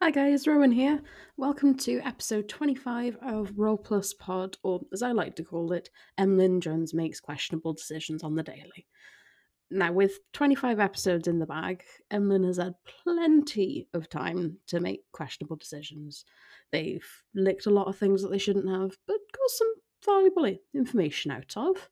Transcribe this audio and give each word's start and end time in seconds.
Hi 0.00 0.12
guys, 0.12 0.46
Rowan 0.46 0.70
here. 0.70 1.02
Welcome 1.36 1.74
to 1.78 2.00
episode 2.04 2.48
25 2.48 3.16
of 3.20 3.50
Roll 3.56 3.76
Plus 3.76 4.14
Pod, 4.14 4.56
or 4.62 4.80
as 4.92 5.02
I 5.02 5.10
like 5.10 5.34
to 5.36 5.42
call 5.42 5.72
it, 5.72 5.90
Emlyn 6.16 6.60
Jones 6.60 6.94
makes 6.94 7.18
questionable 7.18 7.72
decisions 7.72 8.22
on 8.22 8.36
the 8.36 8.44
daily. 8.44 8.86
Now, 9.72 9.90
with 9.90 10.20
25 10.34 10.78
episodes 10.78 11.26
in 11.26 11.40
the 11.40 11.46
bag, 11.46 11.82
Emlyn 12.12 12.44
has 12.44 12.58
had 12.58 12.74
plenty 13.02 13.88
of 13.92 14.08
time 14.08 14.58
to 14.68 14.78
make 14.78 15.02
questionable 15.10 15.56
decisions. 15.56 16.24
They've 16.70 17.04
licked 17.34 17.66
a 17.66 17.70
lot 17.70 17.88
of 17.88 17.98
things 17.98 18.22
that 18.22 18.28
they 18.28 18.38
shouldn't 18.38 18.68
have, 18.68 18.96
but 19.04 19.16
got 19.32 19.50
some 19.50 19.74
valuable 20.04 20.56
information 20.76 21.32
out 21.32 21.54
of. 21.56 21.90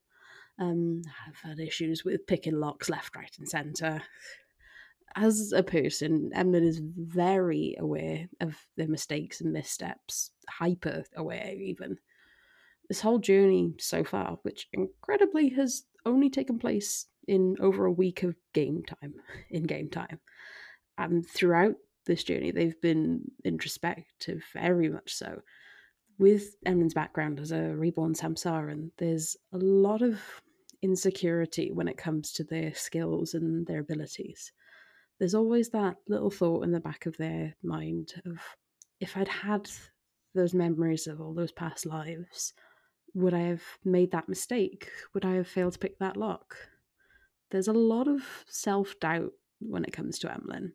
Um, 0.57 1.01
I've 1.27 1.49
had 1.49 1.59
issues 1.59 2.05
with 2.05 2.25
picking 2.25 2.57
locks 2.57 2.89
left, 2.89 3.17
right, 3.17 3.35
and 3.37 3.49
centre 3.49 4.01
as 5.15 5.51
a 5.51 5.63
person, 5.63 6.31
Emlyn 6.33 6.63
is 6.63 6.81
very 6.83 7.75
aware 7.79 8.27
of 8.41 8.55
their 8.75 8.87
mistakes 8.87 9.41
and 9.41 9.53
missteps, 9.53 10.31
hyper 10.49 11.03
aware 11.15 11.53
even. 11.55 11.97
This 12.87 13.01
whole 13.01 13.19
journey 13.19 13.73
so 13.79 14.03
far, 14.03 14.37
which 14.43 14.67
incredibly 14.73 15.49
has 15.49 15.83
only 16.05 16.29
taken 16.29 16.59
place 16.59 17.07
in 17.27 17.55
over 17.59 17.85
a 17.85 17.91
week 17.91 18.23
of 18.23 18.35
game 18.53 18.83
time, 18.83 19.15
in 19.49 19.63
game 19.63 19.89
time. 19.89 20.19
And 20.97 21.27
throughout 21.27 21.75
this 22.05 22.23
journey, 22.23 22.51
they've 22.51 22.79
been 22.81 23.21
introspective, 23.43 24.43
very 24.53 24.89
much 24.89 25.13
so. 25.13 25.41
With 26.17 26.55
Emlyn's 26.65 26.93
background 26.95 27.39
as 27.39 27.51
a 27.51 27.75
reborn 27.75 28.13
Samsaran, 28.13 28.91
there's 28.97 29.35
a 29.53 29.57
lot 29.57 30.01
of 30.01 30.19
insecurity 30.81 31.71
when 31.71 31.87
it 31.87 31.97
comes 31.97 32.31
to 32.33 32.43
their 32.43 32.73
skills 32.73 33.33
and 33.33 33.67
their 33.67 33.79
abilities 33.79 34.51
there's 35.19 35.35
always 35.35 35.69
that 35.69 35.95
little 36.07 36.29
thought 36.29 36.63
in 36.63 36.71
the 36.71 36.79
back 36.79 37.05
of 37.05 37.17
their 37.17 37.55
mind 37.63 38.13
of 38.25 38.39
if 38.99 39.17
I'd 39.17 39.27
had 39.27 39.69
those 40.35 40.53
memories 40.53 41.07
of 41.07 41.19
all 41.19 41.33
those 41.33 41.51
past 41.51 41.85
lives, 41.85 42.53
would 43.13 43.33
I 43.33 43.41
have 43.41 43.63
made 43.83 44.11
that 44.11 44.29
mistake? 44.29 44.89
Would 45.13 45.25
I 45.25 45.35
have 45.35 45.47
failed 45.47 45.73
to 45.73 45.79
pick 45.79 45.97
that 45.99 46.17
lock? 46.17 46.55
There's 47.49 47.67
a 47.67 47.73
lot 47.73 48.07
of 48.07 48.21
self 48.47 48.99
doubt 48.99 49.31
when 49.59 49.83
it 49.83 49.93
comes 49.93 50.19
to 50.19 50.31
Emlyn. 50.31 50.73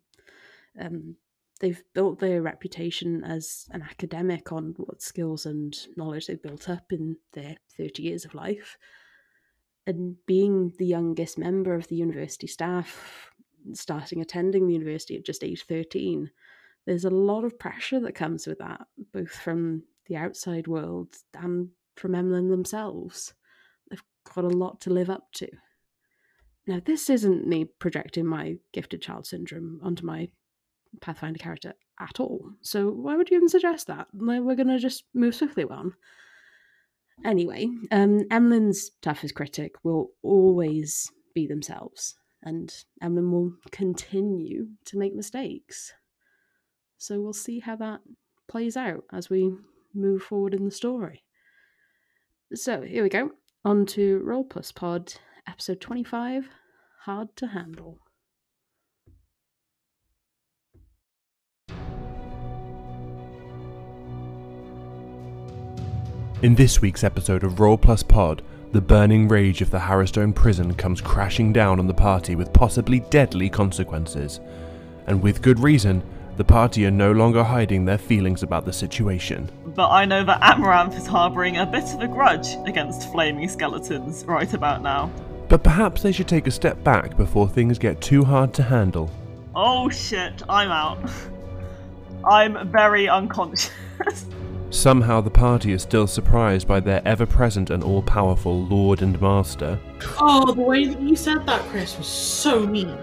Um, 0.81 1.17
they've 1.61 1.83
built 1.95 2.19
their 2.19 2.43
reputation 2.43 3.23
as 3.23 3.67
an 3.71 3.83
academic 3.83 4.53
on 4.53 4.75
what 4.77 5.03
skills 5.03 5.47
and 5.47 5.77
knowledge 5.97 6.27
they've 6.27 6.43
built 6.43 6.69
up 6.69 6.91
in 6.91 7.17
their 7.35 7.57
30 7.77 8.03
years 8.03 8.25
of 8.25 8.35
life. 8.35 8.77
And 9.87 10.17
being 10.27 10.73
the 10.79 10.87
youngest 10.87 11.39
member 11.39 11.75
of 11.75 11.89
the 11.89 11.97
university 11.97 12.47
staff, 12.47 13.32
starting 13.73 14.21
attending 14.21 14.67
the 14.67 14.75
university 14.75 15.17
at 15.17 15.25
just 15.25 15.45
age 15.45 15.65
13, 15.67 16.31
there's 16.87 17.05
a 17.05 17.11
lot 17.11 17.45
of 17.45 17.59
pressure 17.59 18.01
that 18.01 18.15
comes 18.15 18.47
with 18.47 18.59
that, 18.59 18.87
both 19.13 19.31
from 19.31 19.85
the 20.07 20.17
outside 20.17 20.67
world 20.67 21.15
and 21.35 21.69
from 21.97 22.15
Emlyn 22.15 22.51
themselves. 22.51 23.35
They've 23.89 24.03
got 24.35 24.45
a 24.45 24.49
lot 24.49 24.81
to 24.83 24.91
live 24.91 25.11
up 25.11 25.33
to. 25.35 25.49
Now, 26.67 26.81
this 26.85 27.11
isn't 27.11 27.47
me 27.47 27.65
projecting 27.65 28.27
my 28.27 28.57
gifted 28.73 29.03
child 29.03 29.27
syndrome 29.27 29.81
onto 29.83 30.05
my 30.05 30.29
Pathfinder 31.01 31.39
character 31.39 31.73
at 31.99 32.21
all. 32.21 32.51
So, 32.61 32.91
why 32.91 33.17
would 33.17 33.31
you 33.31 33.37
even 33.37 33.49
suggest 33.49 33.87
that? 33.87 34.09
We're 34.13 34.55
going 34.55 34.69
to 34.69 34.79
just 34.79 35.05
move 35.15 35.35
swiftly 35.35 35.65
on. 35.65 35.95
Anyway, 37.25 37.69
um, 37.91 38.21
Emlyn's 38.31 38.91
toughest 39.01 39.35
critic 39.35 39.75
will 39.85 40.11
always 40.23 41.11
be 41.35 41.47
themselves 41.47 42.17
and 42.43 42.75
Emlyn 43.03 43.31
will 43.31 43.53
continue 43.71 44.69
to 44.87 44.99
make 44.99 45.15
mistakes. 45.15 45.93
So 46.99 47.21
we'll 47.21 47.33
see 47.33 47.61
how 47.61 47.77
that 47.77 48.01
plays 48.49 48.77
out 48.77 49.05
as 49.13 49.31
we 49.31 49.53
move 49.95 50.23
forward 50.23 50.55
in 50.55 50.65
the 50.65 50.71
story. 50.71 51.25
So 52.55 52.83
here 52.83 53.03
we 53.03 53.09
go. 53.09 53.31
On 53.65 53.87
to 53.87 54.19
Roll 54.25 54.45
Plus 54.45 54.73
Pod, 54.73 55.15
episode 55.49 55.81
25 55.81 56.49
Hard 57.05 57.35
to 57.37 57.47
Handle. 57.49 57.99
In 66.43 66.57
this 66.57 66.83
week's 66.83 67.05
episode 67.05 67.45
of 67.45 67.61
Roll 67.61 67.79
Plus 67.79 68.03
Pod, 68.03 68.43
the 68.73 68.81
burning 68.81 69.29
rage 69.29 69.61
of 69.61 69.71
the 69.71 69.79
Harrowstone 69.79 70.35
prison 70.35 70.73
comes 70.75 71.03
crashing 71.03 71.53
down 71.53 71.79
on 71.79 71.87
the 71.87 71.93
party 71.93 72.35
with 72.35 72.55
possibly 72.55 73.01
deadly 73.11 73.51
consequences. 73.51 74.41
And 75.07 75.23
with 75.23 75.43
good 75.43 75.61
reason, 75.61 76.03
the 76.39 76.45
party 76.45 76.87
are 76.87 76.91
no 76.91 77.13
longer 77.13 77.45
hiding 77.45 77.85
their 77.85 77.99
feelings 77.99 78.43
about 78.43 78.65
the 78.65 78.73
situation. 78.73 79.51
But 79.67 79.91
I 79.91 80.07
know 80.07 80.25
that 80.25 80.41
Amaranth 80.41 80.97
is 80.97 81.07
harbouring 81.07 81.59
a 81.59 81.67
bit 81.67 81.85
of 81.93 82.01
a 82.01 82.09
grudge 82.09 82.57
against 82.67 83.13
flaming 83.13 83.47
skeletons 83.51 84.25
right 84.25 84.53
about 84.55 84.83
now. 84.83 85.13
But 85.51 85.63
perhaps 85.63 86.01
they 86.01 86.13
should 86.13 86.29
take 86.29 86.47
a 86.47 86.51
step 86.51 86.83
back 86.83 87.15
before 87.19 87.49
things 87.49 87.79
get 87.79 88.01
too 88.01 88.25
hard 88.25 88.55
to 88.55 88.63
handle. 88.63 89.11
Oh 89.55 89.91
shit, 89.91 90.43
I'm 90.49 90.71
out. 90.71 91.11
I'm 92.25 92.71
very 92.71 93.07
unconscious. 93.07 93.71
Somehow 94.73 95.21
the 95.21 95.31
party 95.31 95.73
is 95.73 95.83
still 95.83 96.07
surprised 96.07 96.67
by 96.67 96.81
their 96.81 97.07
ever 97.07 97.27
present 97.27 97.69
and 97.69 97.85
all 97.85 98.03
powerful 98.03 98.65
Lord 98.65 99.03
and 99.03 99.21
Master. 99.21 99.79
Oh, 100.19 100.51
the 100.51 100.63
way 100.63 100.87
that 100.87 100.99
you 100.99 101.15
said 101.15 101.47
that, 101.47 101.61
Chris, 101.69 101.97
was 101.99 102.07
so 102.07 102.67
mean. 102.67 102.97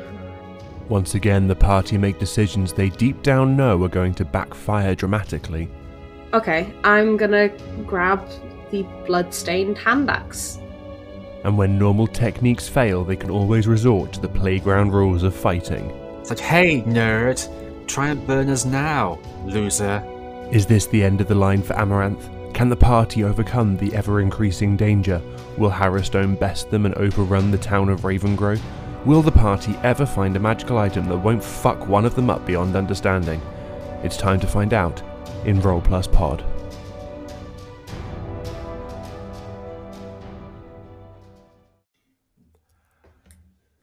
Once 0.89 1.13
again, 1.13 1.47
the 1.47 1.55
party 1.55 1.95
make 1.95 2.17
decisions 2.17 2.73
they 2.73 2.89
deep 2.89 3.21
down 3.21 3.55
know 3.55 3.81
are 3.83 3.87
going 3.87 4.15
to 4.15 4.25
backfire 4.25 4.95
dramatically. 4.95 5.69
Okay, 6.33 6.73
I'm 6.83 7.17
gonna 7.17 7.49
grab 7.85 8.27
the 8.71 8.81
blood-stained 9.05 9.77
hand 9.77 10.09
axe. 10.09 10.57
And 11.43 11.55
when 11.55 11.77
normal 11.77 12.07
techniques 12.07 12.67
fail, 12.67 13.03
they 13.03 13.15
can 13.15 13.29
always 13.29 13.67
resort 13.67 14.11
to 14.13 14.19
the 14.19 14.27
playground 14.27 14.91
rules 14.91 15.21
of 15.21 15.35
fighting. 15.35 15.91
It's 16.19 16.31
like, 16.31 16.39
hey, 16.39 16.81
nerd, 16.81 17.47
try 17.85 18.09
and 18.09 18.25
burn 18.25 18.49
us 18.49 18.65
now, 18.65 19.19
loser. 19.45 20.03
Is 20.51 20.65
this 20.65 20.87
the 20.87 21.03
end 21.03 21.21
of 21.21 21.27
the 21.27 21.35
line 21.35 21.61
for 21.61 21.77
Amaranth? 21.77 22.27
Can 22.55 22.69
the 22.69 22.75
party 22.75 23.23
overcome 23.23 23.77
the 23.77 23.93
ever 23.93 24.19
increasing 24.19 24.75
danger? 24.75 25.21
Will 25.59 25.69
Harrowstone 25.69 26.39
best 26.39 26.71
them 26.71 26.87
and 26.87 26.95
overrun 26.95 27.51
the 27.51 27.57
town 27.59 27.87
of 27.87 28.01
Ravengro? 28.01 28.59
Will 29.05 29.21
the 29.21 29.31
party 29.31 29.75
ever 29.83 30.07
find 30.07 30.35
a 30.35 30.39
magical 30.39 30.79
item 30.79 31.07
that 31.07 31.19
won't 31.19 31.43
fuck 31.43 31.87
one 31.87 32.03
of 32.03 32.15
them 32.15 32.31
up 32.31 32.47
beyond 32.47 32.75
understanding? 32.75 33.39
It's 34.01 34.17
time 34.17 34.39
to 34.39 34.47
find 34.47 34.73
out 34.73 35.03
in 35.45 35.61
Roll 35.61 35.81
Plus 35.81 36.07
Pod. 36.07 36.43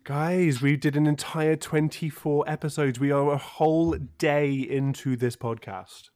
Guys, 0.03 0.61
we 0.61 0.77
did 0.77 0.97
an 0.97 1.07
entire 1.07 1.55
24 1.55 2.45
episodes. 2.49 2.99
We 2.99 3.13
are 3.13 3.31
a 3.31 3.39
whole 3.39 3.93
day 4.19 4.53
into 4.53 5.15
this 5.15 5.37
podcast. 5.37 6.11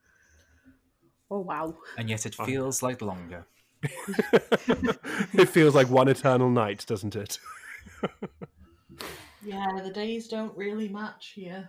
Oh 1.31 1.41
wow. 1.41 1.77
And 1.97 2.11
yet 2.11 2.27
it 2.27 2.35
feels 2.35 2.83
like 2.83 3.01
longer. 3.03 3.47
it 3.83 5.49
feels 5.49 5.75
like 5.75 5.89
one 5.89 6.09
eternal 6.09 6.51
night, 6.51 6.85
doesn't 6.87 7.17
it? 7.17 7.39
yeah, 9.43 9.81
the 9.83 9.91
days 9.91 10.29
don't 10.29 10.57
really 10.57 10.89
match 10.89 11.33
here. 11.35 11.69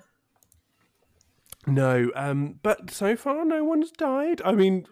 No, 1.67 2.11
um, 2.16 2.59
but 2.63 2.89
so 2.89 3.16
far 3.16 3.45
no 3.45 3.63
one's 3.63 3.91
died. 3.91 4.41
I 4.44 4.53
mean, 4.53 4.88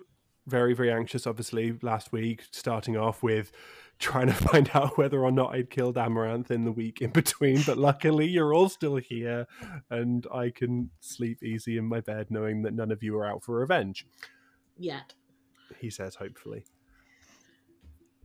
very, 0.45 0.73
very 0.75 0.91
anxious, 0.91 1.25
obviously, 1.25 1.77
last 1.81 2.11
week, 2.11 2.43
starting 2.51 2.95
off 2.95 3.23
with 3.23 3.51
trying 3.97 4.27
to 4.27 4.33
find 4.49 4.69
out 4.75 4.97
whether 4.97 5.19
or 5.19 5.31
not 5.31 5.53
I'd 5.55 5.71
killed 5.71 5.97
Amaranth 5.97 6.51
in 6.51 6.63
the 6.63 6.71
week 6.71 7.01
in 7.01 7.09
between. 7.09 7.63
But 7.65 7.79
luckily, 7.79 8.27
you're 8.27 8.53
all 8.53 8.69
still 8.69 8.97
here, 8.97 9.47
and 9.89 10.27
I 10.31 10.51
can 10.51 10.91
sleep 10.99 11.41
easy 11.43 11.77
in 11.77 11.85
my 11.85 12.01
bed 12.01 12.27
knowing 12.29 12.61
that 12.61 12.75
none 12.75 12.91
of 12.91 13.01
you 13.01 13.17
are 13.17 13.25
out 13.25 13.43
for 13.43 13.55
revenge 13.55 14.05
yet. 14.79 15.13
He 15.79 15.89
says, 15.89 16.15
hopefully. 16.15 16.65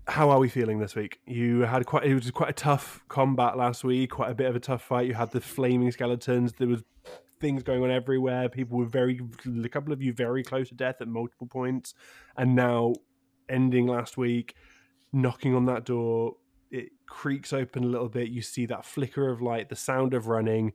How 0.06 0.30
are 0.30 0.38
we 0.38 0.48
feeling 0.48 0.78
this 0.78 0.94
week? 0.94 1.20
You 1.26 1.60
had 1.60 1.86
quite 1.86 2.04
it 2.04 2.14
was 2.14 2.30
quite 2.30 2.50
a 2.50 2.54
tough 2.54 3.02
combat 3.08 3.56
last 3.56 3.84
week, 3.84 4.10
quite 4.10 4.30
a 4.30 4.34
bit 4.34 4.46
of 4.46 4.54
a 4.54 4.60
tough 4.60 4.82
fight. 4.82 5.06
You 5.06 5.14
had 5.14 5.30
the 5.30 5.40
flaming 5.40 5.90
skeletons. 5.90 6.52
There 6.52 6.68
was 6.68 6.82
things 7.40 7.62
going 7.62 7.82
on 7.82 7.90
everywhere. 7.90 8.48
People 8.50 8.78
were 8.78 8.84
very 8.84 9.20
a 9.64 9.68
couple 9.68 9.92
of 9.92 10.02
you 10.02 10.12
very 10.12 10.42
close 10.42 10.68
to 10.68 10.74
death 10.74 10.96
at 11.00 11.08
multiple 11.08 11.46
points. 11.46 11.94
And 12.36 12.54
now 12.54 12.94
ending 13.48 13.86
last 13.86 14.18
week, 14.18 14.54
knocking 15.12 15.54
on 15.54 15.64
that 15.66 15.84
door, 15.84 16.36
it 16.70 16.90
creaks 17.06 17.52
open 17.52 17.84
a 17.84 17.86
little 17.86 18.08
bit. 18.08 18.28
You 18.28 18.42
see 18.42 18.66
that 18.66 18.84
flicker 18.84 19.30
of 19.30 19.40
light, 19.40 19.68
the 19.68 19.76
sound 19.76 20.12
of 20.12 20.26
running. 20.26 20.72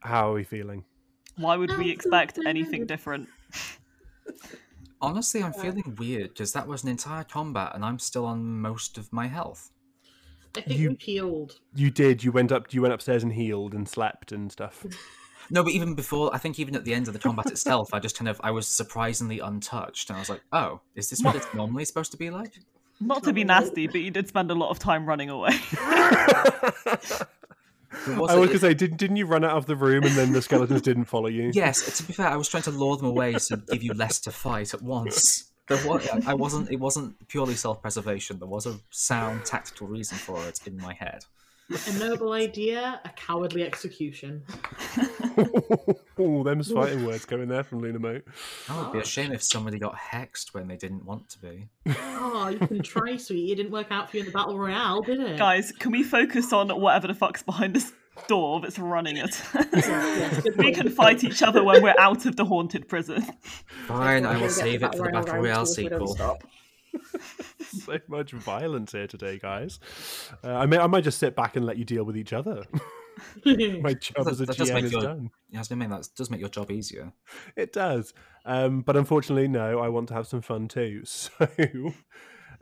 How 0.00 0.30
are 0.30 0.34
we 0.34 0.44
feeling? 0.44 0.84
Why 1.36 1.56
would 1.56 1.76
we 1.76 1.90
expect 1.90 2.38
anything 2.46 2.86
different? 2.86 3.28
Honestly, 5.00 5.42
I'm 5.42 5.52
feeling 5.52 5.94
weird 5.98 6.30
because 6.30 6.52
that 6.52 6.66
was 6.66 6.82
an 6.82 6.88
entire 6.88 7.24
combat 7.24 7.72
and 7.74 7.84
I'm 7.84 7.98
still 7.98 8.24
on 8.24 8.60
most 8.60 8.96
of 8.98 9.12
my 9.12 9.26
health. 9.26 9.70
I 10.56 10.62
think 10.62 10.78
You- 10.80 10.90
we 10.90 10.96
healed. 10.98 11.58
You 11.74 11.90
did. 11.90 12.24
You 12.24 12.32
went 12.32 12.50
up. 12.50 12.72
You 12.72 12.80
went 12.82 12.94
upstairs 12.94 13.22
and 13.22 13.32
healed 13.32 13.74
and 13.74 13.88
slept 13.88 14.32
and 14.32 14.50
stuff. 14.50 14.84
No, 15.48 15.62
but 15.62 15.72
even 15.74 15.94
before, 15.94 16.34
I 16.34 16.38
think 16.38 16.58
even 16.58 16.74
at 16.74 16.84
the 16.84 16.92
end 16.92 17.06
of 17.06 17.12
the 17.14 17.20
combat 17.20 17.46
itself, 17.46 17.90
I 17.94 18.00
just 18.00 18.18
kind 18.18 18.28
of 18.28 18.40
I 18.42 18.50
was 18.50 18.66
surprisingly 18.66 19.38
untouched, 19.38 20.10
and 20.10 20.16
I 20.16 20.18
was 20.18 20.28
like, 20.28 20.40
"Oh, 20.50 20.80
is 20.96 21.08
this 21.08 21.22
what 21.22 21.36
it's 21.36 21.46
normally 21.54 21.84
supposed 21.84 22.10
to 22.10 22.16
be 22.16 22.30
like?" 22.30 22.54
Not 22.98 23.22
to 23.22 23.32
be 23.32 23.44
nasty, 23.44 23.86
but 23.86 24.00
you 24.00 24.10
did 24.10 24.26
spend 24.26 24.50
a 24.50 24.54
lot 24.56 24.70
of 24.70 24.80
time 24.80 25.06
running 25.06 25.30
away. 25.30 25.56
Was 28.08 28.30
I 28.30 28.36
was 28.36 28.48
going 28.48 28.50
to 28.50 28.58
say, 28.58 28.74
didn't, 28.74 28.98
didn't 28.98 29.16
you 29.16 29.26
run 29.26 29.44
out 29.44 29.56
of 29.56 29.66
the 29.66 29.76
room 29.76 30.04
and 30.04 30.14
then 30.14 30.32
the 30.32 30.42
skeletons 30.42 30.82
didn't 30.82 31.06
follow 31.06 31.28
you? 31.28 31.50
Yes, 31.52 31.98
to 31.98 32.02
be 32.04 32.12
fair, 32.12 32.28
I 32.28 32.36
was 32.36 32.48
trying 32.48 32.62
to 32.64 32.70
lure 32.70 32.96
them 32.96 33.06
away 33.06 33.32
to 33.34 33.56
give 33.56 33.82
you 33.82 33.94
less 33.94 34.20
to 34.20 34.30
fight 34.30 34.74
at 34.74 34.82
once. 34.82 35.50
There 35.68 35.84
was, 35.84 36.08
I 36.26 36.34
wasn't. 36.34 36.70
It 36.70 36.78
wasn't 36.78 37.26
purely 37.26 37.54
self-preservation. 37.54 38.38
There 38.38 38.46
was 38.46 38.66
a 38.66 38.78
sound 38.90 39.44
tactical 39.44 39.88
reason 39.88 40.16
for 40.16 40.40
it 40.46 40.60
in 40.64 40.76
my 40.76 40.94
head. 40.94 41.24
A 41.68 41.98
noble 41.98 42.32
idea, 42.32 43.00
a 43.04 43.08
cowardly 43.10 43.64
execution. 43.64 44.44
oh, 46.18 46.44
them's 46.44 46.70
fighting 46.70 47.04
words 47.06 47.24
coming 47.24 47.48
there 47.48 47.64
from 47.64 47.80
Luna 47.80 47.98
Moat. 47.98 48.24
Oh, 48.68 48.82
it'd 48.82 48.92
be 48.92 48.98
a 49.00 49.04
shame 49.04 49.32
if 49.32 49.42
somebody 49.42 49.80
got 49.80 49.96
hexed 49.96 50.54
when 50.54 50.68
they 50.68 50.76
didn't 50.76 51.04
want 51.04 51.28
to 51.30 51.40
be. 51.40 51.68
Oh, 51.88 52.48
you 52.48 52.64
can 52.64 52.82
try, 52.82 53.16
sweetie. 53.16 53.50
It 53.50 53.56
didn't 53.56 53.72
work 53.72 53.88
out 53.90 54.10
for 54.10 54.16
you 54.16 54.20
in 54.20 54.26
the 54.26 54.32
battle 54.32 54.56
royale, 54.56 55.02
did 55.02 55.18
it? 55.18 55.38
Guys, 55.38 55.72
can 55.72 55.90
we 55.90 56.04
focus 56.04 56.52
on 56.52 56.68
whatever 56.68 57.08
the 57.08 57.14
fuck's 57.14 57.42
behind 57.42 57.74
this 57.74 57.92
door 58.28 58.60
that's 58.60 58.78
running 58.78 59.16
it? 59.16 59.42
We 60.56 60.72
can 60.72 60.88
fight 60.88 61.24
each 61.24 61.42
other 61.42 61.64
when 61.64 61.82
we're 61.82 61.98
out 61.98 62.26
of 62.26 62.36
the 62.36 62.44
haunted 62.44 62.88
prison. 62.88 63.26
Fine, 63.88 64.24
I 64.24 64.40
will 64.40 64.50
save 64.50 64.84
it 64.84 64.94
for 64.94 65.06
the 65.06 65.10
Battle 65.10 65.34
Royale 65.34 65.66
two 65.66 65.72
if 65.72 65.76
we 65.78 65.88
don't 65.88 66.06
sequel. 66.08 66.38
Stop. 67.00 67.20
so 67.84 67.98
much 68.08 68.32
violence 68.32 68.92
here 68.92 69.06
today, 69.06 69.38
guys. 69.38 69.80
Uh, 70.44 70.54
I 70.54 70.66
may, 70.66 70.78
I 70.78 70.86
might 70.86 71.04
just 71.04 71.18
sit 71.18 71.34
back 71.36 71.56
and 71.56 71.64
let 71.64 71.76
you 71.76 71.84
deal 71.84 72.04
with 72.04 72.16
each 72.16 72.32
other. 72.32 72.64
My 73.44 73.94
job 73.94 74.24
That- 74.26 74.32
as 74.32 74.40
a 74.42 74.46
that 74.46 74.56
GM 74.56 74.82
is 74.84 74.92
your- 74.92 75.00
done. 75.02 75.30
Yeah, 75.48 75.58
I 75.58 75.60
was 75.60 75.68
gonna 75.68 75.78
make 75.78 75.88
that 75.90 76.08
does 76.16 76.30
make 76.30 76.40
your 76.40 76.48
job 76.50 76.70
easier. 76.70 77.12
It 77.56 77.72
does, 77.72 78.12
um, 78.44 78.82
but 78.82 78.96
unfortunately, 78.96 79.48
no. 79.48 79.78
I 79.80 79.88
want 79.88 80.08
to 80.08 80.14
have 80.14 80.26
some 80.26 80.42
fun 80.42 80.68
too. 80.68 81.02
So, 81.06 81.30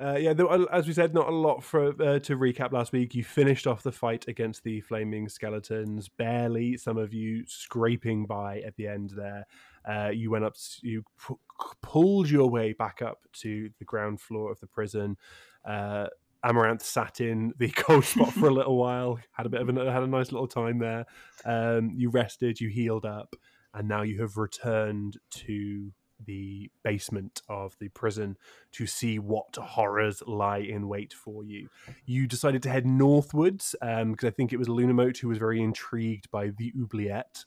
uh, 0.00 0.16
yeah, 0.18 0.32
there, 0.32 0.46
were- 0.46 0.72
as 0.72 0.86
we 0.86 0.92
said, 0.92 1.14
not 1.14 1.28
a 1.28 1.34
lot 1.34 1.62
for 1.62 1.88
uh, 2.02 2.18
to 2.20 2.36
recap 2.36 2.72
last 2.72 2.92
week. 2.92 3.14
You 3.14 3.24
finished 3.24 3.66
off 3.66 3.82
the 3.82 3.92
fight 3.92 4.26
against 4.28 4.62
the 4.64 4.80
flaming 4.80 5.28
skeletons, 5.28 6.08
barely. 6.08 6.76
Some 6.76 6.96
of 6.98 7.12
you 7.12 7.44
scraping 7.46 8.26
by 8.26 8.60
at 8.60 8.76
the 8.76 8.86
end 8.88 9.10
there. 9.16 9.46
Uh, 9.88 10.08
you 10.10 10.30
went 10.30 10.44
up, 10.44 10.54
you 10.82 11.02
pu- 11.18 11.38
pulled 11.82 12.30
your 12.30 12.48
way 12.48 12.72
back 12.72 13.02
up 13.02 13.18
to 13.34 13.70
the 13.78 13.84
ground 13.84 14.20
floor 14.20 14.50
of 14.50 14.60
the 14.60 14.66
prison. 14.66 15.16
Uh, 15.64 16.06
Amaranth 16.42 16.82
sat 16.82 17.20
in 17.20 17.52
the 17.58 17.68
cold 17.76 18.04
spot 18.04 18.32
for 18.32 18.48
a 18.48 18.52
little 18.54 18.76
while, 18.76 19.18
had 19.32 19.46
a 19.46 19.48
bit 19.48 19.60
of 19.62 19.68
a 19.68 19.92
had 19.92 20.02
a 20.02 20.06
nice 20.06 20.30
little 20.32 20.48
time 20.48 20.78
there. 20.78 21.06
Um, 21.44 21.92
you 21.96 22.10
rested, 22.10 22.60
you 22.60 22.68
healed 22.68 23.04
up, 23.06 23.34
and 23.72 23.88
now 23.88 24.02
you 24.02 24.20
have 24.20 24.36
returned 24.36 25.16
to 25.30 25.90
the 26.24 26.70
basement 26.82 27.42
of 27.48 27.76
the 27.78 27.88
prison 27.88 28.36
to 28.72 28.86
see 28.86 29.18
what 29.18 29.56
horrors 29.56 30.22
lie 30.26 30.58
in 30.58 30.88
wait 30.88 31.12
for 31.12 31.44
you. 31.44 31.68
You 32.04 32.26
decided 32.26 32.62
to 32.64 32.70
head 32.70 32.86
northwards 32.86 33.74
because 33.80 34.24
I 34.24 34.30
think 34.30 34.52
it 34.52 34.58
was 34.58 34.68
Lunamote 34.68 35.18
who 35.18 35.28
was 35.28 35.38
very 35.38 35.62
intrigued 35.62 36.30
by 36.30 36.48
the 36.50 36.72
oubliette. 36.80 37.44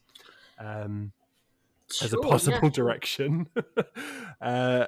Um, 0.59 1.13
as 2.01 2.13
a 2.13 2.17
possible 2.17 2.59
yeah. 2.63 2.69
direction. 2.73 3.47
uh, 4.41 4.87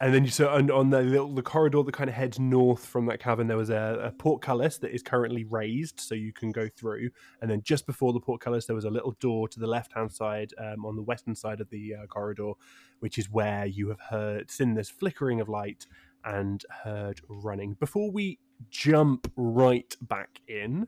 and 0.00 0.14
then 0.14 0.24
you 0.24 0.30
so 0.30 0.48
on, 0.48 0.70
on 0.70 0.90
the 0.90 1.02
little 1.02 1.34
the 1.34 1.42
corridor 1.42 1.82
that 1.82 1.92
kind 1.92 2.08
of 2.08 2.14
heads 2.14 2.38
north 2.38 2.86
from 2.86 3.06
that 3.06 3.18
cavern, 3.18 3.48
there 3.48 3.56
was 3.56 3.70
a, 3.70 4.00
a 4.04 4.12
portcullis 4.12 4.78
that 4.78 4.94
is 4.94 5.02
currently 5.02 5.44
raised, 5.44 5.98
so 5.98 6.14
you 6.14 6.32
can 6.32 6.52
go 6.52 6.68
through. 6.76 7.10
And 7.42 7.50
then 7.50 7.62
just 7.62 7.84
before 7.84 8.12
the 8.12 8.20
portcullis, 8.20 8.66
there 8.66 8.76
was 8.76 8.84
a 8.84 8.90
little 8.90 9.16
door 9.18 9.48
to 9.48 9.58
the 9.58 9.66
left 9.66 9.92
hand 9.92 10.12
side, 10.12 10.52
um, 10.58 10.86
on 10.86 10.94
the 10.94 11.02
western 11.02 11.34
side 11.34 11.60
of 11.60 11.68
the 11.70 11.96
uh, 11.96 12.06
corridor, 12.06 12.52
which 13.00 13.18
is 13.18 13.28
where 13.28 13.66
you 13.66 13.88
have 13.88 14.00
heard 14.00 14.50
seen 14.52 14.74
this 14.74 14.88
flickering 14.88 15.40
of 15.40 15.48
light 15.48 15.86
and 16.24 16.64
heard 16.84 17.20
running. 17.28 17.74
Before 17.74 18.10
we 18.12 18.38
jump 18.70 19.30
right 19.34 19.96
back 20.02 20.40
in, 20.46 20.86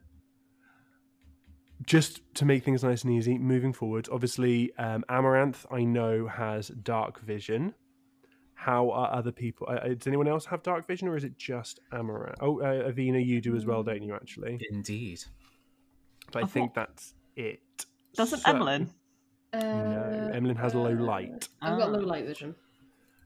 just 1.85 2.21
to 2.35 2.45
make 2.45 2.63
things 2.63 2.83
nice 2.83 3.03
and 3.03 3.11
easy 3.11 3.39
moving 3.39 3.73
forward 3.73 4.07
obviously 4.11 4.71
um, 4.77 5.03
amaranth 5.09 5.65
i 5.71 5.83
know 5.83 6.27
has 6.27 6.67
dark 6.83 7.19
vision 7.21 7.73
how 8.67 8.91
are 8.91 9.11
other 9.11 9.31
people 9.31 9.65
uh, 9.69 9.73
uh, 9.73 9.87
does 9.95 10.05
anyone 10.05 10.27
else 10.27 10.45
have 10.45 10.61
dark 10.61 10.85
vision 10.85 11.07
or 11.07 11.15
is 11.17 11.23
it 11.23 11.35
just 11.35 11.79
amaranth 11.91 12.37
oh 12.41 12.59
uh, 12.61 12.89
avina 12.91 13.23
you 13.25 13.41
do 13.41 13.55
as 13.55 13.65
well 13.65 13.81
don't 13.81 14.03
you 14.03 14.13
actually 14.13 14.59
Indeed. 14.69 15.19
but 16.31 16.43
i 16.43 16.45
I 16.45 16.49
think 16.49 16.73
that's 16.75 17.15
it 17.35 17.59
Doesn't 18.15 18.39
So- 18.41 18.49
Emlyn? 18.51 18.89
Uh, 19.53 19.59
no 19.59 20.31
emlyn 20.33 20.55
has 20.57 20.75
low 20.75 20.91
uh, 20.95 21.11
light 21.13 21.49
I've 21.61 21.79
got 21.79 21.89
Ah. 21.89 21.93
low 21.93 21.99
light 22.13 22.25
vision. 22.27 22.53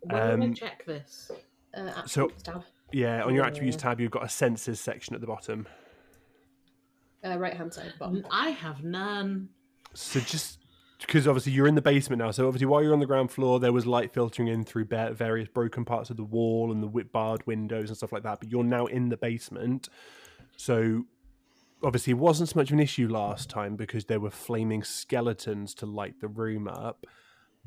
Where 0.04 0.38
will 0.38 0.44
I 0.44 0.46
Um, 0.46 0.54
check 0.54 0.86
this? 0.86 1.32
Uh, 1.74 2.06
So- 2.06 2.30
tab. 2.44 2.64
yeah 2.94 3.22
on 3.24 3.34
your 3.36 3.44
Yeah. 3.44 3.50
attributes 3.50 3.76
tab 3.78 4.00
you've 4.00 4.12
got 4.12 4.24
a 4.24 4.30
senses 4.30 4.80
section 4.80 5.16
at 5.16 5.22
the 5.22 5.28
bottom 5.28 5.68
Uh, 7.26 7.38
right 7.40 7.56
hand 7.56 7.74
side, 7.74 7.92
bottom. 8.00 8.18
N- 8.18 8.26
I 8.31 8.50
have 8.52 8.84
none. 8.84 9.50
so 9.94 10.20
just 10.22 10.60
because 11.00 11.27
obviously 11.27 11.51
you're 11.51 11.68
in 11.68 11.75
the 11.75 11.81
basement 11.81 12.21
now 12.21 12.31
so 12.31 12.47
obviously 12.47 12.65
while 12.65 12.81
you're 12.81 12.94
on 12.94 13.00
the 13.00 13.06
ground 13.06 13.31
floor 13.31 13.59
there 13.59 13.74
was 13.74 13.86
light 13.86 14.13
filtering 14.13 14.47
in 14.47 14.63
through 14.63 14.86
various 14.86 15.50
broken 15.50 15.83
parts 15.83 16.09
of 16.09 16.18
the 16.18 16.24
wall 16.24 16.71
and 16.71 16.81
the 16.81 16.88
whip 16.88 17.12
barred 17.12 17.45
windows 17.45 17.89
and 17.89 17.97
stuff 17.97 18.12
like 18.12 18.24
that 18.24 18.39
but 18.39 18.50
you're 18.50 18.63
now 18.63 18.86
in 18.86 19.09
the 19.09 19.18
basement. 19.18 19.89
So 20.57 21.06
obviously 21.83 22.12
it 22.12 22.18
wasn't 22.18 22.50
so 22.50 22.59
much 22.59 22.69
of 22.69 22.74
an 22.74 22.80
issue 22.80 23.07
last 23.07 23.50
time 23.50 23.75
because 23.75 24.06
there 24.06 24.19
were 24.19 24.31
flaming 24.31 24.83
skeletons 24.83 25.74
to 25.75 25.86
light 25.86 26.19
the 26.21 26.27
room 26.27 26.68
up 26.68 27.06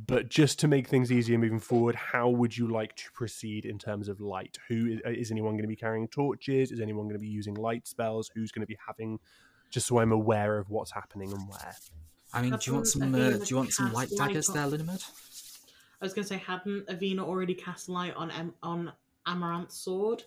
but 0.06 0.28
just 0.28 0.60
to 0.60 0.68
make 0.68 0.86
things 0.86 1.10
easier 1.10 1.36
moving 1.38 1.58
forward 1.58 1.96
how 1.96 2.28
would 2.28 2.56
you 2.56 2.68
like 2.68 2.94
to 2.96 3.10
proceed 3.12 3.66
in 3.66 3.78
terms 3.78 4.08
of 4.08 4.20
light? 4.20 4.56
Who 4.68 5.00
is 5.04 5.30
anyone 5.30 5.52
going 5.52 5.62
to 5.62 5.68
be 5.68 5.76
carrying 5.76 6.08
torches? 6.08 6.70
Is 6.70 6.80
anyone 6.80 7.04
going 7.06 7.18
to 7.18 7.20
be 7.20 7.26
using 7.26 7.54
light 7.54 7.86
spells? 7.86 8.30
Who's 8.34 8.52
going 8.52 8.62
to 8.62 8.66
be 8.66 8.78
having 8.86 9.18
just 9.70 9.86
so 9.86 9.98
i'm 9.98 10.12
aware 10.12 10.58
of 10.58 10.70
what's 10.70 10.92
happening 10.92 11.32
and 11.32 11.48
where 11.48 11.76
I 12.32 12.42
mean, 12.42 12.50
do 12.52 12.58
you 12.70 12.74
want 12.74 12.86
some? 12.86 13.14
Uh, 13.14 13.30
do 13.32 13.44
you 13.46 13.56
want 13.56 13.72
some 13.72 13.92
light 13.92 14.10
light 14.12 14.28
daggers 14.28 14.48
on- 14.50 14.54
there, 14.70 14.78
Lunamud? 14.78 15.02
I 16.00 16.04
was 16.04 16.14
going 16.14 16.22
to 16.24 16.28
say, 16.28 16.36
hadn't 16.38 16.86
Avina 16.86 17.20
already 17.20 17.54
cast 17.54 17.88
light 17.88 18.14
on 18.14 18.30
em- 18.30 18.54
on 18.62 18.92
Amaranth's 19.26 19.76
sword? 19.76 20.24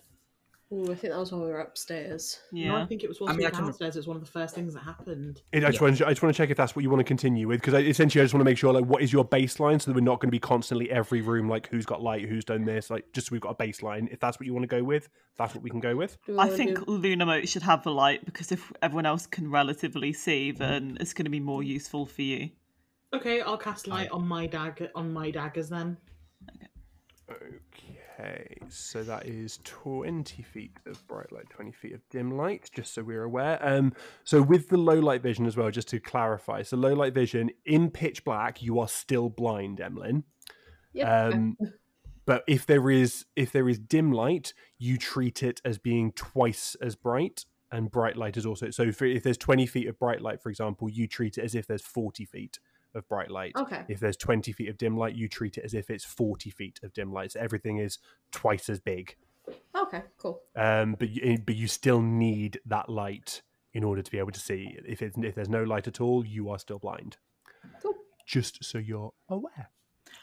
Ooh, 0.72 0.84
I 0.90 0.94
think 0.94 1.12
that 1.12 1.18
was 1.18 1.30
when 1.30 1.42
we 1.42 1.48
were 1.48 1.60
upstairs. 1.60 2.40
No, 2.50 2.76
I 2.76 2.86
think 2.86 3.04
it 3.04 3.08
was 3.08 3.18
I 3.20 3.24
once 3.24 3.32
mean, 3.36 3.38
we 3.40 3.44
I 3.44 3.48
were 3.48 3.54
can- 3.56 3.64
downstairs. 3.64 3.94
It 3.94 3.98
was 3.98 4.06
one 4.06 4.16
of 4.16 4.24
the 4.24 4.30
first 4.30 4.54
things 4.54 4.72
that 4.72 4.80
happened. 4.80 5.42
It, 5.52 5.64
I, 5.64 5.68
just 5.68 5.82
want 5.82 5.98
to, 5.98 6.06
I 6.06 6.10
just 6.12 6.22
want 6.22 6.34
to 6.34 6.42
check 6.42 6.48
if 6.48 6.56
that's 6.56 6.74
what 6.74 6.82
you 6.82 6.88
want 6.88 7.00
to 7.00 7.04
continue 7.04 7.46
with 7.46 7.60
because 7.60 7.74
essentially 7.74 8.22
I 8.22 8.24
just 8.24 8.32
want 8.32 8.40
to 8.40 8.50
make 8.50 8.56
sure 8.56 8.72
like 8.72 8.86
what 8.86 9.02
is 9.02 9.12
your 9.12 9.22
baseline 9.24 9.82
so 9.82 9.90
that 9.90 9.94
we're 9.94 10.00
not 10.00 10.18
going 10.20 10.28
to 10.28 10.32
be 10.32 10.38
constantly 10.38 10.90
every 10.90 11.20
room 11.20 11.46
like 11.46 11.68
who's 11.68 11.84
got 11.84 12.00
light, 12.02 12.26
who's 12.26 12.44
done 12.46 12.64
this, 12.64 12.88
like 12.88 13.04
just 13.12 13.26
so 13.26 13.32
we've 13.32 13.40
got 13.42 13.50
a 13.50 13.54
baseline. 13.62 14.10
If 14.10 14.18
that's 14.20 14.40
what 14.40 14.46
you 14.46 14.54
want 14.54 14.62
to 14.62 14.66
go 14.76 14.82
with, 14.82 15.10
that's 15.36 15.54
what 15.54 15.62
we 15.62 15.68
can 15.68 15.80
go 15.80 15.94
with. 15.94 16.16
Do 16.26 16.32
we 16.32 16.38
I 16.38 16.44
wanna 16.46 16.56
think 16.56 16.78
do- 16.78 16.84
Lunamote 16.86 17.48
should 17.48 17.62
have 17.64 17.82
the 17.84 17.92
light 17.92 18.24
because 18.24 18.50
if 18.50 18.72
everyone 18.80 19.04
else 19.04 19.26
can 19.26 19.50
relatively 19.50 20.14
see, 20.14 20.52
then 20.52 20.96
it's 21.00 21.12
going 21.12 21.24
to 21.26 21.30
be 21.30 21.40
more 21.40 21.62
useful 21.62 22.06
for 22.06 22.22
you. 22.22 22.48
Okay, 23.12 23.42
I'll 23.42 23.58
cast 23.58 23.86
light 23.88 24.10
on 24.10 24.26
my 24.26 24.46
dagger 24.46 24.90
on 24.94 25.12
my 25.12 25.30
daggers 25.30 25.68
then. 25.68 25.98
Okay, 27.30 27.98
so 28.68 29.02
that 29.02 29.26
is 29.26 29.58
twenty 29.64 30.42
feet 30.42 30.76
of 30.86 31.06
bright 31.06 31.32
light, 31.32 31.48
twenty 31.50 31.72
feet 31.72 31.94
of 31.94 32.00
dim 32.10 32.36
light, 32.36 32.70
just 32.74 32.94
so 32.94 33.02
we're 33.02 33.24
aware. 33.24 33.58
Um, 33.66 33.92
so 34.24 34.40
with 34.42 34.68
the 34.68 34.76
low 34.76 34.98
light 34.98 35.22
vision 35.22 35.46
as 35.46 35.56
well, 35.56 35.70
just 35.70 35.88
to 35.88 36.00
clarify, 36.00 36.62
so 36.62 36.76
low 36.76 36.94
light 36.94 37.14
vision 37.14 37.50
in 37.64 37.90
pitch 37.90 38.24
black, 38.24 38.62
you 38.62 38.78
are 38.78 38.88
still 38.88 39.28
blind, 39.28 39.80
Emlyn. 39.80 40.24
Yeah. 40.92 41.26
Um, 41.26 41.56
but 42.24 42.44
if 42.46 42.66
there 42.66 42.90
is 42.90 43.24
if 43.36 43.52
there 43.52 43.68
is 43.68 43.78
dim 43.78 44.12
light, 44.12 44.54
you 44.78 44.98
treat 44.98 45.42
it 45.42 45.60
as 45.64 45.78
being 45.78 46.12
twice 46.12 46.76
as 46.80 46.94
bright, 46.94 47.44
and 47.70 47.90
bright 47.90 48.16
light 48.16 48.36
is 48.36 48.46
also 48.46 48.70
so. 48.70 48.92
For, 48.92 49.06
if 49.06 49.22
there's 49.22 49.38
twenty 49.38 49.66
feet 49.66 49.88
of 49.88 49.98
bright 49.98 50.20
light, 50.20 50.40
for 50.40 50.50
example, 50.50 50.88
you 50.88 51.06
treat 51.06 51.38
it 51.38 51.44
as 51.44 51.54
if 51.54 51.66
there's 51.66 51.82
forty 51.82 52.24
feet 52.24 52.58
of 52.94 53.08
bright 53.08 53.30
light. 53.30 53.52
Okay. 53.56 53.84
If 53.88 54.00
there's 54.00 54.16
twenty 54.16 54.52
feet 54.52 54.68
of 54.68 54.78
dim 54.78 54.96
light, 54.96 55.14
you 55.14 55.28
treat 55.28 55.58
it 55.58 55.64
as 55.64 55.74
if 55.74 55.90
it's 55.90 56.04
forty 56.04 56.50
feet 56.50 56.80
of 56.82 56.92
dim 56.92 57.12
light. 57.12 57.32
So 57.32 57.40
everything 57.40 57.78
is 57.78 57.98
twice 58.30 58.68
as 58.68 58.80
big. 58.80 59.16
Okay, 59.76 60.02
cool. 60.18 60.40
Um, 60.56 60.96
but 60.98 61.10
you, 61.10 61.38
but 61.44 61.56
you 61.56 61.66
still 61.66 62.00
need 62.00 62.60
that 62.66 62.88
light 62.88 63.42
in 63.74 63.84
order 63.84 64.02
to 64.02 64.10
be 64.10 64.18
able 64.18 64.32
to 64.32 64.40
see. 64.40 64.76
If 64.86 65.02
it's, 65.02 65.16
if 65.18 65.34
there's 65.34 65.48
no 65.48 65.64
light 65.64 65.88
at 65.88 66.00
all, 66.00 66.24
you 66.24 66.50
are 66.50 66.58
still 66.58 66.78
blind. 66.78 67.16
Cool. 67.82 67.94
Just 68.26 68.64
so 68.64 68.78
you're 68.78 69.12
aware. 69.28 69.70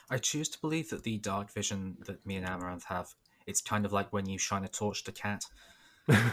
I 0.09 0.17
choose 0.17 0.49
to 0.49 0.59
believe 0.59 0.89
that 0.89 1.03
the 1.03 1.17
dark 1.17 1.51
vision 1.51 1.97
that 2.05 2.25
me 2.25 2.35
and 2.35 2.45
Amaranth 2.45 2.85
have, 2.85 3.13
it's 3.45 3.61
kind 3.61 3.85
of 3.85 3.93
like 3.93 4.11
when 4.11 4.27
you 4.27 4.37
shine 4.37 4.63
a 4.63 4.67
torch 4.67 5.03
to 5.05 5.11
cat, 5.11 5.43
and 6.07 6.31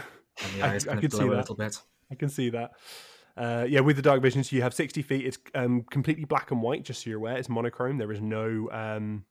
the 0.55 0.63
eyes 0.63 0.87
I 0.87 0.91
kind 0.91 1.01
could 1.01 1.13
of 1.13 1.19
glow 1.19 1.33
a 1.33 1.37
little 1.37 1.55
bit. 1.55 1.79
I 2.11 2.15
can 2.15 2.29
see 2.29 2.49
that. 2.51 2.71
Uh, 3.37 3.65
yeah, 3.69 3.81
with 3.81 3.95
the 3.95 4.01
dark 4.01 4.21
vision, 4.21 4.43
so 4.43 4.55
you 4.55 4.63
have 4.63 4.73
60 4.73 5.01
feet. 5.03 5.25
It's 5.25 5.37
um, 5.53 5.83
completely 5.83 6.25
black 6.25 6.49
and 6.49 6.61
white, 6.61 6.83
just 6.83 7.03
so 7.03 7.09
you're 7.11 7.19
aware. 7.19 7.37
It's 7.37 7.49
monochrome. 7.49 7.97
There 7.99 8.11
is 8.11 8.19
no 8.19 8.67
um, 8.71 9.25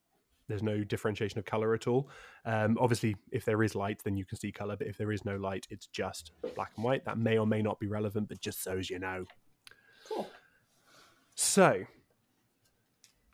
there's 0.48 0.62
no 0.62 0.84
differentiation 0.84 1.38
of 1.38 1.44
color 1.44 1.75
at 1.75 1.88
all. 1.88 2.08
Um, 2.44 2.78
obviously, 2.80 3.16
if 3.32 3.44
there 3.44 3.62
is 3.62 3.75
light, 3.75 4.02
then 4.04 4.16
you 4.16 4.25
can 4.25 4.38
see 4.38 4.52
color. 4.52 4.76
But 4.76 4.86
if 4.86 4.96
there 4.96 5.10
is 5.10 5.25
no 5.25 5.36
light, 5.36 5.66
it's 5.70 5.86
just 5.86 6.30
black 6.54 6.70
and 6.76 6.84
white. 6.84 7.04
That 7.04 7.18
may 7.18 7.36
or 7.36 7.46
may 7.46 7.62
not 7.62 7.80
be 7.80 7.88
relevant, 7.88 8.28
but 8.28 8.40
just 8.40 8.62
so 8.62 8.78
as 8.78 8.88
you 8.88 8.98
know. 9.00 9.25
Cool. 10.08 10.28
So, 11.34 11.84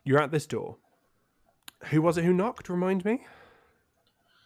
you're 0.04 0.20
at 0.20 0.30
this 0.30 0.46
door. 0.46 0.76
Who 1.90 2.00
was 2.00 2.16
it 2.16 2.24
who 2.24 2.32
knocked? 2.32 2.68
Remind 2.68 3.04
me. 3.04 3.24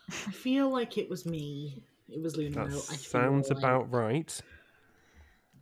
I 0.09 0.33
feel 0.33 0.69
like 0.71 0.99
it 0.99 1.09
was 1.09 1.25
me. 1.25 1.85
It 2.09 2.21
was 2.21 2.37
Luna. 2.37 2.67
That 2.67 2.75
I 2.75 2.97
sounds 2.97 3.49
like. 3.49 3.59
about 3.59 3.93
right. 3.93 4.41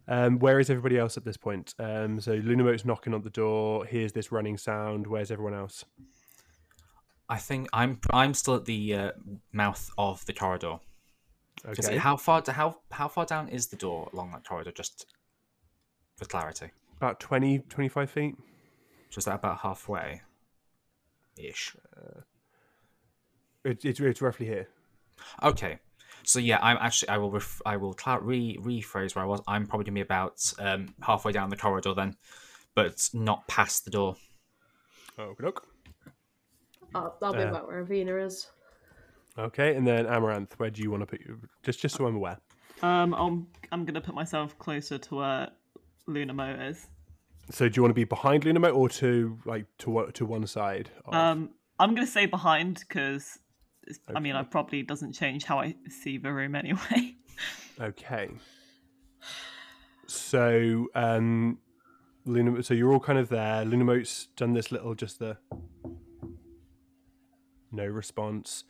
Um, 0.06 0.38
where 0.38 0.60
is 0.60 0.68
everybody 0.68 0.98
else 0.98 1.16
at 1.16 1.24
this 1.24 1.36
point? 1.36 1.74
Um, 1.78 2.20
so 2.20 2.34
Lunamote's 2.34 2.84
knocking 2.84 3.14
on 3.14 3.22
the 3.22 3.30
door. 3.30 3.86
Here's 3.86 4.12
this 4.12 4.30
running 4.30 4.58
sound. 4.58 5.06
Where's 5.06 5.30
everyone 5.30 5.54
else? 5.54 5.84
I 7.28 7.38
think 7.38 7.68
I'm 7.72 7.98
I'm 8.10 8.34
still 8.34 8.56
at 8.56 8.66
the 8.66 8.94
uh, 8.94 9.12
mouth 9.52 9.90
of 9.96 10.24
the 10.26 10.34
corridor. 10.34 10.78
Okay, 11.66 11.96
How 11.96 12.16
far 12.16 12.42
how 12.46 12.80
how 12.90 13.08
far 13.08 13.24
down 13.24 13.48
is 13.48 13.68
the 13.68 13.76
door 13.76 14.10
along 14.12 14.32
that 14.32 14.46
corridor? 14.46 14.72
Just 14.72 15.06
for 16.16 16.26
clarity, 16.26 16.70
about 16.98 17.18
20, 17.20 17.60
25 17.60 18.10
feet. 18.10 18.36
just 19.10 19.24
that 19.26 19.36
about 19.36 19.58
halfway, 19.60 20.20
ish. 21.38 21.74
It, 23.64 23.84
it's 23.84 24.00
it's 24.00 24.20
roughly 24.20 24.44
here. 24.46 24.68
Okay, 25.42 25.78
so 26.24 26.38
yeah, 26.38 26.58
I'm 26.62 26.76
actually 26.80 27.08
I 27.10 27.18
will 27.18 27.30
ref, 27.30 27.60
I 27.64 27.76
will 27.76 27.94
cla 27.94 28.20
re 28.20 28.58
rephrase 28.60 29.14
where 29.14 29.24
I 29.24 29.28
was. 29.28 29.40
I'm 29.46 29.66
probably 29.66 29.84
gonna 29.84 29.94
be 29.94 30.00
about 30.00 30.52
um, 30.58 30.94
halfway 31.00 31.32
down 31.32 31.50
the 31.50 31.56
corridor 31.56 31.94
then, 31.94 32.16
but 32.74 33.08
not 33.12 33.46
past 33.48 33.84
the 33.84 33.90
door. 33.90 34.16
Oh, 35.18 35.34
look. 35.40 35.66
I'll, 36.94 37.16
I'll 37.22 37.32
be 37.32 37.40
Uh, 37.40 37.48
about 37.48 37.66
where 37.66 37.84
Avina 37.84 38.24
is. 38.24 38.48
Okay, 39.36 39.74
and 39.74 39.86
then 39.86 40.06
Amaranth, 40.06 40.58
where 40.58 40.70
do 40.70 40.82
you 40.82 40.90
want 40.90 41.02
to 41.02 41.06
put 41.06 41.20
you? 41.20 41.40
Just 41.62 41.80
just 41.80 41.96
so 41.96 42.06
I'm 42.06 42.16
aware. 42.16 42.38
Um, 42.82 43.14
I'm 43.14 43.46
I'm 43.72 43.84
gonna 43.84 44.00
put 44.00 44.14
myself 44.14 44.58
closer 44.58 44.98
to 44.98 45.14
where 45.16 45.48
Luna 46.06 46.34
Mo 46.34 46.54
is. 46.54 46.86
So 47.50 47.68
do 47.68 47.76
you 47.76 47.82
want 47.82 47.90
to 47.90 47.94
be 47.94 48.04
behind 48.04 48.44
Lunamote 48.44 48.74
or 48.74 48.88
to 48.90 49.38
like 49.44 49.66
to 49.78 49.90
one- 49.90 50.12
to 50.12 50.24
one 50.24 50.46
side? 50.46 50.90
Of... 51.04 51.14
Um, 51.14 51.50
I'm 51.78 51.94
gonna 51.94 52.06
say 52.06 52.26
behind 52.26 52.80
because 52.88 53.38
I 54.14 54.20
mean, 54.20 54.36
I 54.36 54.42
probably 54.42 54.82
doesn't 54.82 55.12
change 55.12 55.44
how 55.44 55.58
I 55.58 55.76
see 55.88 56.18
the 56.18 56.32
room 56.32 56.54
anyway. 56.54 57.16
Okay. 57.80 58.30
So, 60.06 60.86
um, 60.94 61.58
Luna, 62.24 62.62
so 62.62 62.74
you're 62.74 62.92
all 62.92 63.00
kind 63.00 63.18
of 63.18 63.28
there. 63.28 63.64
Lunamote's 63.64 64.28
done 64.36 64.52
this 64.52 64.70
little, 64.70 64.94
just 64.94 65.18
the 65.18 65.36
no 67.72 67.86
response. 67.86 68.64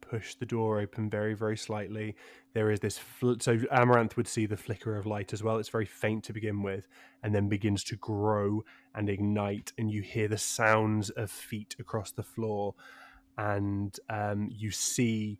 Push 0.00 0.36
the 0.36 0.46
door 0.46 0.78
open 0.80 1.10
very, 1.10 1.34
very 1.34 1.56
slightly. 1.56 2.14
There 2.54 2.70
is 2.70 2.80
this, 2.80 2.96
fl- 2.96 3.34
so 3.40 3.58
Amaranth 3.72 4.16
would 4.16 4.28
see 4.28 4.46
the 4.46 4.56
flicker 4.56 4.96
of 4.96 5.04
light 5.04 5.32
as 5.32 5.42
well. 5.42 5.58
It's 5.58 5.68
very 5.68 5.84
faint 5.84 6.22
to 6.24 6.32
begin 6.32 6.62
with, 6.62 6.86
and 7.22 7.34
then 7.34 7.48
begins 7.48 7.82
to 7.84 7.96
grow 7.96 8.64
and 8.94 9.10
ignite, 9.10 9.72
and 9.76 9.90
you 9.90 10.02
hear 10.02 10.28
the 10.28 10.38
sounds 10.38 11.10
of 11.10 11.30
feet 11.30 11.74
across 11.80 12.12
the 12.12 12.22
floor, 12.22 12.74
and 13.38 13.98
um, 14.08 14.48
you 14.50 14.70
see 14.70 15.38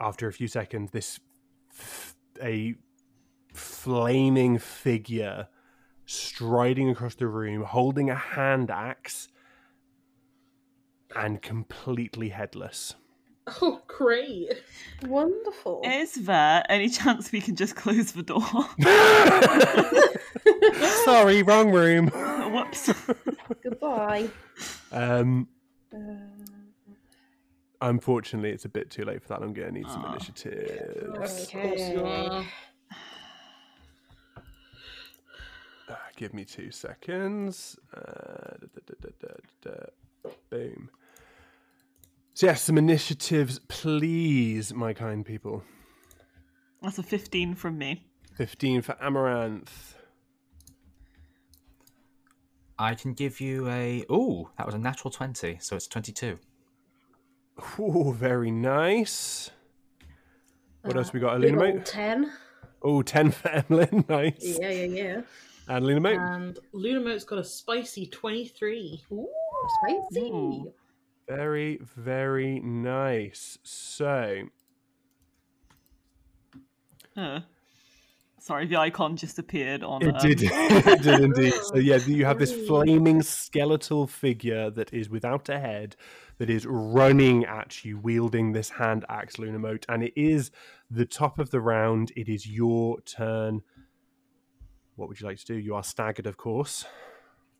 after 0.00 0.28
a 0.28 0.32
few 0.32 0.46
seconds 0.48 0.90
this 0.92 1.18
f- 1.72 2.14
a 2.42 2.74
flaming 3.52 4.58
figure 4.58 5.48
striding 6.06 6.88
across 6.90 7.14
the 7.16 7.26
room 7.26 7.62
holding 7.62 8.08
a 8.10 8.14
hand 8.14 8.70
axe 8.70 9.28
and 11.16 11.42
completely 11.42 12.28
headless 12.28 12.94
Oh, 13.62 13.80
great. 13.86 14.52
Wonderful. 15.06 15.80
is 15.84 16.12
there 16.26 16.62
any 16.68 16.88
chance 16.90 17.32
we 17.32 17.40
can 17.40 17.56
just 17.56 17.74
close 17.76 18.12
the 18.12 18.22
door? 18.22 18.42
sorry 21.04 21.42
wrong 21.42 21.70
room 21.70 22.08
Whoops. 22.52 22.90
Goodbye. 23.62 24.28
um 24.92 25.48
Uh, 25.94 26.37
Unfortunately, 27.80 28.50
it's 28.50 28.64
a 28.64 28.68
bit 28.68 28.90
too 28.90 29.04
late 29.04 29.22
for 29.22 29.28
that. 29.28 29.42
I'm 29.42 29.52
going 29.52 29.68
to 29.68 29.74
need 29.74 29.88
some 29.88 30.04
initiatives. 30.06 31.48
Okay. 31.54 32.46
Uh, 35.88 35.94
give 36.16 36.34
me 36.34 36.44
two 36.44 36.70
seconds. 36.70 37.78
Uh, 37.96 38.56
da, 38.60 38.94
da, 39.00 39.28
da, 39.62 40.30
Boom. 40.50 40.90
So, 42.34 42.46
yes, 42.46 42.52
yeah, 42.52 42.54
some 42.54 42.78
initiatives, 42.78 43.60
please, 43.68 44.74
my 44.74 44.92
kind 44.92 45.24
people. 45.24 45.62
That's 46.82 46.98
a 46.98 47.02
15 47.02 47.54
from 47.54 47.78
me. 47.78 48.04
15 48.36 48.82
for 48.82 48.96
Amaranth. 49.02 49.94
I 52.78 52.94
can 52.94 53.12
give 53.12 53.40
you 53.40 53.68
a. 53.68 54.04
Oh, 54.08 54.50
that 54.56 54.66
was 54.66 54.74
a 54.74 54.78
natural 54.78 55.10
20, 55.10 55.58
so 55.60 55.74
it's 55.74 55.88
22. 55.88 56.38
Oh, 57.78 58.12
very 58.12 58.50
nice. 58.50 59.50
What 60.82 60.96
uh, 60.96 61.00
else 61.00 61.12
we 61.12 61.20
got, 61.20 61.34
uh, 61.34 61.38
Alina 61.38 61.58
Mate? 61.58 61.84
10. 61.84 62.32
Oh, 62.82 63.02
10 63.02 63.30
for 63.32 63.48
Emlyn. 63.48 64.04
nice. 64.08 64.58
Yeah, 64.60 64.70
yeah, 64.70 64.84
yeah. 64.84 65.20
And 65.68 65.84
Luna 65.84 66.00
Moat. 66.00 66.18
And 66.18 66.58
Luna 66.72 67.00
Moat's 67.00 67.24
got 67.24 67.38
a 67.38 67.44
spicy 67.44 68.06
23. 68.06 69.04
Ooh, 69.12 69.28
spicy. 69.82 70.28
Ooh, 70.28 70.72
very, 71.28 71.78
very 71.96 72.60
nice. 72.60 73.58
So. 73.62 74.44
Huh. 77.14 77.40
Sorry, 78.40 78.66
the 78.66 78.76
icon 78.76 79.16
just 79.16 79.38
appeared 79.38 79.82
on. 79.82 80.00
It 80.00 80.14
um... 80.14 80.20
did. 80.20 80.38
it 80.42 81.02
did 81.02 81.20
indeed. 81.20 81.52
So, 81.64 81.76
yeah, 81.76 81.96
you 81.96 82.24
have 82.24 82.38
this 82.38 82.52
flaming 82.66 83.20
skeletal 83.20 84.06
figure 84.06 84.70
that 84.70 84.94
is 84.94 85.10
without 85.10 85.50
a 85.50 85.58
head 85.58 85.96
that 86.38 86.50
is 86.50 86.66
running 86.66 87.44
at 87.44 87.84
you, 87.84 87.98
wielding 87.98 88.52
this 88.52 88.70
hand 88.70 89.04
axe 89.08 89.36
Lunamote, 89.36 89.84
and 89.88 90.02
it 90.02 90.12
is 90.16 90.50
the 90.90 91.04
top 91.04 91.38
of 91.38 91.50
the 91.50 91.60
round. 91.60 92.12
It 92.16 92.28
is 92.28 92.46
your 92.46 93.00
turn. 93.02 93.62
What 94.96 95.08
would 95.08 95.20
you 95.20 95.26
like 95.26 95.38
to 95.38 95.44
do? 95.44 95.54
You 95.54 95.74
are 95.74 95.84
staggered, 95.84 96.26
of 96.26 96.36
course. 96.36 96.84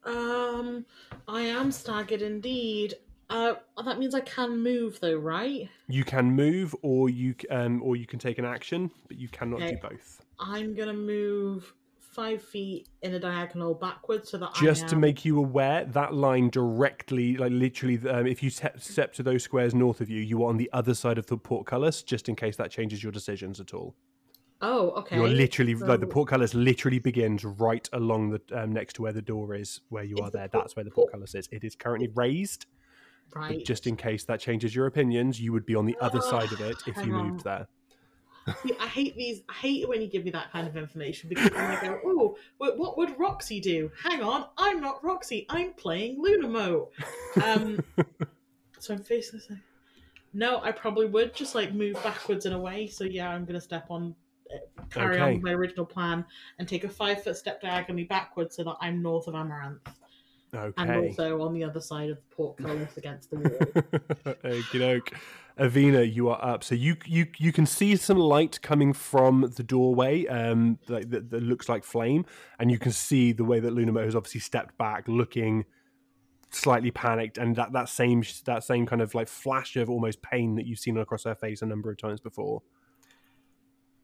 Um, 0.04 0.86
I 1.26 1.42
am 1.42 1.70
staggered 1.70 2.22
indeed. 2.22 2.94
Uh, 3.30 3.54
that 3.84 3.98
means 3.98 4.14
I 4.14 4.20
can 4.20 4.62
move 4.62 5.00
though, 5.00 5.16
right? 5.16 5.68
You 5.88 6.02
can 6.04 6.32
move, 6.32 6.74
or 6.82 7.10
you 7.10 7.34
um, 7.50 7.82
or 7.82 7.94
you 7.96 8.06
can 8.06 8.18
take 8.18 8.38
an 8.38 8.46
action, 8.46 8.90
but 9.06 9.18
you 9.18 9.28
cannot 9.28 9.60
do 9.60 9.76
both. 9.82 10.22
I'm 10.40 10.74
gonna 10.74 10.94
move 10.94 11.74
five 12.18 12.42
feet 12.42 12.88
in 13.02 13.14
a 13.14 13.18
diagonal 13.20 13.74
backwards 13.74 14.28
so 14.30 14.38
that 14.38 14.52
Just 14.54 14.86
I 14.86 14.88
to 14.88 14.96
make 14.96 15.24
you 15.24 15.38
aware, 15.38 15.84
that 15.84 16.14
line 16.14 16.50
directly, 16.50 17.36
like 17.36 17.52
literally, 17.52 17.96
um, 18.08 18.26
if 18.26 18.42
you 18.42 18.50
step, 18.50 18.80
step 18.80 19.12
to 19.14 19.22
those 19.22 19.44
squares 19.44 19.72
north 19.72 20.00
of 20.00 20.10
you, 20.10 20.20
you 20.20 20.42
are 20.42 20.48
on 20.48 20.56
the 20.56 20.68
other 20.72 20.94
side 20.94 21.16
of 21.16 21.26
the 21.26 21.36
portcullis. 21.36 22.02
Just 22.02 22.28
in 22.28 22.34
case 22.34 22.56
that 22.56 22.72
changes 22.72 23.04
your 23.04 23.12
decisions 23.12 23.60
at 23.60 23.72
all. 23.72 23.94
Oh, 24.60 24.90
okay. 24.90 25.14
You're 25.14 25.28
literally 25.28 25.76
like 25.76 26.00
the 26.00 26.08
portcullis 26.08 26.54
literally 26.54 26.98
begins 26.98 27.44
right 27.44 27.88
along 27.92 28.30
the 28.30 28.40
um, 28.60 28.72
next 28.72 28.94
to 28.94 29.02
where 29.02 29.12
the 29.12 29.22
door 29.22 29.54
is, 29.54 29.80
where 29.88 30.02
you 30.02 30.16
Is 30.16 30.20
are 30.22 30.30
the 30.32 30.38
there. 30.38 30.48
por- 30.48 30.62
That's 30.62 30.74
where 30.74 30.84
the 30.84 30.90
portcullis 30.90 31.36
is. 31.36 31.48
It 31.52 31.62
is 31.62 31.76
currently 31.76 32.08
raised, 32.16 32.66
right. 33.36 33.64
just 33.64 33.86
in 33.86 33.96
case 33.96 34.24
that 34.24 34.40
changes 34.40 34.74
your 34.74 34.86
opinions, 34.86 35.40
you 35.40 35.52
would 35.52 35.64
be 35.64 35.76
on 35.76 35.86
the 35.86 35.96
other 36.00 36.20
side 36.20 36.50
of 36.50 36.60
it 36.60 36.78
if 36.88 36.96
you 37.06 37.14
on. 37.14 37.28
moved 37.28 37.44
there. 37.44 37.68
See, 38.62 38.72
I 38.80 38.86
hate 38.86 39.16
these. 39.16 39.42
I 39.48 39.52
hate 39.54 39.82
it 39.82 39.88
when 39.88 40.00
you 40.00 40.08
give 40.08 40.24
me 40.24 40.30
that 40.32 40.52
kind 40.52 40.66
of 40.66 40.76
information 40.76 41.28
because 41.28 41.50
I 41.52 41.78
go, 41.82 42.00
"Oh, 42.04 42.36
what, 42.58 42.78
what 42.78 42.96
would 42.98 43.18
Roxy 43.18 43.60
do?" 43.60 43.90
Hang 44.02 44.22
on, 44.22 44.46
I'm 44.56 44.80
not 44.80 45.02
Roxy. 45.04 45.46
I'm 45.48 45.72
playing 45.72 46.22
Lunamo. 46.22 46.88
Um, 47.42 47.82
so 48.78 48.94
I'm 48.94 49.02
facing 49.02 49.40
this. 49.40 49.58
No, 50.34 50.60
I 50.62 50.72
probably 50.72 51.06
would 51.06 51.34
just 51.34 51.54
like 51.54 51.72
move 51.72 51.94
backwards 52.02 52.46
in 52.46 52.52
a 52.52 52.58
way. 52.58 52.86
So 52.86 53.04
yeah, 53.04 53.30
I'm 53.30 53.44
gonna 53.44 53.60
step 53.60 53.86
on, 53.90 54.14
uh, 54.52 54.82
carry 54.90 55.18
on 55.18 55.22
Okay. 55.22 55.34
with 55.34 55.42
my 55.42 55.52
original 55.52 55.86
plan, 55.86 56.24
and 56.58 56.68
take 56.68 56.84
a 56.84 56.88
five 56.88 57.22
foot 57.22 57.36
step 57.36 57.60
diagonally 57.60 58.04
backwards 58.04 58.56
so 58.56 58.64
that 58.64 58.76
I'm 58.80 59.02
north 59.02 59.26
of 59.26 59.34
Amaranth 59.34 59.80
and 60.52 60.90
also 60.90 61.42
on 61.42 61.54
the 61.54 61.64
other 61.64 61.80
side 61.80 62.10
of 62.10 62.16
the 62.16 62.34
portcullis 62.34 62.96
against 62.96 63.30
the 63.30 63.36
wall. 63.36 63.48
Okie 64.44 64.78
doke. 64.78 65.12
Avina, 65.58 66.12
you 66.12 66.28
are 66.28 66.42
up. 66.44 66.62
So 66.62 66.74
you 66.74 66.96
you 67.04 67.26
you 67.38 67.52
can 67.52 67.66
see 67.66 67.96
some 67.96 68.18
light 68.18 68.60
coming 68.62 68.92
from 68.92 69.52
the 69.56 69.62
doorway, 69.62 70.26
um, 70.26 70.78
like 70.88 71.10
that, 71.10 71.30
that 71.30 71.42
looks 71.42 71.68
like 71.68 71.84
flame, 71.84 72.24
and 72.58 72.70
you 72.70 72.78
can 72.78 72.92
see 72.92 73.32
the 73.32 73.44
way 73.44 73.58
that 73.60 73.72
Lunamo 73.74 74.04
has 74.04 74.14
obviously 74.14 74.40
stepped 74.40 74.78
back, 74.78 75.08
looking 75.08 75.64
slightly 76.50 76.90
panicked, 76.90 77.38
and 77.38 77.56
that 77.56 77.72
that 77.72 77.88
same 77.88 78.22
that 78.44 78.62
same 78.62 78.86
kind 78.86 79.02
of 79.02 79.14
like 79.14 79.28
flash 79.28 79.76
of 79.76 79.90
almost 79.90 80.22
pain 80.22 80.54
that 80.54 80.66
you've 80.66 80.78
seen 80.78 80.96
across 80.96 81.24
her 81.24 81.34
face 81.34 81.60
a 81.60 81.66
number 81.66 81.90
of 81.90 81.98
times 81.98 82.20
before. 82.20 82.62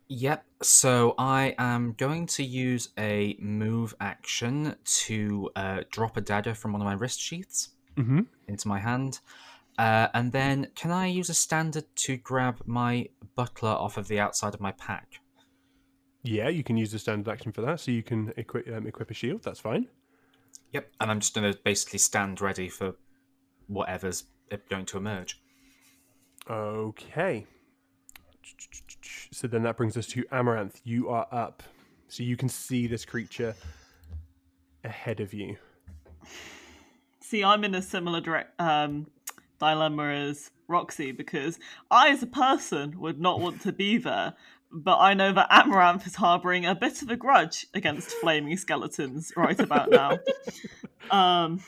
Yep. 0.09 0.45
So 0.63 1.15
I 1.19 1.55
am 1.59 1.95
going 1.97 2.27
to 2.27 2.45
use 2.45 2.91
a 2.99 3.37
move 3.39 3.95
action 4.01 4.77
to 4.85 5.51
uh, 5.57 5.81
drop 5.91 6.17
a 6.17 6.21
dagger 6.21 6.55
from 6.55 6.73
one 6.73 6.83
of 6.83 6.85
my 6.85 6.93
wrist 6.95 7.21
sheaths 7.21 7.71
Mm-hmm. 7.97 8.23
into 8.49 8.67
my 8.67 8.81
hand. 8.81 9.21
Uh, 9.79 10.09
and 10.15 10.33
then, 10.33 10.69
can 10.75 10.91
I 10.91 11.07
use 11.07 11.29
a 11.29 11.35
standard 11.35 11.85
to 11.97 12.17
grab 12.17 12.63
my 12.65 13.09
buckler 13.35 13.71
off 13.71 13.97
of 13.97 14.09
the 14.09 14.21
outside 14.21 14.55
of 14.55 14.61
my 14.61 14.73
pack? 14.73 15.21
Yeah, 16.23 16.49
you 16.49 16.63
can 16.63 16.77
use 16.77 16.93
the 16.93 16.99
standard 16.99 17.31
action 17.31 17.53
for 17.53 17.61
that, 17.63 17.81
so 17.81 17.91
you 17.91 18.03
can 18.03 18.33
equip 18.37 18.69
um, 18.69 18.87
equip 18.87 19.11
a 19.11 19.15
shield. 19.15 19.43
That's 19.43 19.61
fine. 19.61 19.89
Yep, 20.73 20.91
and 21.01 21.11
I'm 21.11 21.21
just 21.21 21.35
going 21.35 21.53
to 21.53 21.59
basically 21.65 21.99
stand 21.99 22.41
ready 22.41 22.69
for 22.69 22.95
whatever's 23.67 24.25
going 24.69 24.87
to 24.87 24.97
emerge. 24.97 25.41
Okay. 26.49 27.47
So 29.33 29.47
then 29.49 29.63
that 29.63 29.77
brings 29.77 29.97
us 29.97 30.07
to 30.09 30.25
Amaranth. 30.31 30.81
You 30.85 31.09
are 31.09 31.27
up. 31.33 31.63
So 32.09 32.23
you 32.23 32.37
can 32.37 32.49
see 32.49 32.87
this 32.87 33.05
creature 33.05 33.55
ahead 34.85 35.21
of 35.21 35.35
you. 35.35 35.57
See, 37.21 37.43
I'm 37.43 37.65
in 37.65 37.75
a 37.75 37.83
similar 37.83 38.21
direct 38.21 38.61
um, 38.61 39.07
dilemma 39.59 40.29
is 40.29 40.51
Roxy 40.69 41.13
because 41.13 41.59
I, 41.91 42.11
as 42.11 42.23
a 42.23 42.27
person, 42.27 43.01
would 43.01 43.21
not 43.21 43.41
want 43.41 43.63
to 43.63 43.73
be 43.73 43.99
there. 43.99 44.35
But 44.73 44.99
I 44.99 45.15
know 45.15 45.33
that 45.33 45.47
Amaranth 45.51 46.07
is 46.07 46.17
harboring 46.17 46.67
a 46.67 46.75
bit 46.75 47.03
of 47.03 47.09
a 47.09 47.17
grudge 47.17 47.67
against 47.75 48.11
flaming 48.11 48.57
skeletons 48.57 49.33
right 49.37 49.59
about 49.59 49.91
now. 49.91 50.19
um, 51.11 51.63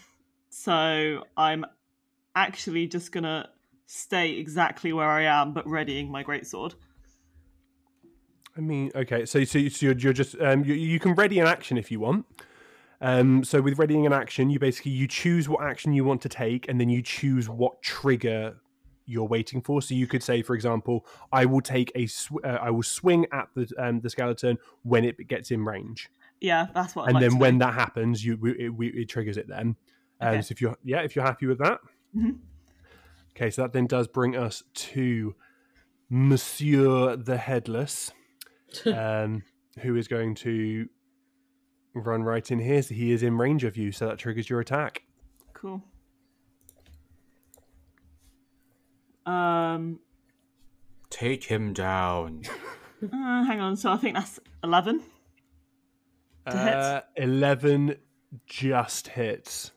so 0.50 1.23
I'm 1.37 1.64
actually 2.35 2.88
just 2.88 3.12
gonna 3.12 3.49
stay 3.87 4.33
exactly 4.33 4.93
where 4.93 5.09
I 5.09 5.23
am, 5.23 5.52
but 5.52 5.69
readying 5.69 6.11
my 6.11 6.25
greatsword. 6.25 6.75
I 8.57 8.61
mean, 8.61 8.90
okay, 8.95 9.25
so 9.26 9.45
so, 9.45 9.69
so 9.69 9.87
you're, 9.87 9.97
you're 9.97 10.12
just 10.12 10.35
um, 10.40 10.64
you, 10.64 10.75
you 10.75 10.99
can 10.99 11.14
ready 11.14 11.38
an 11.38 11.47
action 11.47 11.78
if 11.78 11.90
you 11.90 12.00
want. 12.00 12.26
Um, 13.00 13.44
so 13.44 13.60
with 13.60 13.78
readying 13.78 14.06
an 14.06 14.12
action, 14.12 14.48
you 14.50 14.58
basically 14.58 14.92
you 14.92 15.06
choose 15.06 15.48
what 15.48 15.62
action 15.64 15.92
you 15.92 16.04
want 16.04 16.22
to 16.22 16.28
take, 16.28 16.68
and 16.68 16.80
then 16.80 16.88
you 16.88 17.02
choose 17.02 17.48
what 17.48 17.82
trigger 17.82 18.56
you're 19.04 19.28
waiting 19.28 19.60
for. 19.62 19.80
So 19.82 19.94
you 19.94 20.06
could 20.06 20.22
say, 20.22 20.42
for 20.42 20.54
example, 20.54 21.06
I 21.32 21.44
will 21.44 21.60
take 21.60 21.92
a 21.94 22.06
sw- 22.06 22.42
uh, 22.44 22.58
I 22.60 22.70
will 22.70 22.82
swing 22.82 23.26
at 23.32 23.48
the 23.54 23.70
um, 23.78 24.00
the 24.00 24.10
skeleton 24.10 24.58
when 24.82 25.04
it 25.04 25.28
gets 25.28 25.50
in 25.50 25.64
range, 25.64 26.08
Yeah, 26.40 26.66
that's 26.74 26.96
what. 26.96 27.02
I'd 27.04 27.08
and 27.08 27.14
like 27.16 27.20
then 27.30 27.38
when 27.38 27.54
do. 27.54 27.58
that 27.60 27.74
happens, 27.74 28.24
you 28.24 28.38
it, 28.44 28.72
it, 28.80 28.94
it 29.02 29.08
triggers 29.08 29.36
it 29.36 29.46
then. 29.48 29.76
Um, 30.20 30.28
Okay. 30.28 30.42
So 30.42 30.52
if 30.52 30.60
you're 30.60 30.76
yeah, 30.82 31.02
if 31.02 31.14
you're 31.14 31.24
happy 31.24 31.46
with 31.46 31.58
that, 31.58 31.78
Mhm. 32.16 32.38
okay. 33.36 33.50
So 33.50 33.62
that 33.62 33.72
then 33.74 33.86
does 33.86 34.08
bring 34.08 34.34
us 34.36 34.62
to 34.74 35.34
Monsieur 36.08 37.16
the 37.16 37.36
Headless, 37.36 38.12
um, 38.86 39.42
who 39.80 39.96
is 39.96 40.08
going 40.08 40.34
to 40.36 40.88
run 41.96 42.22
right 42.22 42.48
in 42.50 42.58
here. 42.60 42.82
So 42.82 42.94
he 42.94 43.12
is 43.12 43.22
in 43.22 43.38
range 43.38 43.64
of 43.64 43.76
you, 43.76 43.92
so 43.92 44.06
that 44.08 44.18
triggers 44.18 44.48
your 44.50 44.60
attack. 44.60 45.02
Cool. 45.54 45.82
Um, 49.24 50.00
Take 51.10 51.44
him 51.44 51.72
down. 51.72 52.42
uh, 53.02 53.44
hang 53.44 53.60
on. 53.60 53.76
So 53.76 53.90
I 53.90 53.96
think 53.96 54.14
that's 54.14 54.38
eleven. 54.62 55.02
To 56.50 56.56
hit. 56.56 56.74
Uh, 56.74 57.00
Eleven 57.16 57.96
just 58.46 59.08
hits. 59.08 59.72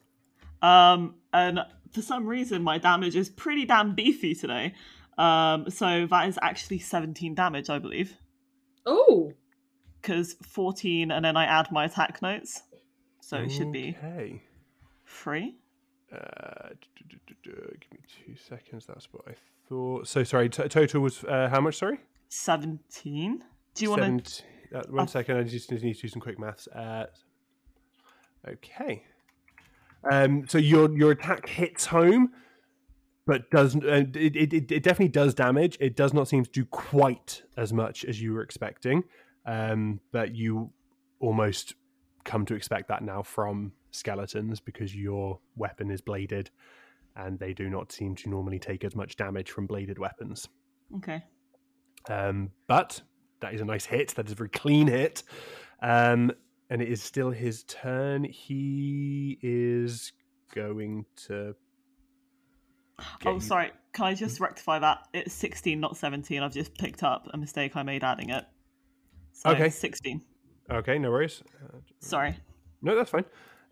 Um, 0.62 1.16
and 1.34 1.62
for 1.94 2.02
some 2.02 2.28
reason, 2.28 2.62
my 2.62 2.78
damage 2.78 3.16
is 3.16 3.30
pretty 3.30 3.66
damn 3.66 3.96
beefy 3.96 4.36
today. 4.36 4.74
Um, 5.18 5.70
so 5.70 6.06
that 6.08 6.28
is 6.28 6.38
actually 6.42 6.80
seventeen 6.80 7.34
damage, 7.34 7.70
I 7.70 7.80
believe, 7.80 8.16
Oh, 8.86 9.34
because 10.02 10.36
fourteen, 10.44 11.12
and 11.12 11.24
then 11.24 11.36
I 11.38 11.46
add 11.46 11.72
my 11.72 11.86
attack 11.86 12.22
notes, 12.22 12.62
so 13.22 13.38
it 13.38 13.50
should 13.50 13.72
be 13.72 13.96
okay. 13.98 14.42
three. 15.06 15.56
Uh, 16.12 16.70
give 17.44 17.92
me 17.92 18.00
two 18.26 18.36
seconds. 18.36 18.86
That's 18.88 19.08
what 19.12 19.24
I 19.28 19.34
thought. 19.68 20.08
So 20.08 20.24
sorry. 20.24 20.50
T- 20.50 20.68
total 20.68 21.02
was 21.02 21.24
uh, 21.24 21.50
how 21.52 21.62
much? 21.62 21.78
Sorry. 21.78 22.00
Seventeen. 22.30 23.44
Do 23.76 23.84
you 23.86 23.92
want 23.92 24.26
to? 24.26 24.44
Uh, 24.76 24.84
one 24.90 25.04
Oh. 25.04 25.06
second, 25.08 25.38
I 25.38 25.44
just 25.44 25.72
need 25.72 25.82
to 25.82 25.94
do 25.94 26.08
some 26.08 26.22
quick 26.22 26.38
maths. 26.40 26.68
Uh, 26.68 27.06
okay. 28.48 29.04
Um, 30.12 30.48
so 30.48 30.58
your 30.58 30.92
your 30.98 31.12
attack 31.12 31.48
hits 31.48 31.86
home, 31.88 32.32
but 33.26 33.50
doesn't. 33.52 33.84
Uh, 33.84 34.06
it, 34.16 34.36
it 34.36 34.54
it 34.54 34.72
it 34.72 34.84
definitely 34.84 35.10
does 35.10 35.34
damage. 35.34 35.78
It 35.80 35.96
does 35.96 36.14
not 36.14 36.28
seem 36.28 36.44
to 36.46 36.52
do 36.52 36.66
quite 36.66 37.44
as 37.58 37.74
much 37.74 38.06
as 38.06 38.22
you 38.22 38.34
were 38.34 38.42
expecting. 38.42 39.04
Um, 39.46 40.00
but 40.12 40.36
you 40.36 40.72
almost 41.20 41.76
come 42.24 42.46
to 42.46 42.54
expect 42.56 42.88
that 42.90 43.04
now 43.04 43.24
from 43.24 43.72
skeletons 43.92 44.60
because 44.60 44.96
your 44.96 45.40
weapon 45.56 45.90
is 45.90 46.02
bladed, 46.02 46.50
and 47.16 47.40
they 47.40 47.54
do 47.54 47.70
not 47.70 47.92
seem 47.92 48.16
to 48.18 48.30
normally 48.30 48.60
take 48.60 48.84
as 48.84 48.96
much 48.96 49.16
damage 49.16 49.52
from 49.52 49.66
bladed 49.68 49.98
weapons. 49.98 50.48
Okay. 50.98 51.24
Um, 52.10 52.52
but 52.68 53.02
that 53.42 53.54
is 53.54 53.62
a 53.62 53.66
nice 53.66 53.86
hit. 53.86 54.10
That 54.16 54.28
is 54.28 54.34
a 54.34 54.36
very 54.36 54.50
clean 54.50 54.88
hit. 54.88 55.24
Um, 55.82 56.32
and 56.70 56.82
it 56.82 56.90
is 56.90 57.02
still 57.02 57.32
his 57.32 57.64
turn. 57.64 58.24
He 58.24 59.40
is 59.42 60.14
going 60.54 61.06
to. 61.28 61.56
Oh, 63.26 63.34
you- 63.36 63.40
sorry. 63.40 63.72
Can 63.92 64.06
I 64.06 64.14
just 64.14 64.40
rectify 64.40 64.78
that? 64.80 65.08
It's 65.14 65.34
sixteen, 65.34 65.80
not 65.80 65.98
seventeen. 65.98 66.44
I've 66.44 66.54
just 66.54 66.78
picked 66.78 67.02
up 67.02 67.28
a 67.34 67.38
mistake 67.38 67.76
I 67.76 67.82
made 67.82 68.04
adding 68.04 68.30
it. 68.30 68.46
So 69.40 69.52
Okay. 69.52 69.70
Sixteen. 69.70 70.22
Okay, 70.70 71.00
no 71.00 71.12
worries. 71.12 71.42
Sorry. 72.00 72.36
no, 72.82 72.94
that's 72.94 73.10
fine. 73.10 73.24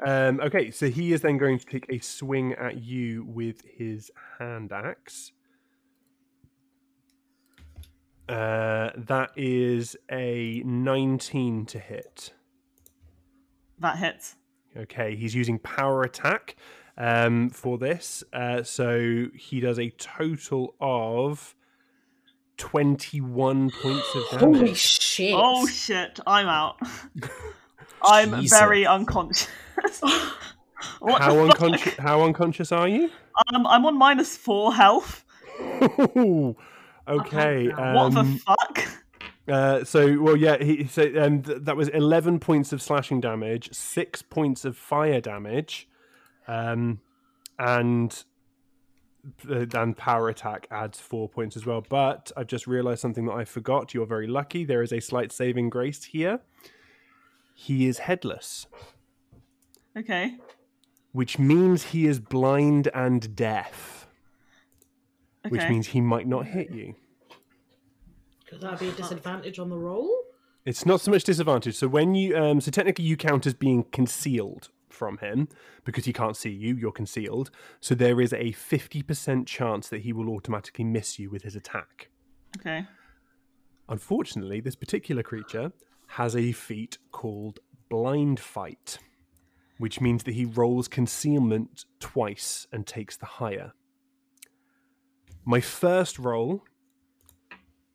Um, 0.05 0.39
okay, 0.39 0.71
so 0.71 0.89
he 0.89 1.11
is 1.11 1.21
then 1.21 1.37
going 1.37 1.59
to 1.59 1.65
take 1.65 1.85
a 1.89 1.99
swing 1.99 2.53
at 2.53 2.81
you 2.81 3.25
with 3.25 3.61
his 3.65 4.09
hand 4.39 4.71
axe. 4.71 5.33
Uh, 8.29 8.91
that 8.95 9.31
is 9.35 9.97
a 10.09 10.61
19 10.65 11.65
to 11.65 11.79
hit. 11.79 12.33
That 13.79 13.97
hits. 13.97 14.35
Okay, 14.75 15.15
he's 15.15 15.35
using 15.35 15.59
power 15.59 16.03
attack 16.03 16.55
um, 16.97 17.49
for 17.49 17.77
this. 17.77 18.23
Uh, 18.31 18.63
so 18.63 19.27
he 19.35 19.59
does 19.59 19.79
a 19.79 19.89
total 19.91 20.75
of 20.79 21.55
21 22.57 23.71
points 23.71 24.15
of 24.15 24.39
damage. 24.39 24.59
holy 24.59 24.73
shit! 24.73 25.33
Oh 25.35 25.65
shit! 25.67 26.19
I'm 26.25 26.47
out. 26.47 26.77
I'm 28.03 28.41
Jesus. 28.41 28.57
very 28.57 28.85
unconscious. 28.85 29.47
what 30.99 31.21
how, 31.21 31.39
unconscious, 31.39 31.95
how 31.97 32.21
unconscious 32.23 32.71
are 32.71 32.87
you? 32.87 33.09
Um, 33.53 33.65
I'm 33.67 33.85
on 33.85 33.97
minus 33.97 34.35
four 34.35 34.73
health. 34.73 35.23
okay. 35.59 36.55
What 37.69 38.13
the 38.13 38.19
um, 38.19 38.37
fuck? 38.37 38.83
Uh, 39.47 39.83
so 39.83 40.19
well, 40.21 40.35
yeah. 40.35 40.61
He 40.61 40.87
so 40.87 41.03
um, 41.21 41.41
th- 41.41 41.59
that 41.61 41.77
was 41.77 41.87
eleven 41.89 42.39
points 42.39 42.73
of 42.73 42.81
slashing 42.81 43.21
damage, 43.21 43.73
six 43.73 44.21
points 44.21 44.65
of 44.65 44.75
fire 44.75 45.21
damage, 45.21 45.87
um, 46.47 46.99
and 47.57 48.23
and 49.47 49.95
power 49.97 50.29
attack 50.29 50.67
adds 50.71 50.99
four 50.99 51.27
points 51.29 51.55
as 51.55 51.65
well. 51.65 51.83
But 51.87 52.31
I've 52.37 52.47
just 52.47 52.67
realised 52.67 53.01
something 53.01 53.25
that 53.25 53.33
I 53.33 53.45
forgot. 53.45 53.93
You're 53.93 54.05
very 54.05 54.27
lucky. 54.27 54.63
There 54.65 54.81
is 54.81 54.91
a 54.93 54.99
slight 54.99 55.31
saving 55.31 55.69
grace 55.69 56.05
here. 56.05 56.39
He 57.53 57.87
is 57.87 57.99
headless, 57.99 58.67
Okay. 59.97 60.35
which 61.11 61.39
means 61.39 61.85
he 61.85 62.05
is 62.05 62.19
blind 62.19 62.87
and 62.93 63.35
deaf, 63.35 64.07
Okay. 65.45 65.51
which 65.51 65.67
means 65.69 65.87
he 65.87 66.01
might 66.01 66.27
not 66.27 66.45
hit 66.45 66.69
you. 66.71 66.95
Could 68.47 68.61
that 68.61 68.79
be 68.79 68.89
a 68.89 68.91
disadvantage 68.91 69.59
on 69.59 69.69
the 69.69 69.77
roll? 69.77 70.09
It's 70.65 70.85
not 70.85 71.01
so 71.01 71.11
much 71.11 71.23
disadvantage. 71.23 71.75
So 71.75 71.87
when 71.87 72.13
you 72.15 72.37
um 72.37 72.61
so 72.61 72.71
technically 72.71 73.05
you 73.05 73.17
count 73.17 73.45
as 73.47 73.53
being 73.53 73.83
concealed 73.91 74.69
from 74.97 75.17
him 75.19 75.47
because 75.85 76.05
he 76.05 76.11
can't 76.11 76.35
see 76.35 76.49
you, 76.49 76.75
you're 76.75 76.91
concealed. 76.91 77.51
So 77.79 77.95
there 77.95 78.19
is 78.19 78.33
a 78.33 78.51
50% 78.51 79.45
chance 79.45 79.87
that 79.89 80.01
he 80.01 80.11
will 80.11 80.29
automatically 80.29 80.83
miss 80.83 81.17
you 81.19 81.29
with 81.29 81.43
his 81.43 81.55
attack. 81.55 82.09
Okay. 82.59 82.85
Unfortunately, 83.87 84.59
this 84.59 84.75
particular 84.75 85.23
creature 85.23 85.71
has 86.07 86.35
a 86.35 86.51
feat 86.51 86.97
called 87.11 87.59
blind 87.89 88.39
fight, 88.39 88.97
which 89.77 90.01
means 90.01 90.23
that 90.23 90.33
he 90.33 90.45
rolls 90.45 90.87
concealment 90.87 91.85
twice 91.99 92.67
and 92.71 92.85
takes 92.85 93.15
the 93.15 93.25
higher. 93.25 93.73
My 95.45 95.61
first 95.61 96.19
roll 96.19 96.63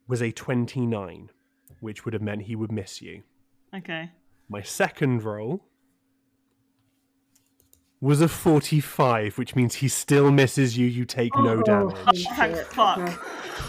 was 0.08 0.22
a 0.22 0.32
29, 0.32 1.30
which 1.80 2.04
would 2.04 2.14
have 2.14 2.22
meant 2.22 2.42
he 2.42 2.56
would 2.56 2.72
miss 2.72 3.02
you. 3.02 3.22
Okay. 3.74 4.10
My 4.48 4.62
second 4.62 5.22
roll 5.22 5.64
was 8.02 8.20
a 8.20 8.26
45, 8.26 9.38
which 9.38 9.54
means 9.54 9.76
he 9.76 9.86
still 9.86 10.32
misses 10.32 10.76
you. 10.76 10.86
You 10.88 11.04
take 11.04 11.32
no 11.36 11.60
Oh, 11.60 11.62
damage. 11.62 11.96
holy 12.04 12.24
Thank 12.24 12.56
shit. 12.56 12.66
fuck. 12.66 12.98
Okay. 12.98 13.14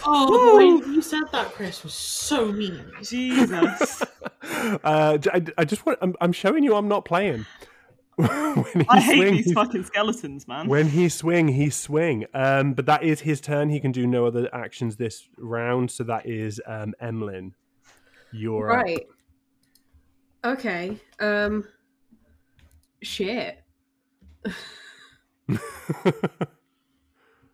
Oh, 0.05 0.49
the 0.49 0.57
way 0.57 0.91
you 0.91 1.01
said 1.03 1.21
that, 1.31 1.53
Chris, 1.53 1.83
was 1.83 1.93
so 1.93 2.51
mean. 2.51 2.91
Jesus. 3.03 4.03
uh, 4.83 5.19
j- 5.19 5.29
I, 5.31 5.43
I 5.59 5.65
just 5.65 5.85
want, 5.85 5.99
I'm, 6.01 6.15
I'm 6.19 6.33
showing 6.33 6.63
you 6.63 6.75
I'm 6.75 6.87
not 6.87 7.05
playing. 7.05 7.45
when 8.15 8.65
he 8.73 8.85
I 8.89 8.99
hate 8.99 9.15
swing, 9.17 9.33
these 9.35 9.53
fucking 9.53 9.83
skeletons, 9.83 10.47
man. 10.47 10.67
When 10.67 10.89
he 10.89 11.09
swing, 11.09 11.47
he 11.49 11.69
swing. 11.69 12.25
Um, 12.33 12.73
but 12.73 12.87
that 12.87 13.03
is 13.03 13.21
his 13.21 13.39
turn. 13.39 13.69
He 13.69 13.79
can 13.79 13.91
do 13.91 14.07
no 14.07 14.25
other 14.25 14.49
actions 14.53 14.95
this 14.97 15.29
round. 15.37 15.91
So 15.91 16.03
that 16.05 16.25
is 16.25 16.59
um, 16.65 16.95
Emlyn. 16.99 17.53
You're 18.31 18.71
up. 18.71 18.83
Right. 18.83 19.07
Okay. 20.43 20.97
Um. 21.19 21.67
Shit. 23.03 23.62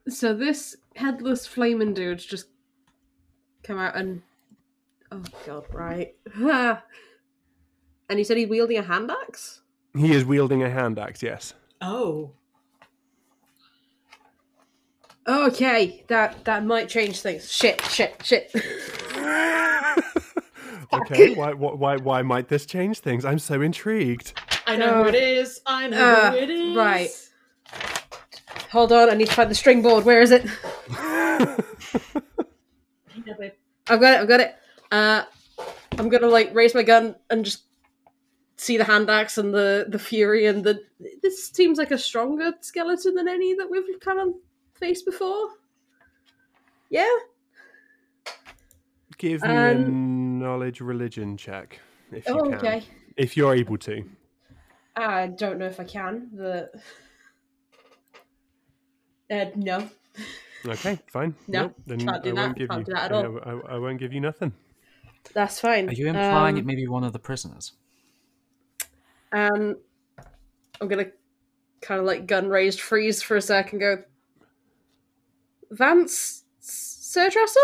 So 0.10 0.34
this 0.34 0.76
headless 0.96 1.46
flaming 1.46 1.94
dude's 1.94 2.26
just 2.26 2.48
come 3.64 3.78
out 3.78 3.96
and 3.96 4.22
oh 5.12 5.24
god, 5.46 5.66
right. 5.72 6.16
and 6.36 6.80
he 8.18 8.24
said 8.24 8.38
he's 8.38 8.50
wielding 8.50 8.78
a 8.78 8.82
hand 8.82 9.12
axe? 9.12 9.62
he 9.98 10.14
is 10.14 10.26
wielding 10.26 10.64
a 10.64 10.70
hand 10.70 11.00
axe, 11.00 11.22
yes. 11.24 11.54
Oh. 11.82 12.32
Okay, 15.28 16.04
that 16.08 16.44
that 16.46 16.66
might 16.66 16.90
change 16.90 17.22
things. 17.22 17.52
Shit, 17.52 17.82
shit, 17.84 18.16
shit. 18.24 18.52
okay, 20.94 21.36
why, 21.36 21.54
why, 21.54 21.98
why 21.98 22.22
might 22.24 22.48
this 22.48 22.66
change 22.66 23.00
things? 23.00 23.26
I'm 23.26 23.38
so 23.38 23.62
intrigued. 23.62 24.34
I 24.70 24.76
know 24.76 25.04
who 25.04 25.10
it 25.10 25.16
is. 25.16 25.62
I 25.66 25.88
know 25.88 25.98
Uh, 25.98 26.32
who 26.32 26.38
it 26.38 26.50
is. 26.50 26.76
right. 26.76 27.10
Hold 28.72 28.92
on, 28.92 29.10
I 29.10 29.16
need 29.16 29.28
to 29.28 29.34
find 29.34 29.50
the 29.50 29.56
string 29.56 29.82
board. 29.82 30.06
Where 30.06 30.22
is 30.22 30.32
it? 30.32 30.46
I've 33.88 34.00
got 34.00 34.14
it, 34.14 34.20
I've 34.22 34.28
got 34.28 34.40
it. 34.40 34.56
Uh 34.92 35.24
I'm 35.98 36.10
gonna 36.10 36.28
like 36.28 36.54
raise 36.54 36.74
my 36.76 36.84
gun 36.84 37.16
and 37.30 37.44
just 37.44 37.64
see 38.58 38.78
the 38.78 38.84
hand 38.84 39.10
axe 39.10 39.38
and 39.38 39.54
the 39.54 39.86
the 39.90 40.00
fury 40.00 40.46
and 40.46 40.64
the 40.64 40.82
this 41.24 41.50
seems 41.50 41.78
like 41.78 41.92
a 41.92 41.98
stronger 41.98 42.54
skeleton 42.62 43.16
than 43.16 43.28
any 43.28 43.54
that 43.56 43.70
we've 43.70 44.00
kind 44.00 44.20
of 44.20 44.34
faced 44.76 45.06
before. 45.06 45.50
Yeah? 46.90 47.10
Give 49.18 49.42
me 49.44 49.50
a 49.50 49.76
Um, 49.76 50.40
knowledge 50.40 50.80
religion 50.82 51.36
check 51.38 51.80
if 52.12 52.28
you 52.28 52.36
Oh, 52.40 52.44
can. 52.50 52.54
okay. 52.56 52.84
If 53.18 53.36
you're 53.36 53.54
able 53.56 53.78
to. 53.80 54.04
I 55.08 55.28
don't 55.28 55.58
know 55.60 55.66
if 55.66 55.80
I 55.80 55.84
can, 55.84 56.30
but 56.34 56.74
uh, 59.32 59.46
no. 59.56 59.90
Okay, 60.68 61.00
fine. 61.08 61.34
No, 61.48 61.64
Nope, 61.64 61.76
then 61.88 62.00
can't 62.06 62.24
do 62.24 62.32
I 62.32 62.34
that, 62.34 62.42
won't 62.42 62.58
give 62.58 62.70
can't 62.70 62.80
you. 62.80 62.86
do 62.86 62.94
that 62.94 63.12
at 63.12 63.14
I- 63.14 63.26
all. 63.26 63.40
I, 63.70 63.76
I 63.76 63.78
won't 63.78 64.00
give 64.00 64.12
you 64.14 64.20
nothing. 64.22 64.52
That's 65.34 65.60
fine. 65.60 65.90
Are 65.90 65.94
you 65.94 66.08
implying 66.08 66.56
Um, 66.56 66.60
it 66.60 66.66
may 66.66 66.76
be 66.76 66.88
one 66.88 67.04
of 67.04 67.14
the 67.14 67.20
prisoners? 67.20 67.74
And 69.32 69.76
I'm 70.82 70.88
gonna 70.88 71.12
kind 71.82 72.00
of 72.00 72.06
like 72.06 72.26
gun 72.26 72.50
raised 72.50 72.82
freeze 72.82 73.22
for 73.22 73.38
a 73.38 73.42
sec 73.42 73.72
and 73.72 73.80
go, 73.80 74.04
Vance, 75.72 76.44
Saetressle? 76.62 77.56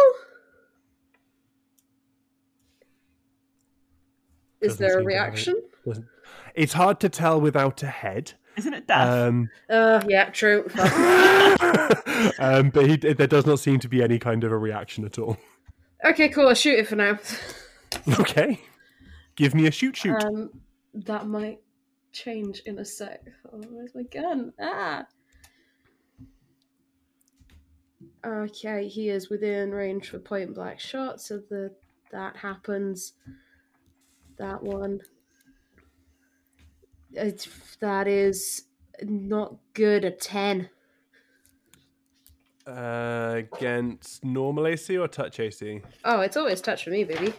Is 4.61 4.73
Doesn't 4.77 4.77
there 4.87 4.87
a 4.87 4.91
seem 4.91 4.97
have 4.99 5.05
reaction? 5.05 5.61
Doesn't- 5.85 6.05
It's 6.55 6.73
hard 6.73 6.99
to 7.01 7.09
tell 7.09 7.39
without 7.41 7.83
a 7.83 7.87
head. 7.87 8.33
Isn't 8.57 8.73
it 8.73 8.87
death? 8.87 9.09
Um, 9.09 9.49
Uh, 9.69 10.01
yeah, 10.07 10.29
true. 10.29 10.67
Um, 12.39 12.69
but 12.69 12.87
he, 12.87 12.95
there 12.95 13.27
does 13.27 13.45
not 13.45 13.59
seem 13.59 13.79
to 13.81 13.89
be 13.89 14.01
any 14.01 14.17
kind 14.19 14.43
of 14.45 14.51
a 14.51 14.57
reaction 14.57 15.03
at 15.05 15.19
all. 15.19 15.37
okay, 16.03 16.29
cool. 16.29 16.47
I'll 16.47 16.55
shoot 16.55 16.79
it 16.79 16.87
for 16.87 16.95
now. 16.95 17.19
Okay. 18.19 18.59
Give 19.35 19.53
me 19.53 19.67
a 19.67 19.71
shoot 19.71 19.95
shoot. 19.95 20.21
Um, 20.23 20.49
that 20.93 21.27
might 21.27 21.59
change 22.11 22.61
in 22.65 22.79
a 22.79 22.85
sec. 22.85 23.21
Oh, 23.51 23.61
where's 23.69 23.93
my 23.95 24.03
gun? 24.03 24.51
Ah. 24.59 25.05
Okay, 28.25 28.87
he 28.87 29.09
is 29.09 29.29
within 29.29 29.71
range 29.71 30.09
for 30.09 30.19
point 30.19 30.55
blank 30.55 30.79
shot, 30.79 31.21
so 31.21 31.39
the 31.49 31.71
that 32.11 32.35
happens. 32.37 33.13
That 34.37 34.61
one. 34.63 35.01
It's, 37.15 37.77
that 37.79 38.07
is 38.07 38.63
not 39.03 39.55
good. 39.73 40.03
A 40.05 40.11
ten. 40.11 40.69
Uh, 42.67 43.33
against 43.53 44.23
normal 44.25 44.65
AC 44.65 44.97
or 44.97 45.07
touch 45.07 45.39
AC? 45.39 45.81
Oh, 46.03 46.21
it's 46.21 46.35
always 46.35 46.61
touch 46.61 46.83
for 46.83 46.89
me, 46.89 47.03
baby. 47.03 47.33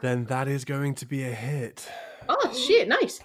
Then 0.00 0.24
that 0.26 0.46
is 0.46 0.64
going 0.64 0.94
to 0.96 1.06
be 1.06 1.24
a 1.24 1.32
hit. 1.32 1.88
Oh 2.28 2.52
shit, 2.54 2.86
nice. 2.86 3.20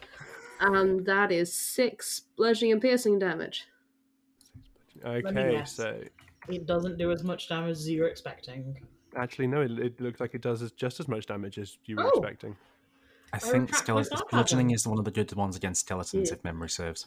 And 0.59 1.05
that 1.05 1.31
is 1.31 1.53
six 1.53 2.23
bludgeoning 2.37 2.71
and 2.73 2.81
piercing 2.81 3.19
damage. 3.19 3.65
Okay, 5.05 5.51
guess. 5.51 5.73
so 5.73 6.01
It 6.49 6.65
doesn't 6.65 6.97
do 6.97 7.11
as 7.11 7.23
much 7.23 7.47
damage 7.49 7.71
as 7.77 7.89
you're 7.89 8.07
expecting. 8.07 8.75
actually, 9.15 9.45
no, 9.47 9.61
it, 9.61 9.71
it 9.77 10.01
looks 10.01 10.19
like 10.19 10.33
it 10.33 10.41
does 10.41 10.63
as, 10.63 10.71
just 10.71 10.99
as 10.99 11.07
much 11.07 11.27
damage 11.27 11.59
as 11.59 11.77
you 11.85 11.97
were 11.97 12.05
Oh. 12.05 12.09
expecting. 12.09 12.55
I 13.33 13.37
I 13.37 13.39
think 13.39 13.69
retract 13.69 13.71
my 13.71 14.01
skeletons. 14.03 14.21
Bludgeoning 14.31 14.71
is 14.71 14.87
one 14.87 14.99
of 14.99 15.05
the 15.05 15.11
good 15.11 15.31
ones 15.33 15.55
against 15.55 15.81
skeletons, 15.81 16.29
Yeah. 16.29 16.35
if 16.35 16.43
memory 16.43 16.69
serves. 16.69 17.05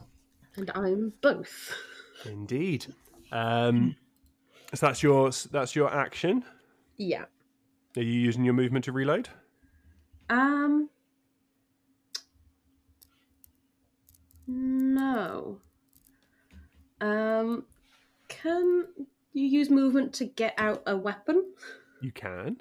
And 0.56 0.70
I'm 0.74 1.12
both. 1.22 1.74
Indeed. 2.24 2.86
Um, 3.32 3.96
so 4.74 4.86
that's 4.86 5.02
your 5.02 5.30
that's 5.50 5.74
your 5.74 5.92
action. 5.94 6.44
Yeah. 6.96 7.24
Are 7.96 8.02
you 8.02 8.12
using 8.20 8.44
your 8.44 8.54
movement 8.54 8.84
to 8.86 8.92
reload? 8.92 9.28
Um. 10.28 10.88
No. 14.46 15.58
Um. 17.00 17.64
Can 18.28 18.86
you 19.32 19.46
use 19.46 19.70
movement 19.70 20.12
to 20.14 20.24
get 20.24 20.54
out 20.58 20.82
a 20.86 20.96
weapon? 20.96 21.44
You 22.00 22.12
can. 22.12 22.60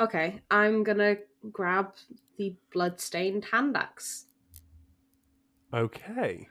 Okay, 0.00 0.40
I'm 0.50 0.82
gonna 0.82 1.16
grab 1.50 1.94
the 2.36 2.54
blood-stained 2.72 3.46
hand 3.46 3.76
axe. 3.76 4.26
Okay. 5.74 6.48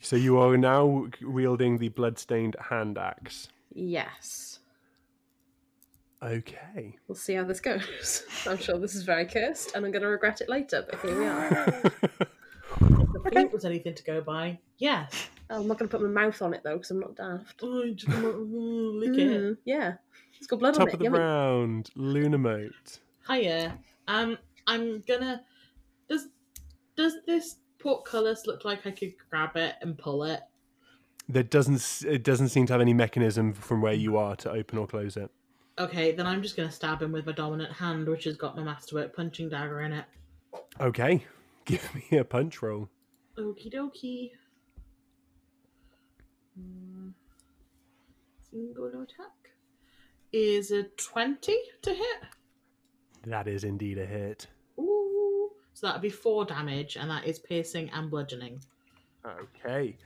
So 0.00 0.16
you 0.16 0.38
are 0.38 0.56
now 0.56 1.08
wielding 1.22 1.78
the 1.78 1.88
bloodstained 1.88 2.56
hand 2.70 2.98
axe. 2.98 3.48
Yes. 3.72 4.60
Okay. 6.22 6.96
We'll 7.08 7.16
see 7.16 7.34
how 7.34 7.44
this 7.44 7.60
goes. 7.60 8.24
I'm 8.46 8.58
sure 8.58 8.78
this 8.78 8.94
is 8.94 9.02
very 9.02 9.26
cursed, 9.26 9.74
and 9.74 9.84
I'm 9.84 9.92
gonna 9.92 10.08
regret 10.08 10.40
it 10.40 10.48
later. 10.48 10.86
But 10.88 11.00
here 11.00 11.18
we 11.18 11.26
are. 11.26 11.48
If 11.48 13.22
the 13.24 13.30
paint 13.32 13.52
was 13.52 13.64
anything 13.64 13.94
to 13.94 14.04
go 14.04 14.20
by, 14.20 14.58
yes. 14.78 15.28
I'm 15.50 15.68
not 15.68 15.78
gonna 15.78 15.88
put 15.88 16.02
my 16.02 16.08
mouth 16.08 16.40
on 16.42 16.54
it 16.54 16.62
though, 16.64 16.74
because 16.74 16.90
I'm 16.90 17.00
not 17.00 17.16
daft. 17.16 17.60
Oh, 17.62 17.90
just 17.92 18.08
wanna, 18.08 18.28
lick 18.28 19.18
it. 19.18 19.40
Mm, 19.40 19.56
yeah, 19.64 19.94
it's 20.38 20.46
got 20.46 20.58
blood 20.58 20.74
Top 20.74 20.82
on 20.82 20.88
it. 20.88 20.92
of 20.94 20.98
the 20.98 21.04
yummy. 21.04 21.18
round, 21.18 21.90
Lunamote. 21.96 22.98
Hiya. 23.28 23.78
Um, 24.08 24.38
I'm 24.66 25.00
gonna. 25.06 25.42
Does 26.08 26.28
does 26.96 27.14
this 27.26 27.56
portcullis 27.78 28.46
look 28.46 28.64
like 28.64 28.86
I 28.86 28.90
could 28.90 29.14
grab 29.30 29.56
it 29.56 29.74
and 29.82 29.96
pull 29.98 30.24
it? 30.24 30.40
There 31.28 31.42
doesn't 31.42 32.04
it 32.08 32.22
doesn't 32.22 32.48
seem 32.48 32.66
to 32.66 32.72
have 32.72 32.80
any 32.80 32.94
mechanism 32.94 33.52
from 33.52 33.80
where 33.80 33.92
you 33.92 34.16
are 34.16 34.36
to 34.36 34.50
open 34.50 34.78
or 34.78 34.86
close 34.86 35.16
it. 35.16 35.30
Okay, 35.78 36.12
then 36.12 36.26
I'm 36.26 36.42
just 36.42 36.56
gonna 36.56 36.70
stab 36.70 37.02
him 37.02 37.12
with 37.12 37.26
my 37.26 37.32
dominant 37.32 37.72
hand, 37.72 38.08
which 38.08 38.24
has 38.24 38.36
got 38.36 38.56
my 38.56 38.62
masterwork 38.62 39.14
punching 39.14 39.48
dagger 39.50 39.82
in 39.82 39.92
it. 39.92 40.04
Okay. 40.80 41.24
Give 41.64 41.82
me 41.94 42.18
a 42.18 42.24
punch 42.24 42.62
roll. 42.62 42.88
Okie 43.36 43.72
dokie. 43.74 44.30
Mm. 46.58 47.12
Single 48.50 48.86
attack 48.86 49.45
is 50.36 50.70
a 50.70 50.84
twenty 50.84 51.58
to 51.82 51.90
hit. 51.90 52.22
That 53.24 53.48
is 53.48 53.64
indeed 53.64 53.98
a 53.98 54.06
hit. 54.06 54.46
Ooh, 54.78 55.50
so 55.72 55.86
that'd 55.86 56.02
be 56.02 56.10
four 56.10 56.44
damage, 56.44 56.96
and 56.96 57.10
that 57.10 57.26
is 57.26 57.38
piercing 57.38 57.90
and 57.90 58.10
bludgeoning. 58.10 58.60
Okay. 59.24 59.96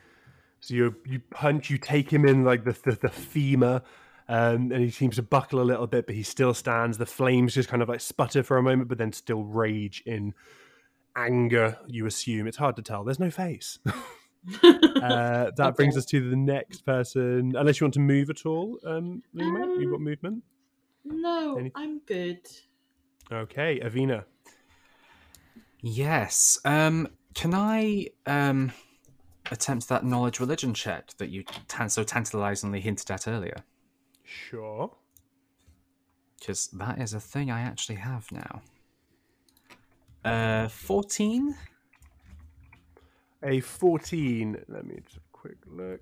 So 0.60 0.74
you 0.74 0.96
you 1.04 1.20
punch, 1.30 1.70
you 1.70 1.78
take 1.78 2.10
him 2.12 2.26
in 2.26 2.44
like 2.44 2.64
the 2.64 2.72
the, 2.84 2.96
the 2.96 3.08
femur, 3.08 3.82
um, 4.28 4.70
and 4.72 4.82
he 4.82 4.90
seems 4.90 5.16
to 5.16 5.22
buckle 5.22 5.60
a 5.60 5.64
little 5.64 5.86
bit, 5.86 6.06
but 6.06 6.14
he 6.14 6.22
still 6.22 6.54
stands. 6.54 6.98
The 6.98 7.06
flames 7.06 7.54
just 7.54 7.68
kind 7.68 7.82
of 7.82 7.88
like 7.88 8.00
sputter 8.00 8.42
for 8.42 8.56
a 8.56 8.62
moment, 8.62 8.88
but 8.88 8.98
then 8.98 9.12
still 9.12 9.42
rage 9.42 10.02
in 10.06 10.34
anger. 11.16 11.78
You 11.86 12.06
assume 12.06 12.46
it's 12.46 12.58
hard 12.58 12.76
to 12.76 12.82
tell. 12.82 13.04
There's 13.04 13.18
no 13.18 13.30
face. 13.30 13.78
uh, 14.62 15.50
that 15.56 15.74
brings 15.76 15.96
us 15.96 16.04
to 16.06 16.30
the 16.30 16.36
next 16.36 16.84
person. 16.86 17.54
Unless 17.56 17.80
you 17.80 17.84
want 17.84 17.94
to 17.94 18.00
move 18.00 18.30
at 18.30 18.46
all, 18.46 18.78
um, 18.86 19.22
Luma, 19.34 19.74
you've 19.80 19.90
got 19.90 19.96
Um, 19.96 20.04
movement. 20.04 20.44
no, 21.04 21.58
Any- 21.58 21.72
I'm 21.74 21.98
good. 22.00 22.40
Okay, 23.30 23.80
Avina. 23.80 24.24
Yes. 25.82 26.58
Um, 26.64 27.08
can 27.34 27.54
I 27.54 28.08
um, 28.26 28.72
attempt 29.50 29.88
that 29.88 30.04
knowledge 30.04 30.40
religion 30.40 30.74
check 30.74 31.10
that 31.18 31.30
you 31.30 31.44
tan- 31.68 31.88
so 31.90 32.02
tantalizingly 32.02 32.80
hinted 32.80 33.10
at 33.10 33.28
earlier? 33.28 33.64
Sure. 34.24 34.90
Because 36.38 36.68
that 36.68 36.98
is 37.00 37.14
a 37.14 37.20
thing 37.20 37.50
I 37.50 37.60
actually 37.60 37.96
have 37.96 38.30
now. 38.32 38.62
Uh, 40.24 40.68
14? 40.68 41.54
A 43.42 43.60
14. 43.60 44.64
Let 44.68 44.86
me 44.86 45.00
just 45.06 45.18
quick 45.32 45.56
look. 45.66 46.00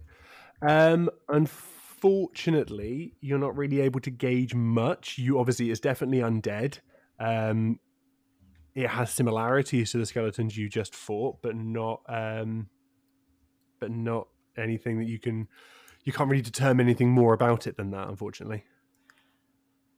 Um, 0.62 1.08
unfortunately, 1.28 3.14
you're 3.20 3.38
not 3.38 3.56
really 3.56 3.80
able 3.80 4.00
to 4.00 4.10
gauge 4.10 4.54
much. 4.54 5.18
You 5.18 5.38
obviously, 5.38 5.70
is 5.70 5.80
definitely 5.80 6.18
undead. 6.18 6.80
Um, 7.20 7.78
it 8.74 8.88
has 8.88 9.10
similarities 9.10 9.92
to 9.92 9.98
the 9.98 10.06
skeletons 10.06 10.56
you 10.56 10.68
just 10.68 10.94
fought, 10.94 11.42
but 11.42 11.56
not 11.56 12.00
um, 12.08 12.68
but 13.80 13.90
not 13.90 14.28
anything 14.56 14.98
that 14.98 15.08
you 15.08 15.18
can 15.18 15.48
you 16.04 16.12
can't 16.12 16.30
really 16.30 16.42
determine 16.42 16.86
anything 16.86 17.10
more 17.10 17.34
about 17.34 17.66
it 17.66 17.76
than 17.76 17.90
that, 17.90 18.08
unfortunately. 18.08 18.64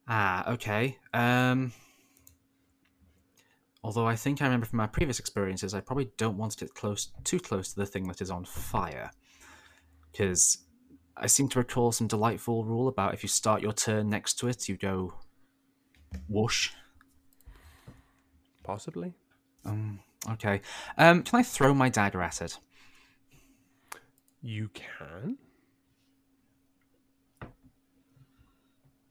Ah, 0.09 0.53
okay. 0.53 0.99
Um, 1.15 1.73
although 3.83 4.07
I 4.07 4.17
think 4.17 4.41
I 4.41 4.45
remember 4.45 4.67
from 4.67 4.79
my 4.79 4.87
previous 4.87 5.19
experiences, 5.19 5.75
I 5.75 5.81
probably 5.81 6.11
don't 6.17 6.37
want 6.37 6.53
to 6.53 6.65
get 6.65 6.75
close 6.75 7.13
too 7.25 7.39
close 7.41 7.73
to 7.73 7.81
the 7.81 7.87
thing 7.87 8.07
that 8.09 8.21
is 8.21 8.31
on 8.31 8.45
fire, 8.45 9.11
because 10.11 10.59
I 11.17 11.27
seem 11.27 11.49
to 11.51 11.59
recall 11.59 11.93
some 11.93 12.07
delightful 12.07 12.65
rule 12.65 12.89
about 12.89 13.15
if 13.15 13.23
you 13.23 13.29
start 13.29 13.63
your 13.63 13.73
turn 13.73 14.09
next 14.09 14.35
to 14.41 14.49
it, 14.49 14.69
you 14.69 14.77
go 14.77 15.15
whoosh. 16.29 16.71
Possibly. 18.63 19.15
Um, 19.65 20.01
okay. 20.31 20.61
Um, 20.97 21.23
can 21.23 21.41
I 21.41 21.43
throw 21.43 21.75
my 21.75 21.89
dagger 21.89 22.23
at 22.23 22.41
it? 22.41 22.59
You 24.43 24.71
can. 24.73 25.39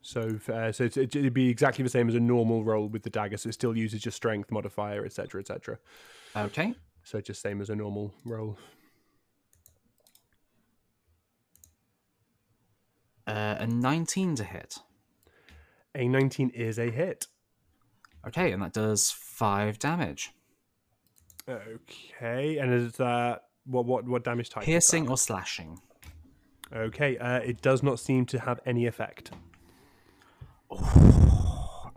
So, 0.10 0.40
uh, 0.52 0.72
so 0.72 0.86
it's, 0.86 0.98
it'd 0.98 1.36
be 1.36 1.50
exactly 1.50 1.84
the 1.84 1.90
same 1.90 2.10
as 2.10 2.16
a 2.16 2.20
normal 2.20 2.64
roll 2.64 2.88
with 2.88 3.04
the 3.04 3.12
dagger. 3.12 3.38
So 3.38 3.50
it 3.50 3.54
still 3.54 3.78
uses 3.78 4.04
your 4.04 4.12
strength 4.12 4.50
modifier, 4.50 5.06
etc., 5.06 5.40
etc. 5.40 5.78
Okay. 6.36 6.74
So 7.04 7.22
just 7.22 7.44
same 7.44 7.62
as 7.62 7.70
a 7.70 7.76
normal 7.76 8.16
roll. 8.26 8.58
Uh, 13.28 13.58
a 13.60 13.68
19 13.68 14.34
to 14.38 14.44
hit. 14.44 14.80
A 15.94 16.08
19 16.08 16.50
is 16.56 16.80
a 16.80 16.90
hit. 16.90 17.28
Okay, 18.26 18.52
and 18.52 18.64
that 18.64 18.74
does 18.74 19.12
five 19.12 19.78
damage. 19.78 20.32
Okay, 21.48 22.58
and 22.58 22.74
is 22.74 22.94
that 22.94 23.44
what 23.66 23.86
what 23.86 24.08
what 24.08 24.24
damage 24.24 24.50
type? 24.50 24.64
is 24.64 24.66
Piercing 24.66 25.08
or 25.08 25.20
slashing? 25.20 25.80
Okay, 26.76 27.16
uh, 27.20 27.42
it 27.42 27.62
does 27.62 27.84
not 27.84 28.00
seem 28.00 28.26
to 28.26 28.40
have 28.40 28.60
any 28.66 28.88
effect. 28.88 29.32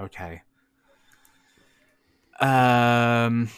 Okay. 0.00 0.42
Um, 2.40 3.48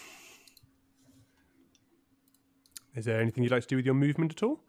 Is 2.95 3.05
there 3.07 3.21
anything 3.21 3.43
you'd 3.43 3.53
like 3.53 3.63
to 3.63 3.69
do 3.69 3.77
with 3.77 3.87
your 3.87 3.95
movement 3.95 4.33
at 4.33 4.43
all? 4.43 4.61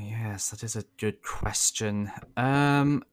yes, 0.00 0.50
that 0.50 0.64
is 0.64 0.74
a 0.74 0.84
good 0.98 1.22
question. 1.22 2.10
Um, 2.36 3.04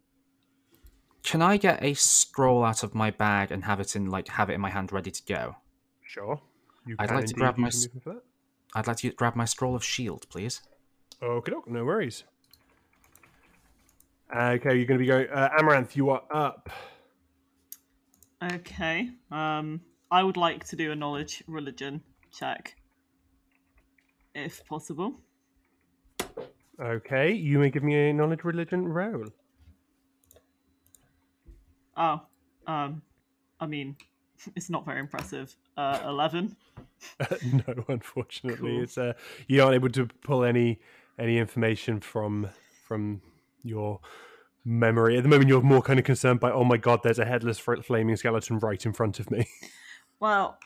can 1.23 1.41
I 1.41 1.57
get 1.57 1.83
a 1.83 1.93
scroll 1.93 2.63
out 2.63 2.83
of 2.83 2.95
my 2.95 3.11
bag 3.11 3.51
and 3.51 3.63
have 3.65 3.79
it 3.79 3.95
in 3.95 4.09
like 4.09 4.27
have 4.29 4.49
it 4.49 4.53
in 4.53 4.61
my 4.61 4.69
hand 4.71 4.91
ready 4.91 5.11
to 5.11 5.23
go? 5.25 5.55
Sure. 6.01 6.41
You 6.85 6.95
I'd 6.99 7.11
like 7.11 7.25
to 7.27 7.33
grab 7.33 7.57
my 7.57 7.67
use 7.67 7.75
s- 7.75 7.83
your 7.83 7.89
movement 7.93 8.03
for 8.03 8.13
that. 8.13 8.23
I'd 8.75 8.87
like 8.87 8.97
to 8.97 9.11
grab 9.11 9.35
my 9.35 9.45
scroll 9.45 9.75
of 9.75 9.83
shield, 9.83 10.25
please. 10.29 10.61
Okay, 11.21 11.53
no 11.67 11.85
worries. 11.85 12.23
Okay, 14.35 14.75
you're 14.75 14.85
going 14.85 14.97
to 14.97 15.03
be 15.03 15.05
going. 15.05 15.29
Uh, 15.29 15.49
Amaranth, 15.59 15.95
you 15.95 16.09
are 16.09 16.23
up. 16.31 16.69
Okay. 18.51 19.09
Um, 19.29 19.79
I 20.09 20.23
would 20.23 20.37
like 20.37 20.65
to 20.69 20.75
do 20.75 20.91
a 20.91 20.95
knowledge 20.95 21.43
religion 21.47 22.01
check, 22.31 22.75
if 24.33 24.65
possible. 24.65 25.19
Okay, 26.79 27.31
you 27.31 27.59
may 27.59 27.69
give 27.69 27.83
me 27.83 28.09
a 28.09 28.13
knowledge 28.13 28.43
religion 28.43 28.87
roll. 28.87 29.25
Oh, 31.95 32.21
um, 32.65 33.03
I 33.59 33.67
mean, 33.67 33.95
it's 34.55 34.71
not 34.71 34.83
very 34.83 34.99
impressive. 34.99 35.55
Uh, 35.77 35.99
eleven. 36.05 36.55
no, 37.53 37.85
unfortunately, 37.87 38.71
Cool. 38.71 38.83
it's 38.83 38.97
uh, 38.97 39.13
you 39.47 39.61
aren't 39.61 39.75
able 39.75 39.89
to 39.89 40.07
pull 40.23 40.43
any 40.43 40.79
any 41.19 41.37
information 41.37 41.99
from 41.99 42.49
from 42.87 43.21
your 43.63 43.99
memory 44.65 45.17
at 45.17 45.23
the 45.23 45.29
moment. 45.29 45.49
You're 45.49 45.61
more 45.61 45.81
kind 45.81 45.99
of 45.99 46.05
concerned 46.05 46.39
by, 46.39 46.51
oh 46.51 46.63
my 46.63 46.77
god, 46.77 47.01
there's 47.03 47.19
a 47.19 47.25
headless 47.25 47.59
flaming 47.59 48.15
skeleton 48.15 48.59
right 48.59 48.85
in 48.85 48.93
front 48.93 49.19
of 49.19 49.29
me. 49.31 49.47
Well, 50.19 50.57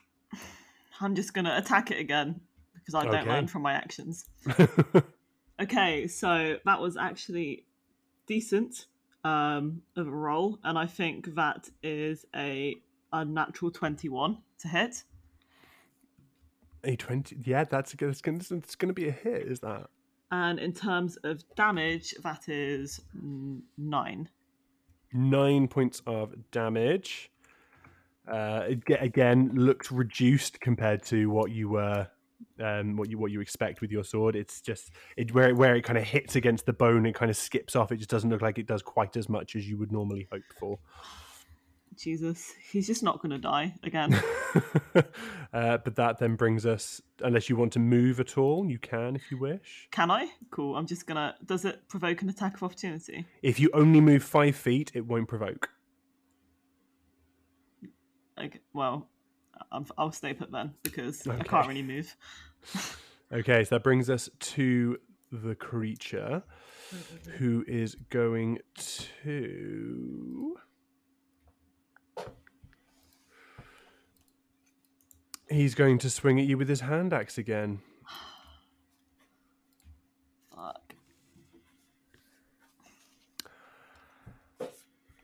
I'm 1.02 1.16
just 1.16 1.34
gonna 1.34 1.56
attack 1.58 1.90
it 1.90 2.00
again 2.00 2.42
because 2.76 2.94
I 2.94 3.06
don't 3.06 3.14
Okay. 3.22 3.30
learn 3.30 3.48
from 3.48 3.64
my 3.64 3.74
actions. 3.74 4.26
Okay, 5.60 6.08
so 6.08 6.58
that 6.66 6.80
was 6.80 6.96
actually 6.98 7.66
decent 8.28 8.86
um, 9.24 9.82
of 9.96 10.08
a 10.08 10.12
roll, 10.12 10.60
and 10.64 10.78
I 10.78 10.86
think 10.86 11.34
that 11.34 11.70
is 11.82 12.26
a 12.36 12.76
unnatural 13.12 13.72
twenty-one 13.72 14.38
to 14.60 14.68
hit. 14.68 15.04
a 16.84 16.96
twenty, 16.96 17.38
yeah, 17.44 17.64
that's 17.64 17.94
a 17.94 17.98
good. 17.98 18.10
It's 18.10 18.22
going 18.22 18.38
it's 18.38 18.76
going 18.76 18.90
to 18.90 18.94
be 18.94 19.08
a 19.08 19.12
hit. 19.12 19.48
Is 19.48 19.62
that? 19.62 19.88
And 20.32 20.60
in 20.60 20.74
terms 20.74 21.18
of 21.24 21.44
damage, 21.56 22.14
that 22.24 22.50
is 22.50 23.02
nine. 23.78 24.30
nine 25.14 25.68
points 25.68 26.02
of 26.06 26.34
damage. 26.52 27.32
Uh, 28.30 28.68
again, 29.00 29.52
looks 29.54 29.92
reduced 29.92 30.60
compared 30.60 31.02
to 31.04 31.30
what 31.30 31.52
you 31.52 31.70
were, 31.70 32.08
um, 32.62 32.98
what 32.98 33.10
you 33.10 33.18
what 33.18 33.32
you 33.32 33.40
expect 33.40 33.80
with 33.80 33.90
your 33.90 34.04
sword. 34.04 34.36
It's 34.36 34.60
just 34.60 34.92
it 35.16 35.34
where 35.34 35.50
it, 35.50 35.56
where 35.56 35.76
it 35.76 35.84
kind 35.84 35.98
of 35.98 36.04
hits 36.04 36.36
against 36.36 36.66
the 36.66 36.74
bone, 36.74 37.06
it 37.06 37.16
kind 37.16 37.32
of 37.32 37.38
skips 37.38 37.76
off. 37.76 37.92
It 37.94 37.98
just 37.98 38.10
doesn't 38.10 38.30
look 38.30 38.42
like 38.42 38.58
it 38.58 38.68
does 38.68 38.82
quite 38.82 39.16
as 39.16 39.30
much 39.30 39.56
as 39.56 39.70
you 39.70 39.78
would 39.78 39.94
normally 39.94 40.28
hope 40.30 40.44
for. 40.60 40.78
Jesus, 41.96 42.54
he's 42.72 42.88
just 42.88 43.04
not 43.04 43.22
gonna 43.22 43.38
die 43.38 43.74
again. 43.84 44.14
uh, 45.54 45.78
but 45.78 45.96
that 45.96 46.20
then 46.20 46.36
brings 46.36 46.66
us, 46.66 47.02
unless 47.22 47.50
you 47.50 47.56
want 47.56 47.74
to 47.74 47.80
move 47.80 48.20
at 48.20 48.38
all, 48.38 48.66
you 48.66 48.80
can 48.80 49.16
if 49.16 49.32
you 49.32 49.38
wish. 49.38 49.88
Can 49.92 50.12
I? 50.12 50.30
Cool. 50.52 50.76
I'm 50.76 50.86
just 50.86 51.08
gonna. 51.08 51.36
Does 51.46 51.66
it 51.66 51.88
provoke 51.88 52.22
an 52.22 52.30
attack 52.30 52.56
of 52.56 52.64
opportunity? 52.64 53.26
If 53.42 53.60
you 53.60 53.70
only 53.74 54.02
move 54.02 54.24
five 54.24 54.56
feet, 54.56 54.92
it 54.94 55.06
won't 55.06 55.28
provoke. 55.28 55.70
Like, 58.38 58.62
well, 58.74 59.10
I'm, 59.72 59.86
I'll 59.98 60.12
stay 60.12 60.34
put 60.34 60.52
then 60.52 60.74
because 60.84 61.26
I 61.28 61.38
can't 61.40 61.68
really 61.68 61.84
move. 61.84 62.16
Okay, 63.30 63.66
so 63.66 63.76
that 63.76 63.84
brings 63.84 64.10
us 64.10 64.30
to 64.40 64.98
the 65.34 65.54
creature 65.54 66.44
who 67.38 67.66
is 67.68 67.96
going 68.10 68.60
to. 68.78 70.56
He's 75.50 75.76
going 75.76 75.98
to 76.00 76.10
swing 76.10 76.40
at 76.40 76.46
you 76.46 76.58
with 76.58 76.68
his 76.68 76.82
hand 76.82 77.14
axe 77.14 77.38
again. 77.38 77.80
Fuck. 80.56 80.94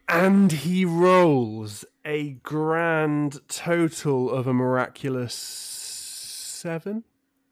And 0.08 0.52
he 0.52 0.86
rolls 0.86 1.84
a 2.06 2.32
grand 2.44 3.40
total 3.48 4.30
of 4.30 4.48
a 4.48 4.54
miraculous 4.54 5.34
seven. 5.34 7.04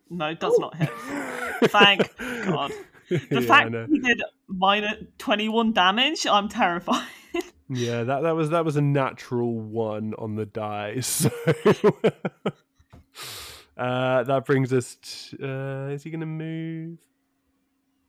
No, 0.10 0.28
it 0.28 0.40
does 0.40 0.58
not 0.60 0.76
hit. 0.76 0.90
Thank 1.72 2.16
God. 2.46 2.72
The 3.10 3.22
Yeah, 3.30 3.40
fact 3.42 3.76
he 3.90 4.00
did 4.00 4.22
minus 4.48 4.94
21 5.18 5.74
damage, 5.74 6.26
I'm 6.28 6.48
terrified. 6.50 7.08
Yeah, 7.70 8.04
that, 8.04 8.24
that 8.24 8.36
was 8.36 8.50
that 8.50 8.66
was 8.66 8.76
a 8.76 8.82
natural 8.82 9.54
one 9.54 10.14
on 10.18 10.36
the 10.36 10.46
die. 10.46 11.02
So 13.74 13.84
uh, 13.84 14.24
that 14.24 14.46
brings 14.46 14.72
us. 14.72 14.98
To, 15.02 15.38
uh, 15.42 15.94
is 15.94 16.04
he 16.04 16.10
going 16.10 16.20
to 16.20 16.26
move? 16.26 17.00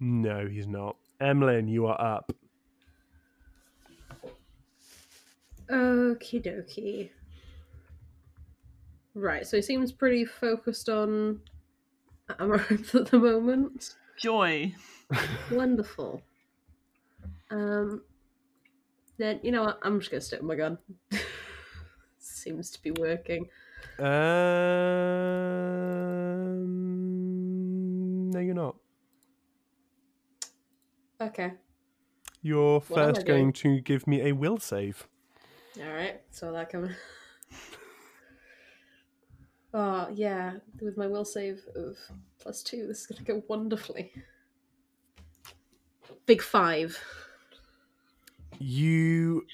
No, 0.00 0.46
he's 0.46 0.66
not. 0.66 0.96
Emlyn, 1.20 1.68
you 1.68 1.86
are 1.86 1.98
up. 2.00 2.32
Okie 5.70 6.44
dokie. 6.44 7.10
Right, 9.14 9.46
so 9.46 9.56
he 9.56 9.62
seems 9.62 9.92
pretty 9.92 10.24
focused 10.24 10.88
on 10.88 11.40
Amaranth 12.38 12.94
at 12.94 13.10
the 13.10 13.18
moment. 13.18 13.94
Joy. 14.18 14.74
Wonderful. 15.50 16.22
Um, 17.50 18.02
then 19.18 19.40
you 19.42 19.52
know 19.52 19.62
what? 19.62 19.78
I'm 19.82 20.00
just 20.00 20.10
gonna 20.10 20.20
stick 20.20 20.40
with 20.40 20.48
my 20.48 20.56
gun. 20.56 20.78
seems 22.42 22.70
to 22.70 22.82
be 22.82 22.90
working. 22.92 23.48
Um, 23.98 24.08
no, 28.30 28.40
you're 28.40 28.54
not. 28.54 28.76
Okay. 31.20 31.52
You're 32.42 32.80
What 32.80 32.98
am 32.98 33.10
I 33.10 33.12
first 33.12 33.26
going 33.26 33.52
to 33.52 33.80
give 33.80 34.06
me 34.06 34.22
a 34.28 34.32
will 34.32 34.58
save. 34.58 35.06
All 35.78 35.92
right. 35.92 36.20
So 36.30 36.52
that 36.52 36.70
coming. 36.70 36.94
oh 39.74 40.08
yeah, 40.12 40.54
with 40.80 40.96
my 40.96 41.06
will 41.06 41.24
save 41.24 41.60
of 41.76 41.96
plus 42.40 42.62
two, 42.62 42.86
this 42.88 43.02
is 43.02 43.06
gonna 43.06 43.22
go 43.22 43.42
wonderfully. 43.48 44.12
Big 46.26 46.42
five. 46.42 46.98
You 48.62 49.44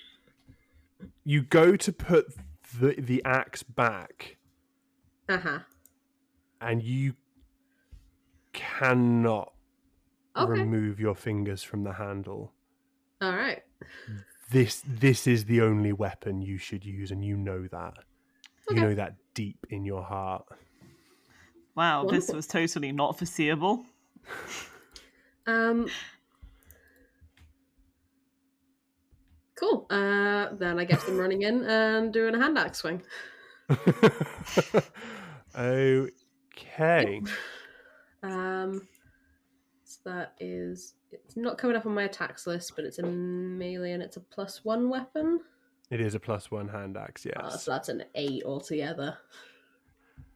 you 1.24 1.42
go 1.42 1.76
to 1.76 1.92
put 1.92 2.26
the 2.80 2.94
the 2.98 3.22
axe 3.24 3.62
back 3.62 4.36
Uh 5.28 5.38
huh. 5.38 5.58
and 6.60 6.82
you 6.82 7.14
cannot 8.52 9.52
Okay. 10.36 10.50
remove 10.52 11.00
your 11.00 11.14
fingers 11.14 11.62
from 11.62 11.82
the 11.84 11.92
handle. 11.92 12.52
All 13.20 13.32
right. 13.32 13.62
This 14.50 14.82
this 14.86 15.26
is 15.26 15.44
the 15.44 15.60
only 15.62 15.92
weapon 15.92 16.40
you 16.40 16.58
should 16.58 16.84
use, 16.84 17.10
and 17.10 17.24
you 17.24 17.36
know 17.36 17.66
that. 17.70 17.94
Okay. 18.70 18.80
You 18.80 18.80
know 18.80 18.94
that 18.94 19.14
deep 19.34 19.66
in 19.70 19.84
your 19.84 20.02
heart. 20.02 20.44
Wow, 21.74 22.04
this 22.04 22.32
was 22.32 22.46
totally 22.46 22.92
not 22.92 23.18
foreseeable. 23.18 23.84
Um. 25.46 25.88
Cool. 29.58 29.86
Uh, 29.90 30.48
then 30.54 30.78
I 30.78 30.84
guess 30.84 31.02
I'm 31.08 31.18
running 31.18 31.42
in 31.42 31.64
and 31.64 32.12
doing 32.12 32.34
a 32.34 32.38
hand 32.38 32.58
axe 32.58 32.78
swing. 32.78 33.02
okay. 35.56 37.22
Um, 38.22 38.86
so 39.84 40.00
that 40.04 40.34
is 40.40 40.94
it's 41.10 41.36
not 41.36 41.58
coming 41.58 41.76
up 41.76 41.86
on 41.86 41.94
my 41.94 42.04
attacks 42.04 42.46
list, 42.46 42.72
but 42.76 42.84
it's 42.84 42.98
a 42.98 43.02
melee 43.02 43.92
and 43.92 44.02
it's 44.02 44.16
a 44.16 44.20
plus 44.20 44.64
one 44.64 44.88
weapon. 44.88 45.40
It 45.90 46.00
is 46.00 46.14
a 46.14 46.20
plus 46.20 46.50
one 46.50 46.68
hand 46.68 46.96
axe, 46.98 47.24
Uh, 47.26 47.30
yes. 47.44 47.64
so 47.64 47.70
that's 47.70 47.88
an 47.88 48.04
eight 48.14 48.42
altogether. 48.44 49.16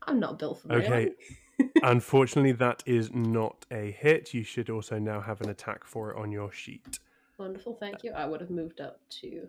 I'm 0.06 0.18
not 0.18 0.38
built 0.38 0.62
for 0.62 0.68
melee. 0.68 0.86
Okay. 0.86 1.70
Unfortunately, 1.82 2.52
that 2.52 2.82
is 2.86 3.12
not 3.12 3.66
a 3.70 3.90
hit. 3.90 4.32
You 4.32 4.42
should 4.42 4.70
also 4.70 4.98
now 4.98 5.20
have 5.20 5.40
an 5.42 5.50
attack 5.50 5.84
for 5.84 6.10
it 6.10 6.16
on 6.18 6.32
your 6.32 6.50
sheet. 6.50 6.98
Wonderful, 7.38 7.74
thank 7.74 8.04
you. 8.04 8.12
I 8.12 8.26
would 8.26 8.40
have 8.40 8.50
moved 8.50 8.80
up 8.80 9.00
to 9.20 9.48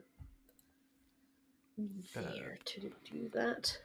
there 2.16 2.58
to 2.66 2.80
do 2.80 3.30
that. 3.34 3.78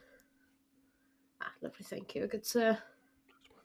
Ah, 1.42 1.52
lovely, 1.62 1.84
thank 1.84 2.14
you, 2.14 2.26
good 2.26 2.44
sir. 2.46 2.78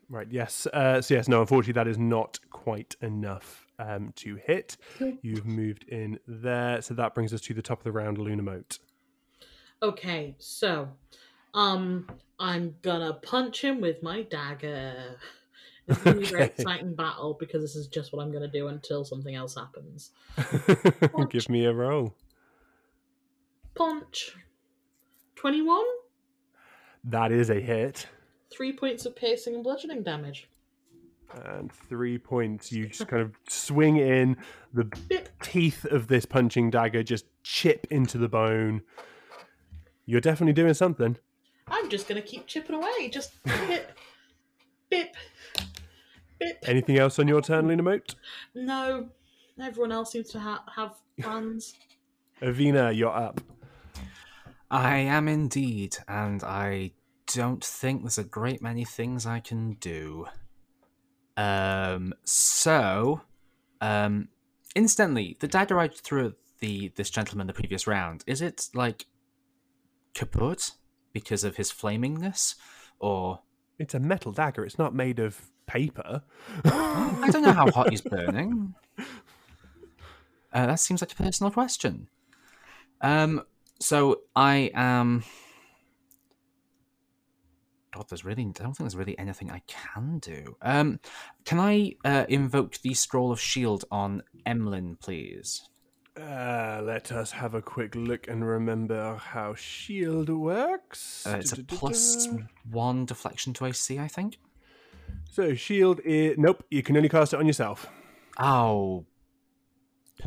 Right, 0.10 0.28
yes. 0.30 0.68
Uh, 0.74 1.02
so, 1.02 1.14
yes, 1.14 1.28
no, 1.28 1.42
unfortunately, 1.42 1.74
that 1.74 1.88
is 1.88 1.98
not 1.98 2.40
quite 2.52 2.96
enough 3.02 3.66
um, 3.80 4.12
to 4.18 4.36
hit. 4.36 4.78
You've 5.22 5.46
moved 5.46 5.86
in 5.86 6.20
there. 6.28 6.82
So, 6.82 6.94
that 6.94 7.16
brings 7.16 7.34
us 7.34 7.42
to 7.42 7.54
the 7.54 7.62
top 7.62 7.80
of 7.80 7.84
the 7.84 7.92
round, 7.92 8.18
Lunamote. 8.18 8.80
Okay, 9.82 10.34
so 10.40 10.88
um 11.54 12.08
I'm 12.40 12.76
gonna 12.82 13.14
punch 13.14 13.62
him 13.62 13.82
with 13.82 14.02
my 14.02 14.22
dagger. 14.24 15.18
It's 15.88 16.00
gonna 16.00 16.20
be 16.20 16.26
a 16.26 16.30
very 16.30 16.44
exciting 16.46 16.96
battle 16.96 17.36
because 17.40 17.62
this 17.62 17.76
is 17.76 17.88
just 17.88 18.14
what 18.14 18.22
I'm 18.24 18.32
gonna 18.32 18.48
do 18.48 18.68
until 18.68 19.04
something 19.04 19.36
else 19.36 19.56
happens. 19.56 20.12
Give 21.30 21.50
me 21.50 21.66
a 21.66 21.74
roll. 21.74 22.16
Punch. 23.76 24.36
Twenty-one. 25.36 25.86
That 27.04 27.32
is 27.32 27.50
a 27.50 27.60
hit. 27.60 28.08
Three 28.50 28.72
points 28.72 29.06
of 29.06 29.16
piercing 29.16 29.56
and 29.56 29.64
bludgeoning 29.64 30.04
damage. 30.04 30.48
And 31.46 31.72
three 31.72 32.18
points. 32.18 32.72
You 32.72 32.88
just 32.88 33.08
kind 33.08 33.24
of 33.24 33.34
swing 33.50 33.98
in. 33.98 34.38
The 34.74 34.86
Bip. 35.10 35.30
teeth 35.42 35.86
of 35.86 36.08
this 36.08 36.26
punching 36.26 36.70
dagger 36.70 37.04
just 37.04 37.26
chip 37.44 37.88
into 37.90 38.18
the 38.18 38.30
bone. 38.30 38.84
You're 40.06 40.22
definitely 40.22 40.54
doing 40.54 40.74
something. 40.76 41.18
I'm 41.68 41.90
just 41.90 42.08
gonna 42.08 42.22
keep 42.22 42.46
chipping 42.48 42.76
away. 42.76 43.10
Just 43.10 43.32
bip, 43.44 43.98
bip. 44.90 45.16
Anything 46.66 46.98
else 46.98 47.20
on 47.20 47.28
your 47.28 47.42
turn, 47.42 47.68
Lunamote? 47.68 48.16
No, 48.56 49.10
everyone 49.62 49.92
else 49.92 50.12
seems 50.12 50.30
to 50.32 50.40
ha- 50.40 50.64
have 50.76 50.96
plans. 51.20 51.74
Avina, 52.42 52.96
you're 52.96 53.16
up. 53.16 53.42
I 54.70 54.98
am 54.98 55.28
indeed, 55.28 55.98
and 56.08 56.44
I 56.44 56.92
don't 57.28 57.64
think 57.64 58.02
there's 58.02 58.18
a 58.18 58.24
great 58.24 58.62
many 58.62 58.86
things 58.86 59.26
I 59.26 59.40
can 59.40 59.74
do. 59.74 60.26
Um, 61.38 62.14
so, 62.24 63.22
um, 63.82 64.30
instantly, 64.76 65.38
the 65.40 65.48
dagger 65.48 65.80
I 65.80 65.88
threw 65.88 66.28
at 66.28 66.34
the 66.60 66.92
this 66.96 67.10
gentleman 67.10 67.48
the 67.48 67.54
previous 67.54 67.88
round 67.88 68.24
is 68.26 68.42
it 68.42 68.70
like 68.74 69.06
kaput 70.14 70.72
because 71.12 71.44
of 71.44 71.58
his 71.58 71.72
flamingness, 71.72 72.56
or 73.00 73.42
It's 73.80 73.94
a 73.94 74.00
metal 74.00 74.32
dagger. 74.32 74.66
It's 74.66 74.78
not 74.78 74.94
made 74.94 75.20
of 75.20 75.50
paper. 75.66 76.22
I 76.66 77.30
don't 77.32 77.42
know 77.42 77.54
how 77.54 77.70
hot 77.72 77.90
he's 77.90 78.02
burning. 78.16 78.76
Uh, 80.52 80.68
that 80.68 80.80
seems 80.80 81.02
like 81.02 81.12
a 81.12 81.16
personal 81.16 81.52
question. 81.52 82.08
Um, 83.02 83.44
so 83.80 84.22
I 84.36 84.72
am. 84.74 85.24
God, 87.94 88.06
there's 88.10 88.24
really. 88.24 88.44
I 88.44 88.46
don't 88.46 88.74
think 88.74 88.78
there's 88.78 88.96
really 88.96 89.18
anything 89.18 89.52
I 89.52 89.62
can 89.68 90.20
do. 90.20 90.56
Um, 90.62 91.00
can 91.46 91.60
I 91.60 91.94
uh, 92.06 92.26
invoke 92.30 92.78
the 92.80 92.94
scroll 92.94 93.32
of 93.32 93.40
shield 93.40 93.86
on 93.92 94.24
Emlyn, 94.46 94.98
please? 94.98 95.68
Uh, 96.20 96.82
let 96.84 97.12
us 97.12 97.32
have 97.32 97.56
a 97.56 97.62
quick 97.62 97.96
look 97.96 98.28
and 98.28 98.48
remember 98.48 99.16
how 99.16 99.56
shield 99.56 100.30
works. 100.30 101.26
Uh, 101.26 101.38
it's 101.40 101.54
a 101.54 101.64
plus 101.64 102.28
one 102.70 103.06
deflection 103.06 103.54
to 103.54 103.66
AC, 103.66 103.98
I 103.98 104.08
think. 104.08 104.38
So 105.32 105.56
shield 105.56 106.00
is 106.06 106.38
nope. 106.38 106.64
You 106.70 106.84
can 106.84 106.96
only 106.96 107.10
cast 107.10 107.34
it 107.34 107.40
on 107.40 107.48
yourself. 107.48 107.88
Oh, 108.40 109.06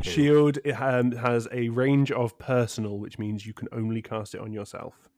Shield 0.03 0.59
it, 0.64 0.72
um, 0.72 1.12
has 1.12 1.49
a 1.53 1.68
range 1.70 2.11
of 2.11 2.38
personal, 2.38 2.99
which 2.99 3.18
means 3.18 3.46
you 3.46 3.55
can 3.55 3.68
only 3.72 4.03
cast 4.03 4.35
it 4.35 4.40
on 4.40 4.53
yourself. 4.53 5.09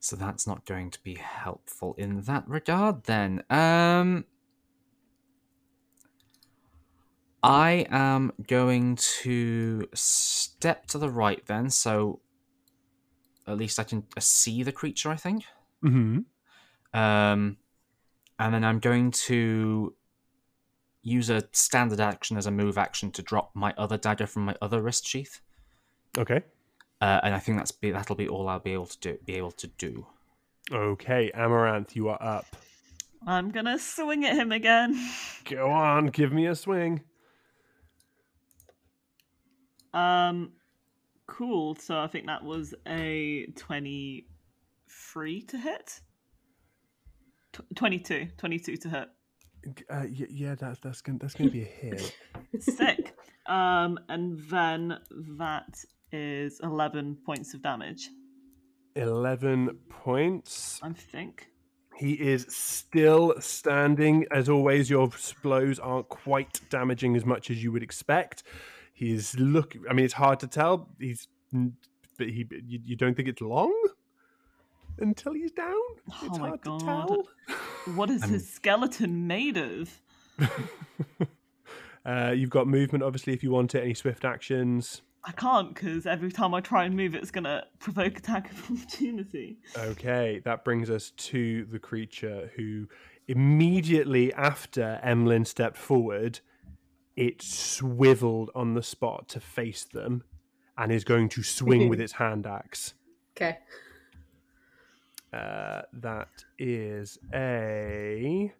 So 0.00 0.16
that's 0.16 0.46
not 0.46 0.66
going 0.66 0.90
to 0.90 1.00
be 1.02 1.14
helpful 1.14 1.94
in 1.98 2.20
that 2.22 2.46
regard 2.46 3.04
then. 3.04 3.42
Um 3.50 4.24
I 7.46 7.86
am 7.90 8.32
going 8.46 8.96
to 9.22 9.88
step 9.94 10.86
to 10.88 10.98
the 10.98 11.08
right 11.08 11.44
then, 11.46 11.70
so 11.70 12.20
at 13.46 13.56
least 13.56 13.78
I 13.78 13.84
can 13.84 14.04
uh, 14.16 14.20
see 14.20 14.62
the 14.62 14.72
creature, 14.72 15.10
I 15.10 15.16
think. 15.16 15.44
Mm-hmm. 15.84 16.20
Um 16.98 17.56
and 18.38 18.54
then 18.54 18.64
I'm 18.64 18.80
going 18.80 19.12
to 19.12 19.94
use 21.02 21.30
a 21.30 21.42
standard 21.52 22.00
action 22.00 22.36
as 22.36 22.46
a 22.46 22.50
move 22.50 22.76
action 22.76 23.10
to 23.12 23.22
drop 23.22 23.50
my 23.54 23.72
other 23.78 23.96
dagger 23.96 24.26
from 24.26 24.44
my 24.44 24.56
other 24.60 24.82
wrist 24.82 25.06
sheath. 25.06 25.40
Okay. 26.18 26.42
Uh, 27.00 27.20
and 27.22 27.34
I 27.34 27.38
think 27.38 27.58
that's 27.58 27.70
be, 27.70 27.92
that'll 27.92 28.16
be 28.16 28.28
all 28.28 28.48
I'll 28.48 28.58
be 28.58 28.72
able 28.72 28.86
to 28.86 28.98
do. 28.98 29.18
Be 29.24 29.36
able 29.36 29.52
to 29.52 29.66
do. 29.66 30.06
Okay, 30.72 31.30
Amaranth, 31.32 31.94
you 31.94 32.08
are 32.08 32.22
up. 32.22 32.56
I'm 33.26 33.50
gonna 33.50 33.78
swing 33.78 34.24
at 34.24 34.34
him 34.34 34.52
again. 34.52 34.98
Go 35.44 35.70
on, 35.70 36.06
give 36.06 36.32
me 36.32 36.46
a 36.46 36.54
swing. 36.54 37.02
Um, 39.96 40.52
cool. 41.26 41.74
So 41.76 41.98
I 41.98 42.06
think 42.06 42.26
that 42.26 42.44
was 42.44 42.74
a 42.86 43.46
23 43.56 45.42
to 45.42 45.58
hit. 45.58 46.00
Tw 47.52 47.62
22. 47.74 48.28
22 48.36 48.76
to 48.76 48.88
hit. 48.88 49.08
Uh, 49.90 50.04
y- 50.04 50.26
yeah, 50.30 50.54
that's 50.54 50.78
that's 50.80 51.00
gonna 51.00 51.18
that's 51.18 51.34
gonna 51.34 51.50
be 51.50 51.62
a 51.62 51.64
hit. 51.64 52.16
Sick. 52.60 53.14
um, 53.46 53.98
and 54.08 54.38
then 54.48 54.98
that 55.38 55.82
is 56.12 56.60
11 56.62 57.16
points 57.26 57.52
of 57.54 57.62
damage, 57.62 58.10
Eleven 58.94 59.78
points. 59.88 60.78
I 60.82 60.92
think. 60.92 61.48
He 61.96 62.12
is 62.12 62.46
still 62.48 63.34
standing. 63.40 64.26
As 64.30 64.48
always, 64.48 64.88
your 64.90 65.10
blows 65.42 65.78
aren't 65.78 66.08
quite 66.10 66.60
damaging 66.70 67.16
as 67.16 67.24
much 67.24 67.50
as 67.50 67.62
you 67.62 67.72
would 67.72 67.82
expect. 67.82 68.42
He's 68.96 69.38
look. 69.38 69.76
I 69.90 69.92
mean, 69.92 70.06
it's 70.06 70.14
hard 70.14 70.40
to 70.40 70.46
tell. 70.46 70.88
He's, 70.98 71.28
but 71.52 72.28
he. 72.28 72.46
You, 72.66 72.80
you 72.82 72.96
don't 72.96 73.14
think 73.14 73.28
it's 73.28 73.42
long 73.42 73.74
until 74.98 75.34
he's 75.34 75.52
down. 75.52 75.74
Oh 75.74 76.20
It's 76.22 76.38
hard 76.38 76.62
God. 76.62 76.80
to 76.80 76.84
tell. 76.86 77.28
What 77.94 78.08
is 78.08 78.24
his 78.34 78.50
skeleton 78.50 79.26
made 79.26 79.58
of? 79.58 80.00
uh, 82.06 82.32
you've 82.34 82.48
got 82.48 82.66
movement, 82.66 83.04
obviously, 83.04 83.34
if 83.34 83.42
you 83.42 83.50
want 83.50 83.74
it. 83.74 83.82
Any 83.82 83.92
swift 83.92 84.24
actions? 84.24 85.02
I 85.24 85.32
can't 85.32 85.74
because 85.74 86.06
every 86.06 86.32
time 86.32 86.54
I 86.54 86.62
try 86.62 86.84
and 86.84 86.96
move, 86.96 87.14
it's 87.14 87.30
gonna 87.30 87.64
provoke 87.80 88.16
attack 88.16 88.50
of 88.50 88.70
opportunity. 88.70 89.58
Okay, 89.76 90.40
that 90.46 90.64
brings 90.64 90.88
us 90.88 91.10
to 91.10 91.66
the 91.66 91.78
creature 91.78 92.50
who 92.56 92.88
immediately 93.28 94.32
after 94.32 95.00
Emlyn 95.02 95.44
stepped 95.44 95.76
forward, 95.76 96.40
it 97.16 97.40
swiveled 97.42 98.50
on 98.54 98.74
the 98.74 98.82
spot 98.82 99.28
to 99.28 99.40
face 99.40 99.84
them 99.84 100.22
and 100.78 100.92
is 100.92 101.04
going 101.04 101.28
to 101.30 101.42
swing 101.42 101.88
with 101.88 102.00
its 102.06 102.12
hand 102.12 102.46
axe. 102.46 102.94
Okay. 103.36 103.58
Uh, 105.32 105.82
that 105.92 106.44
is 106.58 107.18
a 107.34 108.52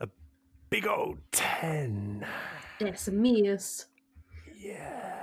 a 0.00 0.08
big 0.70 0.86
old 0.86 1.18
ten. 1.30 2.26
Decimius. 2.80 3.86
Yeah. 4.56 5.22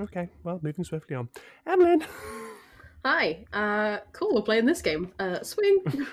Okay, 0.00 0.28
well, 0.44 0.60
moving 0.62 0.84
swiftly 0.84 1.16
on. 1.16 1.28
Emlyn. 1.66 2.04
Hi. 3.04 3.44
Uh, 3.52 3.98
cool. 4.12 4.34
We're 4.34 4.42
playing 4.42 4.66
this 4.66 4.82
game. 4.82 5.12
Uh, 5.18 5.42
swing. 5.42 5.82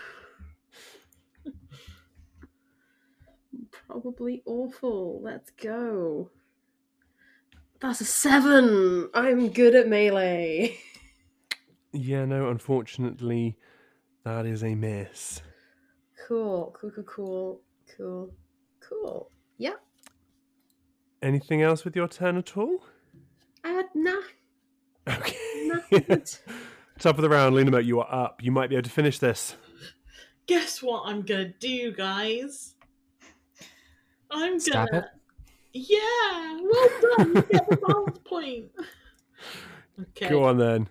Probably 4.02 4.44
awful. 4.46 5.22
Let's 5.24 5.52
go. 5.52 6.30
That's 7.80 8.02
a 8.02 8.06
seven. 8.06 9.10
I'm 9.14 9.48
good 9.54 9.74
at 9.74 9.88
melee. 9.88 10.78
Yeah, 11.94 12.26
no, 12.26 12.50
unfortunately, 12.50 13.56
that 14.26 14.46
is 14.46 14.66
a 14.66 14.76
miss. 14.76 15.42
Cool. 16.28 16.76
Cool. 16.78 16.92
Cool. 16.92 17.04
Cool. 17.06 17.62
Cool. 17.98 18.34
Cool. 18.82 19.32
Yeah. 19.58 19.76
Anything 21.22 21.62
else 21.62 21.86
with 21.86 21.96
your 21.96 22.10
turn 22.10 22.36
at 22.36 22.58
all? 22.58 22.84
Uh, 23.64 23.84
nah. 23.94 24.20
Okay. 25.08 25.38
Nothing. 25.68 26.22
Top 27.00 27.16
of 27.16 27.22
the 27.22 27.30
round, 27.30 27.56
Luna, 27.56 27.80
you 27.80 28.02
are 28.02 28.14
up. 28.14 28.44
You 28.44 28.52
might 28.52 28.70
be 28.70 28.76
able 28.76 28.84
to 28.84 28.90
finish 28.90 29.20
this. 29.20 29.56
Guess 30.48 30.84
what 30.84 31.04
I'm 31.06 31.22
gonna 31.22 31.54
do, 31.62 31.94
guys? 31.94 32.75
I'm 34.32 34.60
Stab 34.60 34.90
gonna. 34.90 35.10
it? 35.74 35.86
Yeah, 35.90 36.60
well 36.62 36.90
done. 37.18 37.36
You 37.36 37.42
get 37.44 37.70
the 37.70 37.78
balance 37.78 38.20
point. 38.26 38.72
Okay. 39.98 40.28
Go 40.28 40.44
on 40.44 40.58
then. 40.58 40.90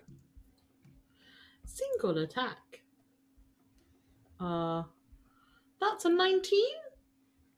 Single 1.66 2.16
attack. 2.16 2.80
Uh, 4.40 4.84
that's 5.78 6.06
a 6.06 6.08
19. 6.08 6.60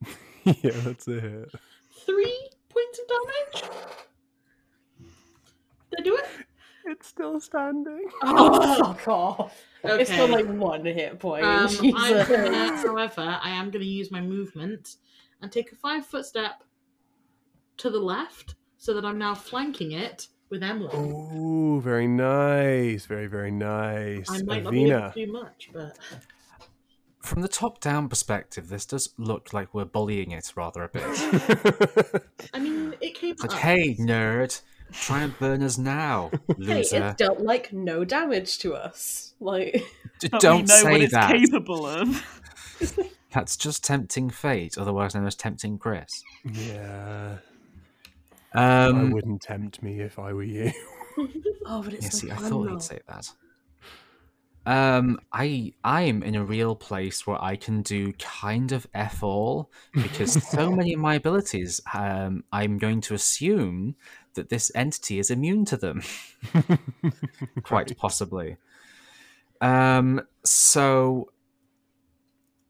yeah, 0.45 0.53
that's 0.63 1.07
a 1.07 1.21
hit. 1.21 1.53
Three 2.05 2.51
points 2.69 2.99
of 2.99 3.07
damage. 3.09 3.71
Did 5.91 6.01
I 6.01 6.03
do 6.03 6.17
it? 6.17 6.27
It's 6.87 7.07
still 7.07 7.39
standing. 7.39 8.11
Oh, 8.25 8.77
fuck 8.79 9.07
off. 9.07 9.65
Okay. 9.85 10.03
It's 10.03 10.11
still 10.13 10.27
like 10.29 10.47
one 10.47 10.85
hit 10.85 11.21
point. 11.21 11.45
Um, 11.45 11.69
I'm 11.95 12.27
gonna, 12.27 12.77
however, 12.79 13.39
I 13.41 13.51
am 13.51 13.71
going 13.71 13.83
to 13.85 13.89
use 13.89 14.11
my 14.11 14.21
movement 14.21 14.97
and 15.43 15.51
take 15.53 15.73
a 15.73 15.77
five 15.77 16.07
foot 16.07 16.25
step 16.27 16.63
to 17.79 17.91
the 17.91 17.99
left 17.99 18.55
so 18.79 18.95
that 18.95 19.05
I'm 19.05 19.19
now 19.19 19.35
flanking 19.35 19.93
it 19.93 20.29
with 20.49 20.63
Emily. 20.63 20.91
Oh, 20.93 21.81
very 21.81 22.07
nice. 22.07 23.07
Very, 23.07 23.27
very 23.27 23.51
nice. 23.51 24.31
I 24.31 24.43
might 24.43 24.63
not 24.65 24.73
be 24.73 24.91
able 24.91 25.11
to 25.11 25.27
do 25.27 25.33
much, 25.33 25.71
but 25.73 25.99
From 27.21 27.43
the 27.43 27.49
top 27.49 27.81
down 27.81 28.09
perspective, 28.09 28.69
this 28.69 28.87
does 28.87 29.13
look 29.19 29.53
like 29.53 29.75
we're 29.75 29.85
bullying 29.85 30.31
it 30.31 30.53
rather 30.57 30.85
a 30.85 30.89
bit. 30.89 31.03
I 32.55 32.61
mean, 32.61 32.95
it 33.01 33.15
came 33.15 33.33
It's 33.33 33.43
like, 33.43 33.53
up. 33.53 33.59
hey, 33.59 33.97
nerd, 33.97 34.61
try 34.93 35.23
and 35.23 35.37
burn 35.41 35.63
us 35.65 35.77
now, 35.77 36.31
Hey, 36.49 36.55
loser. 36.57 37.09
it's 37.09 37.17
dealt 37.17 37.41
like 37.41 37.73
no 37.73 38.05
damage 38.05 38.59
to 38.61 38.75
us. 38.75 39.35
Like, 39.41 39.85
D- 40.21 40.29
Don't 40.39 40.57
we 40.59 40.63
know 40.63 40.75
say 40.77 40.93
what 40.93 41.01
it's 41.01 41.13
that. 41.13 41.33
capable 41.33 41.87
of. 41.87 42.41
That's 43.33 43.57
just 43.57 43.85
tempting 43.85 44.31
fate, 44.31 44.77
otherwise 44.79 45.15
known 45.15 45.27
as 45.27 45.37
tempting 45.37 45.79
Chris. 45.79 46.23
yeah. 46.45 47.39
I 48.91 49.05
Um, 49.05 49.13
wouldn't 49.13 49.43
tempt 49.43 49.83
me 49.83 50.01
if 50.01 50.19
I 50.19 50.33
were 50.33 50.43
you. 50.43 50.73
oh, 51.67 51.83
but 51.83 51.95
it's 51.95 52.05
yeah, 52.05 52.11
so 52.11 52.19
see, 52.19 52.31
I 52.31 52.37
thought 52.37 52.69
though. 52.69 52.71
he'd 52.71 52.83
say 52.83 53.01
that. 53.09 53.33
Um, 54.65 55.21
I 55.33 55.75
I'm 55.85 56.25
in 56.25 56.35
a 56.35 56.45
real 56.45 56.75
place 56.75 57.25
where 57.27 57.41
I 57.43 57.55
can 57.55 57.83
do 57.83 58.13
kind 58.15 58.73
of 58.73 58.87
f 58.95 59.23
all 59.23 59.71
because 60.01 60.33
so 60.51 60.73
many 60.73 60.93
of 60.95 60.99
my 61.01 61.15
abilities, 61.15 61.81
um, 61.95 62.43
I'm 62.53 62.79
going 62.79 63.01
to 63.03 63.15
assume 63.15 63.95
that 64.35 64.49
this 64.49 64.73
entity 64.75 65.21
is 65.21 65.31
immune 65.31 65.65
to 65.67 65.77
them, 65.77 66.03
quite 67.63 67.93
Right. 67.93 67.97
possibly. 67.97 68.57
Um, 69.61 70.23
so 70.45 71.31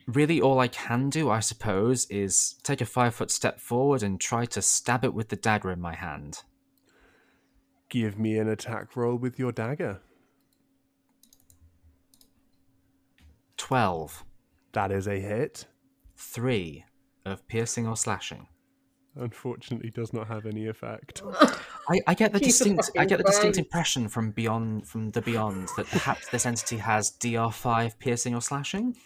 really, 0.07 0.41
all 0.41 0.61
I 0.61 0.69
can 0.69 1.11
do, 1.11 1.31
I 1.31 1.41
suppose, 1.41 2.07
is 2.11 2.57
take 2.63 2.81
a 2.81 2.87
five 2.87 3.15
foot 3.15 3.31
step 3.31 3.61
forward 3.61 4.03
and 4.03 4.21
try 4.21 4.47
to 4.47 4.63
stab 4.63 5.05
it 5.05 5.15
with 5.15 5.29
the 5.29 5.37
dagger 5.37 5.71
in 5.71 5.81
my 5.81 5.95
hand. 5.95 6.43
Give 7.89 8.19
me 8.19 8.39
an 8.39 8.49
attack 8.49 8.97
roll 8.97 9.17
with 9.17 9.39
your 9.39 9.53
dagger. 9.53 10.01
Twelve. 13.57 14.25
That 14.73 14.93
is 14.93 15.07
a 15.07 15.19
hit. 15.19 15.67
Three 16.17 16.85
of 17.25 17.47
piercing 17.49 17.87
or 17.87 17.97
slashing. 17.97 18.49
Unfortunately, 19.15 19.91
does 19.91 20.13
not 20.13 20.29
have 20.29 20.45
any 20.45 20.67
effect. 20.67 21.23
I, 21.89 22.01
I 22.07 22.15
get 22.15 22.33
the 22.33 22.41
Keep 22.41 22.47
the 22.47 22.47
distinct 22.47 22.91
I 22.99 23.05
get 23.07 23.19
the 23.19 23.25
distinct 23.25 23.57
burn. 23.57 23.65
impression 23.65 24.09
from 24.09 24.31
beyond 24.33 24.87
from 24.87 25.11
the 25.11 25.23
beyond 25.23 25.69
that 25.77 25.87
perhaps 25.87 26.29
this 26.29 26.45
entity 26.45 26.77
has 26.79 27.11
DR 27.11 27.51
five 27.51 27.99
piercing 27.99 28.35
or 28.35 28.43
slashing. 28.43 28.97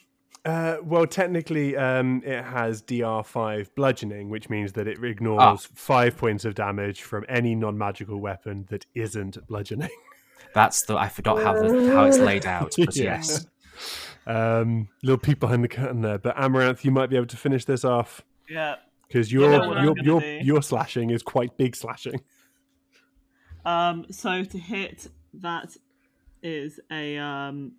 Uh, 0.44 0.78
well, 0.82 1.06
technically, 1.06 1.76
um, 1.76 2.22
it 2.24 2.42
has 2.42 2.80
DR5 2.82 3.74
bludgeoning, 3.74 4.30
which 4.30 4.48
means 4.48 4.72
that 4.72 4.88
it 4.88 5.02
ignores 5.04 5.38
Ah. 5.42 5.56
five 5.74 6.16
points 6.16 6.44
of 6.46 6.54
damage 6.54 7.02
from 7.02 7.26
any 7.28 7.54
non 7.54 7.76
magical 7.76 8.18
weapon 8.20 8.66
that 8.70 8.86
isn't 8.94 9.36
bludgeoning. 9.48 9.90
That's 10.54 10.82
the 10.82 10.96
I 10.96 11.08
forgot 11.08 11.42
how 11.42 11.52
the 11.52 11.92
how 11.94 12.04
it's 12.04 12.18
laid 12.18 12.46
out, 12.46 12.74
but 12.78 12.96
Yeah. 12.96 13.16
yes. 13.18 13.46
Um, 14.26 14.88
little 15.02 15.18
peek 15.18 15.40
behind 15.40 15.62
the 15.62 15.68
curtain 15.68 16.00
there. 16.00 16.18
But 16.18 16.36
Amaranth, 16.38 16.84
you 16.84 16.90
might 16.90 17.08
be 17.10 17.16
able 17.16 17.26
to 17.26 17.36
finish 17.36 17.64
this 17.66 17.84
off 17.84 18.22
Yeah. 18.48 18.76
because 19.06 19.30
your 19.32 19.50
know 19.50 19.82
your 19.82 19.94
your, 20.02 20.22
your 20.22 20.62
slashing 20.62 21.10
is 21.10 21.22
quite 21.22 21.56
big 21.58 21.76
slashing. 21.76 22.20
Um, 23.64 24.06
so 24.10 24.42
to 24.42 24.58
hit, 24.58 25.06
that 25.34 25.76
is 26.42 26.80
a 26.90 27.18
um. 27.18 27.72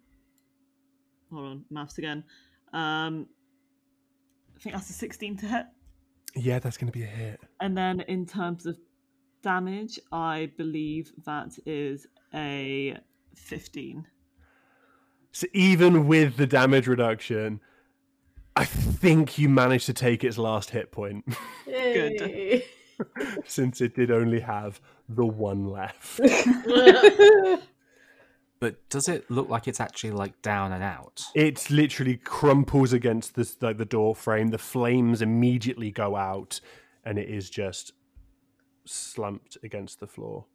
Hold 1.31 1.45
on, 1.45 1.65
maths 1.71 1.97
again. 1.97 2.23
Um, 2.73 3.27
I 4.55 4.59
think 4.59 4.75
that's 4.75 4.89
a 4.89 4.93
sixteen 4.93 5.37
to 5.37 5.45
hit. 5.45 5.65
Yeah, 6.35 6.59
that's 6.59 6.77
going 6.77 6.91
to 6.91 6.97
be 6.97 7.03
a 7.03 7.07
hit. 7.07 7.41
And 7.59 7.77
then 7.77 8.01
in 8.01 8.25
terms 8.25 8.65
of 8.65 8.77
damage, 9.41 9.99
I 10.11 10.51
believe 10.57 11.11
that 11.25 11.57
is 11.65 12.07
a 12.33 12.97
fifteen. 13.35 14.07
So 15.31 15.47
even 15.53 16.07
with 16.07 16.37
the 16.37 16.47
damage 16.47 16.87
reduction, 16.87 17.61
I 18.55 18.65
think 18.65 19.37
you 19.37 19.49
managed 19.49 19.85
to 19.85 19.93
take 19.93 20.23
its 20.23 20.37
last 20.37 20.69
hit 20.69 20.91
point 20.91 21.25
Good. 21.65 22.63
since 23.45 23.81
it 23.81 23.95
did 23.95 24.11
only 24.11 24.41
have 24.41 24.81
the 25.07 25.25
one 25.25 25.65
left. 25.65 26.19
But 28.61 28.87
does 28.89 29.09
it 29.09 29.29
look 29.31 29.49
like 29.49 29.67
it's 29.67 29.79
actually 29.79 30.11
like 30.11 30.39
down 30.43 30.71
and 30.71 30.83
out? 30.83 31.23
It 31.33 31.71
literally 31.71 32.17
crumples 32.17 32.93
against 32.93 33.33
the 33.33 33.51
like 33.59 33.79
the 33.79 33.85
door 33.85 34.15
frame. 34.15 34.49
The 34.49 34.59
flames 34.59 35.23
immediately 35.23 35.89
go 35.89 36.15
out, 36.15 36.61
and 37.03 37.17
it 37.17 37.27
is 37.27 37.49
just 37.49 37.93
slumped 38.85 39.57
against 39.63 39.99
the 39.99 40.05
floor. 40.05 40.45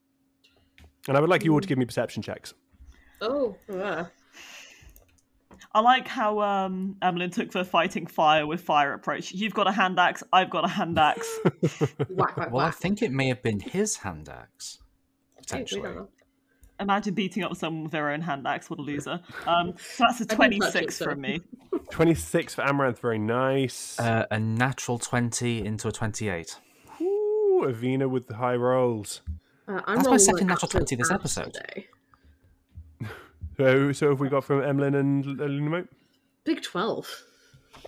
And 1.09 1.17
I 1.17 1.21
would 1.21 1.29
like 1.29 1.43
you 1.43 1.53
all 1.53 1.61
to 1.61 1.67
give 1.67 1.79
me 1.79 1.85
perception 1.85 2.23
checks. 2.23 2.55
oh, 3.21 3.57
ah. 3.73 4.09
I 5.73 5.81
like 5.81 6.07
how 6.07 6.41
um, 6.41 6.97
Emlyn 7.03 7.31
took 7.31 7.51
the 7.51 7.65
fighting 7.65 8.07
fire 8.07 8.47
with 8.47 8.61
fire 8.61 8.93
approach. 8.93 9.33
You've 9.33 9.55
got 9.55 9.67
a 9.67 9.73
hand 9.73 9.99
axe. 9.99 10.23
I've 10.33 10.51
got 10.51 10.65
a 10.65 10.69
hand 10.69 10.97
axe. 10.97 11.29
whack, 12.09 12.37
whack, 12.37 12.53
Well, 12.53 12.65
I 12.65 12.71
think 12.71 13.03
it 13.03 13.11
may 13.11 13.27
have 13.29 13.43
been 13.43 13.59
his 13.59 13.97
hand 13.97 14.29
axe. 14.29 14.79
Potentially. 15.39 15.83
don't 15.83 15.97
know. 15.97 16.09
Imagine 16.79 17.15
beating 17.15 17.43
up 17.43 17.57
someone 17.57 17.85
with 17.85 17.93
their 17.93 18.11
own 18.11 18.21
hand 18.21 18.47
axe. 18.47 18.69
What 18.69 18.79
a 18.79 18.83
loser. 18.83 19.21
Um, 19.47 19.75
so 19.79 20.05
that's 20.07 20.21
a 20.21 20.25
didn't 20.27 20.33
it, 20.33 20.37
twenty-six 20.37 20.97
so- 20.97 21.05
from 21.07 21.21
me. 21.23 21.41
Twenty 21.91 22.15
six 22.15 22.55
for 22.55 22.63
Amaranth, 22.63 22.99
very 23.01 23.19
nice. 23.19 23.99
Uh, 24.01 24.25
a 24.31 24.39
natural 24.41 24.99
twenty 24.99 25.65
into 25.65 25.89
a 25.89 25.93
twenty-eight. 25.93 26.59
Ooh, 27.01 27.65
Avina 27.67 28.09
with 28.11 28.27
the 28.29 28.35
high 28.37 28.55
rolls. 28.57 29.21
Uh, 29.69 29.81
I'm 29.87 29.97
That's 29.97 30.09
my 30.09 30.17
second 30.17 30.49
like, 30.49 30.49
natural 30.49 30.69
20 30.71 30.97
this 30.97 31.11
episode. 31.11 31.53
today. 31.55 31.87
So, 33.57 33.91
so 33.93 34.11
have 34.11 34.21
we 34.21 34.29
got 34.29 34.45
from 34.45 34.63
Emlyn 34.63 34.95
and 34.95 35.25
L- 35.25 35.49
Lunamo? 35.49 35.89
Big 36.45 36.61
12. 36.63 37.23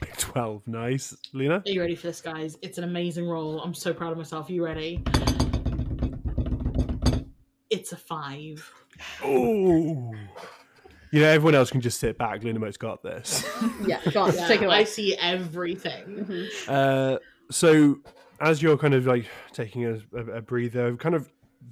Big 0.01 0.17
twelve, 0.17 0.67
nice. 0.67 1.15
Lena, 1.35 1.57
Are 1.57 1.71
you 1.71 1.81
ready 1.83 1.95
for 1.95 2.07
this, 2.07 2.21
guys? 2.23 2.57
It's 2.63 2.79
an 2.79 2.85
amazing 2.85 3.29
roll. 3.29 3.61
I'm 3.61 3.75
so 3.75 3.93
proud 3.93 4.13
of 4.13 4.17
myself. 4.19 4.49
Are 4.49 4.53
you 4.53 4.65
ready? 4.65 5.03
It's 7.71 7.93
a 7.93 7.97
five. 7.97 8.71
oh, 9.23 10.13
you 11.11 11.21
know 11.21 11.27
everyone 11.29 11.55
else 11.55 11.71
can 11.71 11.81
just 11.81 12.01
sit 12.01 12.19
back. 12.19 12.43
Lunamo's 12.43 12.77
got 12.77 13.03
this. 13.03 13.47
Yeah, 13.87 14.01
go 14.13 14.23
on, 14.25 14.35
Yeah, 14.35 14.49
take 14.49 14.63
it 14.63 14.67
away. 14.67 14.77
I 14.77 14.85
see 14.85 15.17
everything. 15.17 16.05
Mhm. 16.07 16.49
Uh, 16.69 17.19
so 17.51 17.99
as 18.41 18.63
you're 18.63 18.77
kind 18.79 18.95
of 18.95 19.07
like 19.07 19.27
taking 19.53 19.85
a, 19.87 20.01
a, 20.17 20.25
a 20.37 20.43
breather, 20.43 20.97
kind 20.97 21.15
of 21.15 21.29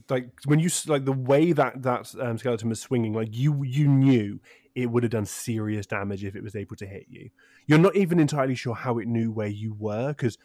like 0.08 0.30
when 0.44 0.58
you 0.58 0.66
s- 0.66 0.88
like 0.88 1.04
the 1.04 1.12
way 1.12 1.52
that 1.52 1.82
that 1.82 2.14
um, 2.20 2.38
skeleton 2.38 2.68
was 2.68 2.80
swinging, 2.80 3.12
like 3.12 3.28
you 3.32 3.62
you 3.64 3.88
knew 3.88 4.40
it 4.74 4.86
would 4.90 5.02
have 5.02 5.12
done 5.12 5.24
serious 5.26 5.86
damage 5.86 6.24
if 6.24 6.36
it 6.36 6.42
was 6.42 6.54
able 6.54 6.76
to 6.76 6.86
hit 6.86 7.06
you. 7.08 7.30
You're 7.66 7.78
not 7.78 7.96
even 7.96 8.20
entirely 8.20 8.54
sure 8.54 8.74
how 8.74 8.98
it 8.98 9.08
knew 9.08 9.30
where 9.32 9.48
you 9.48 9.74
were 9.78 10.08
because 10.08 10.36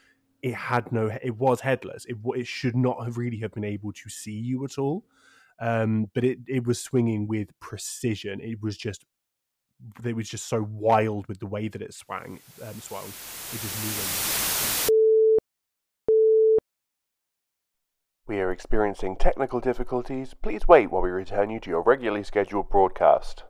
it 0.42 0.54
had 0.54 0.90
no 0.90 1.08
it 1.22 1.36
was 1.36 1.60
headless 1.60 2.04
it, 2.06 2.16
it 2.34 2.46
should 2.48 2.74
not 2.74 3.04
have 3.04 3.16
really 3.16 3.36
have 3.38 3.52
been 3.54 3.62
able 3.62 3.92
to 3.92 4.08
see 4.10 4.32
you 4.32 4.64
at 4.64 4.76
all 4.76 5.04
um 5.60 6.06
but 6.14 6.24
it 6.24 6.38
it 6.48 6.66
was 6.66 6.80
swinging 6.80 7.26
with 7.28 7.48
precision 7.60 8.40
it 8.40 8.60
was 8.62 8.76
just 8.76 9.04
it 10.04 10.14
was 10.14 10.28
just 10.28 10.48
so 10.48 10.66
wild 10.70 11.26
with 11.28 11.38
the 11.40 11.46
way 11.46 11.68
that 11.68 11.82
it 11.82 11.92
swang 11.92 12.38
um, 12.62 12.74
swung 12.80 13.02
it 13.04 13.60
just 13.60 13.82
knew 13.84 13.90
when- 13.90 14.88
we 18.28 18.38
are 18.40 18.52
experiencing 18.52 19.16
technical 19.16 19.60
difficulties 19.60 20.34
please 20.34 20.66
wait 20.68 20.90
while 20.90 21.02
we 21.02 21.10
return 21.10 21.50
you 21.50 21.60
to 21.60 21.68
your 21.70 21.82
regularly 21.82 22.22
scheduled 22.22 22.70
broadcast 22.70 23.44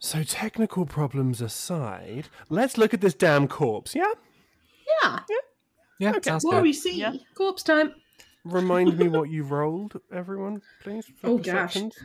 so 0.00 0.22
technical 0.22 0.84
problems 0.84 1.40
aside 1.40 2.28
let's 2.50 2.76
look 2.76 2.92
at 2.92 3.00
this 3.00 3.14
damn 3.14 3.48
corpse 3.48 3.94
yeah 3.94 4.12
Yeah. 5.02 5.18
Yeah, 6.00 6.10
Okay, 6.10 6.20
sounds 6.28 6.44
What 6.44 6.54
good. 6.54 6.62
we 6.64 6.72
seeing? 6.72 6.98
Yeah. 6.98 7.14
Corpse 7.36 7.62
time. 7.62 7.94
Remind 8.44 8.96
me 8.98 9.08
what 9.16 9.30
you 9.30 9.42
rolled, 9.44 10.00
everyone, 10.12 10.60
please. 10.82 11.06
for 11.20 11.28
Oh, 11.28 11.38
gosh. 11.38 11.74
perceptions. 11.74 11.96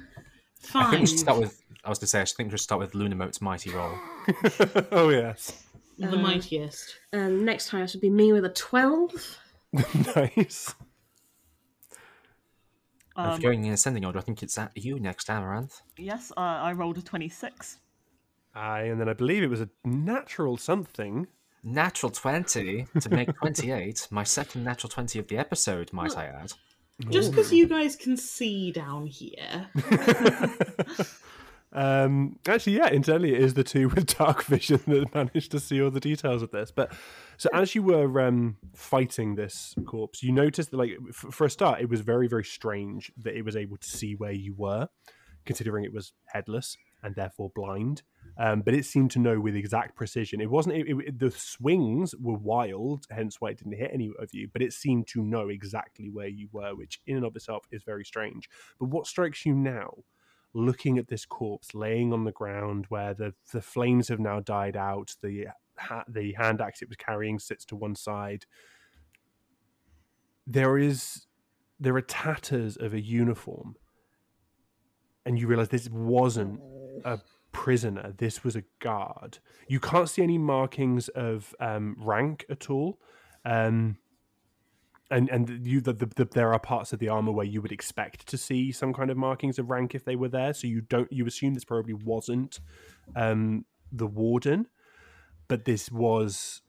I 0.76 0.90
think 0.90 1.02
we 1.02 1.08
should 1.08 1.20
start 1.20 1.40
with. 1.40 1.62
I 1.84 1.90
was 1.90 2.00
going 2.00 2.02
to 2.02 2.08
say, 2.08 2.22
I 2.22 2.26
think 2.26 2.48
we 2.48 2.52
should 2.52 2.64
start 2.64 2.80
with 2.82 2.94
Lunamote's 2.96 3.42
mighty 3.42 3.70
roll. 3.72 3.94
oh 4.92 5.10
yes, 5.10 5.64
The 5.98 6.10
Uh, 6.12 6.16
mightiest. 6.18 6.98
And 7.14 7.46
next 7.46 7.70
highest 7.70 7.96
would 7.96 8.02
be 8.02 8.10
me 8.10 8.34
with 8.34 8.44
a 8.46 8.50
12. 8.50 9.38
nice. 10.16 10.74
And 13.16 13.28
if 13.28 13.34
Um, 13.36 13.42
going 13.42 13.64
in 13.66 13.74
ascending 13.74 14.06
order, 14.06 14.20
I 14.20 14.22
think 14.22 14.44
it's 14.44 14.58
at 14.58 14.72
you 14.78 15.00
next, 15.00 15.30
Amaranth. 15.30 15.82
yes, 15.98 16.32
uh, 16.38 16.40
I 16.40 16.72
rolled 16.74 16.98
a 16.98 17.02
26. 17.02 17.80
Aye, 18.56 18.84
and 18.84 19.00
then 19.00 19.08
I 19.10 19.14
believe 19.14 19.44
it 19.44 19.50
was 19.50 19.62
a 19.62 19.70
natural 19.86 20.58
something. 20.58 21.28
Natural 21.64 22.12
20 22.12 22.88
to 23.02 23.10
make 23.10 23.36
28. 23.38 24.08
My 24.12 24.24
second 24.24 24.64
natural 24.64 24.90
20 24.90 25.20
of 25.20 25.28
the 25.28 25.38
episode, 25.38 25.92
might 25.92 26.18
I 26.18 26.26
add. 26.26 26.54
Just 27.10 27.32
because 27.32 27.54
you 27.54 27.68
guys 27.68 27.96
can 27.96 28.18
see 28.18 28.72
down 28.72 29.06
here. 29.06 29.68
um, 31.72 32.38
actually, 32.48 32.78
yeah, 32.78 32.90
internally 32.90 33.34
it 33.34 33.42
is 33.42 33.54
the 33.54 33.64
two 33.64 33.88
with 33.90 34.18
dark 34.18 34.44
vision 34.44 34.82
that 34.88 35.16
managed 35.16 35.52
to 35.52 35.60
see 35.60 35.82
all 35.82 35.92
the 35.92 36.02
details 36.02 36.42
of 36.42 36.52
this. 36.52 36.72
But 36.72 36.92
so 37.38 37.50
as 37.54 37.74
you 37.74 37.84
were 37.84 38.20
um, 38.22 38.58
fighting 38.74 39.36
this 39.36 39.76
corpse, 39.86 40.22
you 40.22 40.34
noticed 40.34 40.72
that, 40.72 40.78
like, 40.78 40.98
f- 41.08 41.34
for 41.34 41.46
a 41.46 41.50
start, 41.50 41.80
it 41.80 41.90
was 41.90 42.02
very, 42.02 42.28
very 42.28 42.44
strange 42.44 43.12
that 43.18 43.34
it 43.36 43.44
was 43.44 43.56
able 43.56 43.78
to 43.78 43.90
see 43.90 44.16
where 44.16 44.34
you 44.34 44.54
were, 44.58 44.90
considering 45.46 45.86
it 45.86 45.94
was 45.94 46.12
headless 46.28 46.76
and 47.02 47.16
therefore 47.16 47.50
blind. 47.56 48.02
Um, 48.38 48.62
but 48.62 48.74
it 48.74 48.86
seemed 48.86 49.12
to 49.12 49.20
know 49.20 49.40
with 49.40 49.56
exact 49.56 49.96
precision. 49.96 50.40
It 50.40 50.50
wasn't. 50.50 50.76
It, 50.78 50.88
it- 51.08 51.20
the 51.20 51.32
swings 51.32 52.16
were 52.20 52.38
wild, 52.38 53.06
hence 53.10 53.42
why 53.42 53.50
it 53.52 53.58
didn't 53.58 53.78
hit 53.78 53.92
any 53.94 54.12
of 54.20 54.34
you. 54.34 54.48
But 54.52 54.62
it 54.62 54.74
seemed 54.74 55.08
to 55.10 55.22
know 55.22 55.50
exactly 55.50 56.10
where 56.10 56.28
you 56.28 56.48
were, 56.52 56.76
which 56.76 57.02
in 57.08 57.18
and 57.18 57.26
of 57.26 57.36
itself 57.36 57.66
is 57.72 57.84
very 57.84 58.06
strange. 58.06 58.50
But 58.80 58.90
what 58.90 59.08
strikes 59.08 59.46
you 59.46 59.54
now, 59.56 59.94
looking 60.54 60.98
at 60.98 61.08
this 61.10 61.26
corpse 61.26 61.74
laying 61.74 62.14
on 62.14 62.24
the 62.24 62.32
ground, 62.32 62.86
where 62.90 63.14
the 63.14 63.34
the 63.52 63.62
flames 63.62 64.08
have 64.08 64.20
now 64.20 64.40
died 64.40 64.78
out, 64.78 65.16
the 65.22 65.48
ha- 65.78 66.06
the 66.08 66.34
hand 66.34 66.62
axe 66.62 66.82
it 66.82 66.88
was 66.90 66.98
carrying 66.98 67.40
sits 67.40 67.66
to 67.66 67.76
one 67.76 67.96
side. 67.96 68.46
There 70.48 70.78
is 70.78 71.26
there 71.80 71.96
are 71.96 72.02
tatters 72.02 72.76
of 72.78 72.94
a 72.94 73.00
uniform, 73.02 73.76
and 75.26 75.38
you 75.40 75.48
realize 75.48 75.70
this 75.70 75.90
wasn't 75.90 76.60
a 77.06 77.20
prisoner. 77.52 78.14
This 78.18 78.44
was 78.44 78.56
a 78.56 78.64
guard. 78.80 79.40
You 79.68 79.80
can't 79.80 80.10
see 80.10 80.24
any 80.24 80.38
markings 80.38 81.08
of 81.10 81.56
um, 81.60 81.96
rank 82.00 82.46
at 82.50 82.70
all. 82.70 83.00
Um, 83.46 83.98
and 85.12 85.30
and 85.30 85.66
you 85.66 85.82
the, 85.82 85.94
the, 85.94 86.06
the, 86.06 86.26
there 86.26 86.54
are 86.54 86.60
parts 86.60 86.94
of 86.94 87.00
the 87.00 87.10
armor 87.10 87.32
where 87.32 87.46
you 87.46 87.62
would 87.62 87.72
expect 87.72 88.28
to 88.28 88.38
see 88.38 88.72
some 88.72 88.94
kind 88.94 89.10
of 89.10 89.18
markings 89.18 89.58
of 89.58 89.70
rank 89.70 89.96
if 89.96 90.06
they 90.06 90.16
were 90.16 90.30
there. 90.30 90.54
So 90.54 90.68
you 90.68 90.82
don't 90.82 91.12
you 91.12 91.26
assume 91.26 91.54
this 91.54 91.66
probably 91.66 91.96
wasn't 91.96 92.60
um, 93.16 93.66
the 93.92 94.08
warden, 94.08 94.68
but 95.48 95.66
this 95.66 95.92
was 95.92 96.62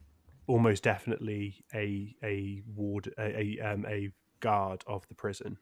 almost 0.47 0.83
definitely 0.83 1.64
a 1.74 2.16
a 2.24 2.62
ward 2.74 3.12
a 3.18 3.59
a, 3.59 3.72
um, 3.72 3.85
a 3.87 4.11
guard 4.41 4.85
of 4.87 5.07
the 5.09 5.14
prison. 5.14 5.59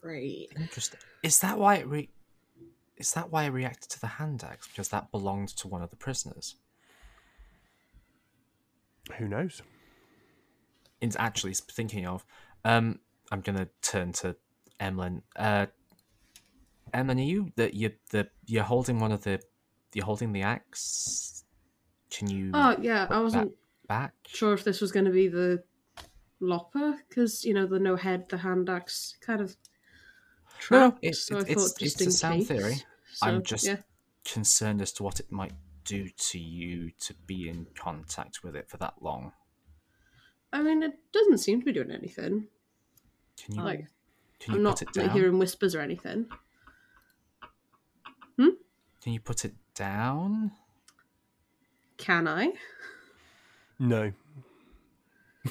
Great. 0.00 0.52
Interesting. 0.56 1.00
Is 1.22 1.40
that 1.40 1.58
why 1.58 1.76
it 1.76 1.88
re- 1.88 2.10
Is 2.96 3.12
that 3.12 3.30
why 3.30 3.44
I 3.44 3.48
reacted 3.48 3.90
to 3.90 4.00
the 4.00 4.06
hand 4.06 4.42
axe? 4.44 4.66
Because 4.68 4.88
that 4.88 5.10
belonged 5.10 5.48
to 5.56 5.68
one 5.68 5.82
of 5.82 5.90
the 5.90 5.96
prisoners. 5.96 6.56
Who 9.18 9.28
knows? 9.28 9.62
It's 11.00 11.16
actually 11.18 11.54
thinking 11.54 12.06
of. 12.06 12.24
Um, 12.64 13.00
I'm 13.30 13.40
gonna 13.42 13.68
turn 13.82 14.12
to 14.14 14.36
Emlyn. 14.80 15.22
Uh, 15.36 15.66
Emlyn, 16.94 17.18
are 17.18 17.22
you 17.22 17.52
that 17.56 17.74
you 17.74 17.92
the 18.10 18.28
you're 18.46 18.64
holding 18.64 18.98
one 18.98 19.12
of 19.12 19.22
the 19.24 19.40
you're 19.92 20.04
holding 20.04 20.32
the 20.32 20.42
axe? 20.42 21.44
Can 22.10 22.30
you 22.30 22.50
Oh, 22.54 22.76
yeah, 22.80 23.06
I 23.10 23.20
wasn't 23.20 23.52
back? 23.88 24.14
sure 24.26 24.54
if 24.54 24.64
this 24.64 24.80
was 24.80 24.92
going 24.92 25.04
to 25.06 25.10
be 25.10 25.28
the 25.28 25.62
lopper, 26.40 26.96
because, 27.08 27.44
you 27.44 27.52
know, 27.52 27.66
the 27.66 27.78
no 27.78 27.96
head, 27.96 28.28
the 28.28 28.38
hand 28.38 28.70
axe 28.70 29.16
kind 29.20 29.40
of 29.40 29.56
No, 30.70 30.90
trapped, 30.90 30.98
it's 31.02 31.22
so 31.26 31.36
I 31.36 31.40
it's, 31.40 31.50
it's, 31.50 31.72
just 31.74 32.00
it's 32.02 32.14
a 32.14 32.18
sound 32.18 32.38
case. 32.40 32.48
theory. 32.48 32.74
So, 33.12 33.26
I'm 33.26 33.42
just 33.42 33.66
yeah. 33.66 33.76
concerned 34.24 34.82
as 34.82 34.92
to 34.94 35.02
what 35.02 35.20
it 35.20 35.30
might 35.30 35.52
do 35.84 36.08
to 36.08 36.38
you 36.38 36.90
to 37.00 37.14
be 37.26 37.48
in 37.48 37.66
contact 37.78 38.42
with 38.42 38.56
it 38.56 38.68
for 38.68 38.76
that 38.78 38.94
long. 39.00 39.32
I 40.52 40.62
mean, 40.62 40.82
it 40.82 40.98
doesn't 41.12 41.38
seem 41.38 41.60
to 41.60 41.64
be 41.64 41.72
doing 41.72 41.90
anything. 41.90 42.48
Can 43.36 43.54
you 43.56 43.62
Like, 43.62 43.86
can 44.40 44.52
you 44.52 44.56
I'm 44.58 44.62
not 44.62 44.78
put 44.78 44.82
it 44.82 44.96
like, 44.96 45.06
down? 45.06 45.16
hearing 45.16 45.38
whispers 45.38 45.74
or 45.74 45.80
anything. 45.80 46.26
Hmm? 48.38 48.48
Can 49.02 49.12
you 49.12 49.20
put 49.20 49.44
it 49.44 49.54
down? 49.74 50.52
Can 51.96 52.26
I? 52.28 52.52
No. 53.78 54.12
I 55.46 55.50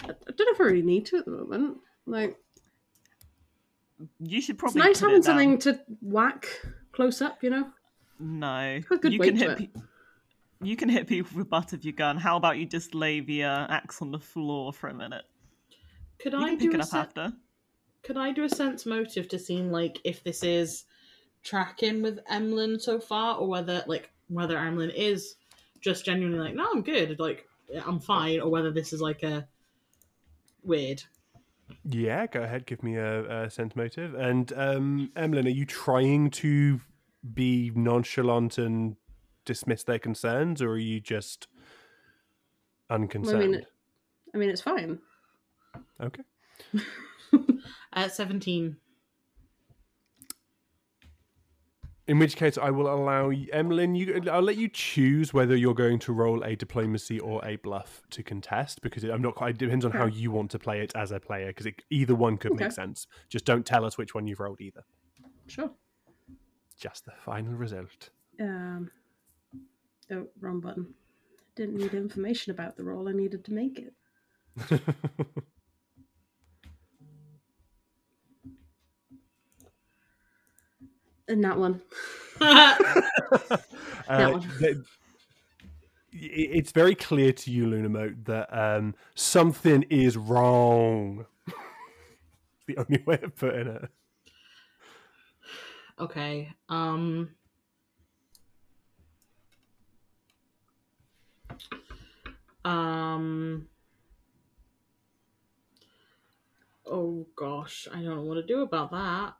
I 0.00 0.08
don't 0.08 0.40
know 0.40 0.52
if 0.52 0.60
I 0.60 0.64
really 0.64 0.82
need 0.82 1.06
to 1.06 1.16
at 1.18 1.24
the 1.24 1.30
moment. 1.30 1.78
Like, 2.06 2.36
You 4.18 4.40
should 4.40 4.58
probably. 4.58 4.80
it's 4.80 4.86
nice 4.86 5.00
having 5.00 5.22
something 5.22 5.58
to 5.60 5.80
whack 6.02 6.48
close 6.92 7.22
up, 7.22 7.42
you 7.42 7.50
know? 7.50 7.68
No, 8.18 8.80
a 8.90 8.96
good 8.96 9.12
you 9.12 9.18
can 9.18 9.36
hit. 9.36 9.58
Pe- 9.58 9.68
you 10.62 10.76
can 10.76 10.88
hit 10.88 11.06
people 11.06 11.30
with 11.34 11.46
the 11.46 11.48
butt 11.48 11.72
of 11.72 11.84
your 11.84 11.92
gun. 11.92 12.16
How 12.16 12.36
about 12.36 12.58
you 12.58 12.66
just 12.66 12.94
lay 12.94 13.20
the 13.20 13.44
uh, 13.44 13.66
axe 13.68 14.00
on 14.00 14.10
the 14.10 14.18
floor 14.18 14.72
for 14.72 14.88
a 14.88 14.94
minute? 14.94 15.24
Could 16.18 16.32
You 16.32 16.38
I 16.38 16.54
do 16.54 16.66
pick 16.66 16.74
it 16.74 16.80
a 16.80 16.82
up 16.82 16.88
sen- 16.88 17.00
after. 17.00 17.32
Could 18.02 18.16
I 18.16 18.32
do 18.32 18.44
a 18.44 18.48
sense 18.48 18.86
motive 18.86 19.28
to 19.28 19.38
see 19.38 19.58
like 19.62 20.00
if 20.04 20.22
this 20.24 20.42
is 20.42 20.84
tracking 21.42 22.02
with 22.02 22.20
Emlyn 22.30 22.78
so 22.78 22.98
far, 23.00 23.36
or 23.36 23.48
whether 23.48 23.82
like 23.86 24.10
whether 24.28 24.56
Emlyn 24.58 24.90
is 24.90 25.36
just 25.80 26.04
genuinely 26.04 26.38
like, 26.38 26.54
no, 26.54 26.66
I'm 26.72 26.82
good, 26.82 27.18
like 27.18 27.46
I'm 27.84 28.00
fine, 28.00 28.40
or 28.40 28.48
whether 28.50 28.70
this 28.70 28.92
is 28.92 29.00
like 29.00 29.22
a 29.22 29.46
weird. 30.62 31.02
Yeah, 31.84 32.26
go 32.26 32.42
ahead. 32.42 32.66
Give 32.66 32.82
me 32.82 32.96
a, 32.96 33.44
a 33.44 33.50
sense 33.50 33.76
motive. 33.76 34.14
And 34.14 34.52
um, 34.56 35.12
Emlyn, 35.16 35.46
are 35.46 35.50
you 35.50 35.66
trying 35.66 36.30
to 36.30 36.80
be 37.32 37.72
nonchalant 37.74 38.58
and 38.58 38.96
dismiss 39.44 39.82
their 39.82 39.98
concerns, 39.98 40.60
or 40.62 40.70
are 40.70 40.78
you 40.78 41.00
just 41.00 41.46
unconcerned? 42.90 43.42
I 43.42 43.46
mean, 43.46 43.66
I 44.34 44.38
mean, 44.38 44.50
it's 44.50 44.62
fine. 44.62 44.98
okay. 46.00 46.22
Uh, 47.96 48.08
Seventeen. 48.08 48.76
In 52.06 52.18
which 52.18 52.36
case, 52.36 52.58
I 52.58 52.70
will 52.70 52.92
allow 52.92 53.30
you, 53.30 53.48
Emlyn. 53.50 53.94
You, 53.94 54.22
I'll 54.30 54.42
let 54.42 54.58
you 54.58 54.68
choose 54.68 55.32
whether 55.32 55.56
you're 55.56 55.72
going 55.74 55.98
to 56.00 56.12
roll 56.12 56.42
a 56.42 56.54
diplomacy 56.54 57.18
or 57.18 57.42
a 57.46 57.56
bluff 57.56 58.02
to 58.10 58.22
contest, 58.22 58.82
because 58.82 59.04
it, 59.04 59.10
I'm 59.10 59.22
not 59.22 59.34
quite. 59.36 59.54
It 59.54 59.58
depends 59.58 59.86
on 59.86 59.90
how 59.92 60.04
you 60.04 60.30
want 60.30 60.50
to 60.50 60.58
play 60.58 60.80
it 60.80 60.92
as 60.94 61.12
a 61.12 61.20
player, 61.20 61.46
because 61.46 61.66
either 61.88 62.14
one 62.14 62.36
could 62.36 62.52
Okay. 62.52 62.64
make 62.64 62.72
sense. 62.72 63.06
Just 63.30 63.46
don't 63.46 63.64
tell 63.64 63.86
us 63.86 63.96
which 63.96 64.14
one 64.14 64.26
you've 64.26 64.40
rolled 64.40 64.60
either. 64.60 64.84
Sure. 65.46 65.70
Just 66.78 67.06
the 67.06 67.12
final 67.24 67.54
result. 67.54 68.10
Um, 68.38 68.90
oh, 70.10 70.26
wrong 70.40 70.60
button. 70.60 70.92
Didn't 71.56 71.76
need 71.76 71.94
information 71.94 72.50
about 72.52 72.76
the 72.76 72.84
roll. 72.84 73.08
I 73.08 73.12
needed 73.12 73.44
to 73.46 73.52
make 73.52 73.78
it. 73.78 73.94
And 81.28 81.44
that 81.44 81.58
one. 81.58 81.80
Uh, 84.06 84.32
one. 84.32 84.50
th- 84.58 84.76
it's 86.12 86.72
very 86.72 86.94
clear 86.94 87.32
to 87.32 87.50
you, 87.50 87.66
Lunamote, 87.66 88.24
that 88.26 88.48
um, 88.56 88.94
something 89.14 89.82
is 89.84 90.16
wrong. 90.16 91.26
the 92.66 92.76
only 92.76 93.02
way 93.04 93.18
of 93.22 93.34
putting 93.36 93.66
it. 93.66 93.88
okay. 95.98 96.52
Um. 96.68 97.30
Um. 102.64 103.68
Oh 106.86 107.26
gosh, 107.36 107.88
I 107.90 107.96
don't 107.96 108.16
know 108.16 108.22
what 108.22 108.34
to 108.34 108.42
do 108.42 108.62
about 108.62 108.90
that. 108.92 109.34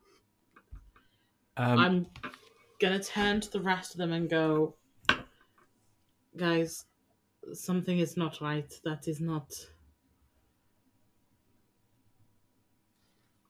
Um, 1.57 1.79
I'm 1.79 2.07
gonna 2.81 3.03
turn 3.03 3.41
to 3.41 3.51
the 3.51 3.61
rest 3.61 3.93
of 3.93 3.99
them 3.99 4.13
and 4.13 4.29
go, 4.29 4.75
guys, 6.37 6.85
something 7.53 7.99
is 7.99 8.17
not 8.17 8.41
right. 8.41 8.73
That 8.85 9.07
is 9.07 9.21
not 9.21 9.53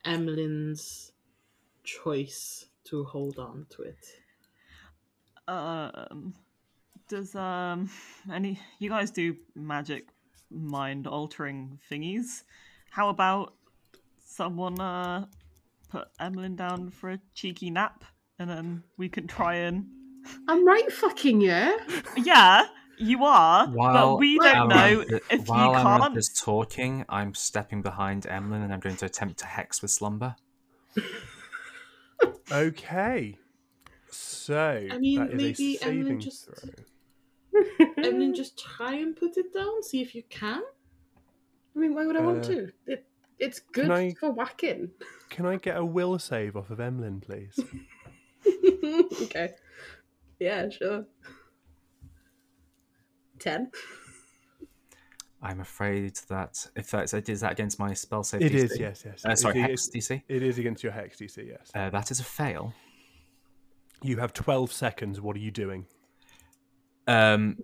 Emmeline's 0.05 1.13
choice 1.83 2.67
to 2.85 3.05
hold 3.05 3.39
on 3.39 3.67
to 3.71 3.83
it. 3.83 4.07
Um, 5.49 6.35
does 7.09 7.35
um 7.35 7.91
any 8.33 8.59
you 8.79 8.89
guys 8.89 9.11
do 9.11 9.37
magic 9.55 10.09
mind 10.51 11.07
altering 11.07 11.79
thingies? 11.91 12.45
How 12.91 13.09
about 13.09 13.55
someone 14.25 14.81
uh 14.81 15.27
put 15.95 16.09
Emmeline 16.19 16.57
down 16.57 16.91
for 16.91 17.11
a 17.11 17.21
cheeky 17.35 17.71
nap, 17.71 18.05
and 18.39 18.51
then 18.51 18.83
we 18.99 19.09
can 19.09 19.27
try 19.27 19.55
and 19.55 19.87
I'm 20.49 20.67
right 20.67 20.91
fucking 20.91 21.41
yeah. 21.41 21.77
yeah, 22.17 22.67
you 22.99 23.25
are, 23.25 23.69
while 23.69 24.13
but 24.15 24.19
we 24.19 24.39
don't 24.39 24.69
know 24.69 24.75
Amaranth- 25.05 25.21
if 25.31 25.49
while 25.49 25.71
you 25.73 25.79
Amaranth 25.79 26.03
can't. 26.03 26.17
is 26.19 26.29
talking, 26.31 27.05
I'm 27.09 27.35
stepping 27.35 27.81
behind 27.83 28.27
Emlyn 28.27 28.63
and 28.63 28.73
I'm 28.73 28.81
going 28.81 28.97
to 28.97 29.07
attempt 29.07 29.39
to 29.41 29.47
hex 29.47 29.83
with 29.83 29.91
slumber. 29.93 30.35
Okay. 32.51 33.39
So 34.11 34.87
I 34.91 34.99
mean, 34.99 35.19
that 35.21 35.31
is 35.33 35.37
maybe 35.59 35.77
a 35.81 35.85
Emily 35.87 36.03
saving 36.03 36.21
just- 36.21 36.47
throw. 36.47 36.71
Emmeline, 38.03 38.35
just 38.35 38.59
try 38.59 38.95
and 38.95 39.15
put 39.17 39.37
it 39.37 39.53
down. 39.55 39.83
See 39.83 40.03
if 40.03 40.15
you 40.15 40.23
can. 40.29 40.63
I 41.77 41.79
mean, 41.79 41.95
why 41.95 42.05
would 42.07 42.17
I 42.17 42.21
want 42.21 42.45
Uh, 42.45 42.49
to? 42.49 42.73
It, 42.87 43.07
it's 43.39 43.61
good 43.61 43.91
I- 43.91 44.14
for 44.18 44.30
whacking. 44.32 44.91
Can 45.30 45.47
I 45.47 45.57
get 45.57 45.76
a 45.76 45.85
will 45.85 46.18
save 46.18 46.57
off 46.57 46.70
of 46.70 46.80
Emlyn, 46.80 47.20
please? 47.20 47.59
okay. 49.22 49.51
Yeah, 50.39 50.68
sure. 50.70 51.05
Ten. 53.39 53.70
I'm 55.43 55.61
afraid 55.61 56.16
that 56.28 56.66
if 56.76 56.91
that's 56.91 57.12
is 57.12 57.41
that 57.41 57.53
against 57.53 57.78
my 57.78 57.93
spell 57.93 58.22
save 58.22 58.43
it 58.43 58.53
DC? 58.53 58.64
is, 58.64 58.78
yes, 58.80 59.03
yes. 59.05 59.24
Uh, 59.26 59.35
sorry, 59.35 59.59
It 59.61 59.62
hex 59.70 59.89
is- 59.89 59.91
DC. 60.09 60.22
It 60.28 60.43
is 60.43 60.59
against 60.59 60.82
your 60.82 60.93
hex 60.93 61.18
DC, 61.18 61.47
yes. 61.47 61.70
Uh, 61.74 61.91
that 61.91 62.11
is 62.11 62.20
a 62.20 62.24
fail. 62.24 62.72
You 64.03 64.18
have 64.18 64.32
12 64.32 64.72
seconds. 64.72 65.20
What 65.20 65.37
are 65.37 65.41
you 65.41 65.51
doing? 65.51 65.87
Um, 67.07 67.59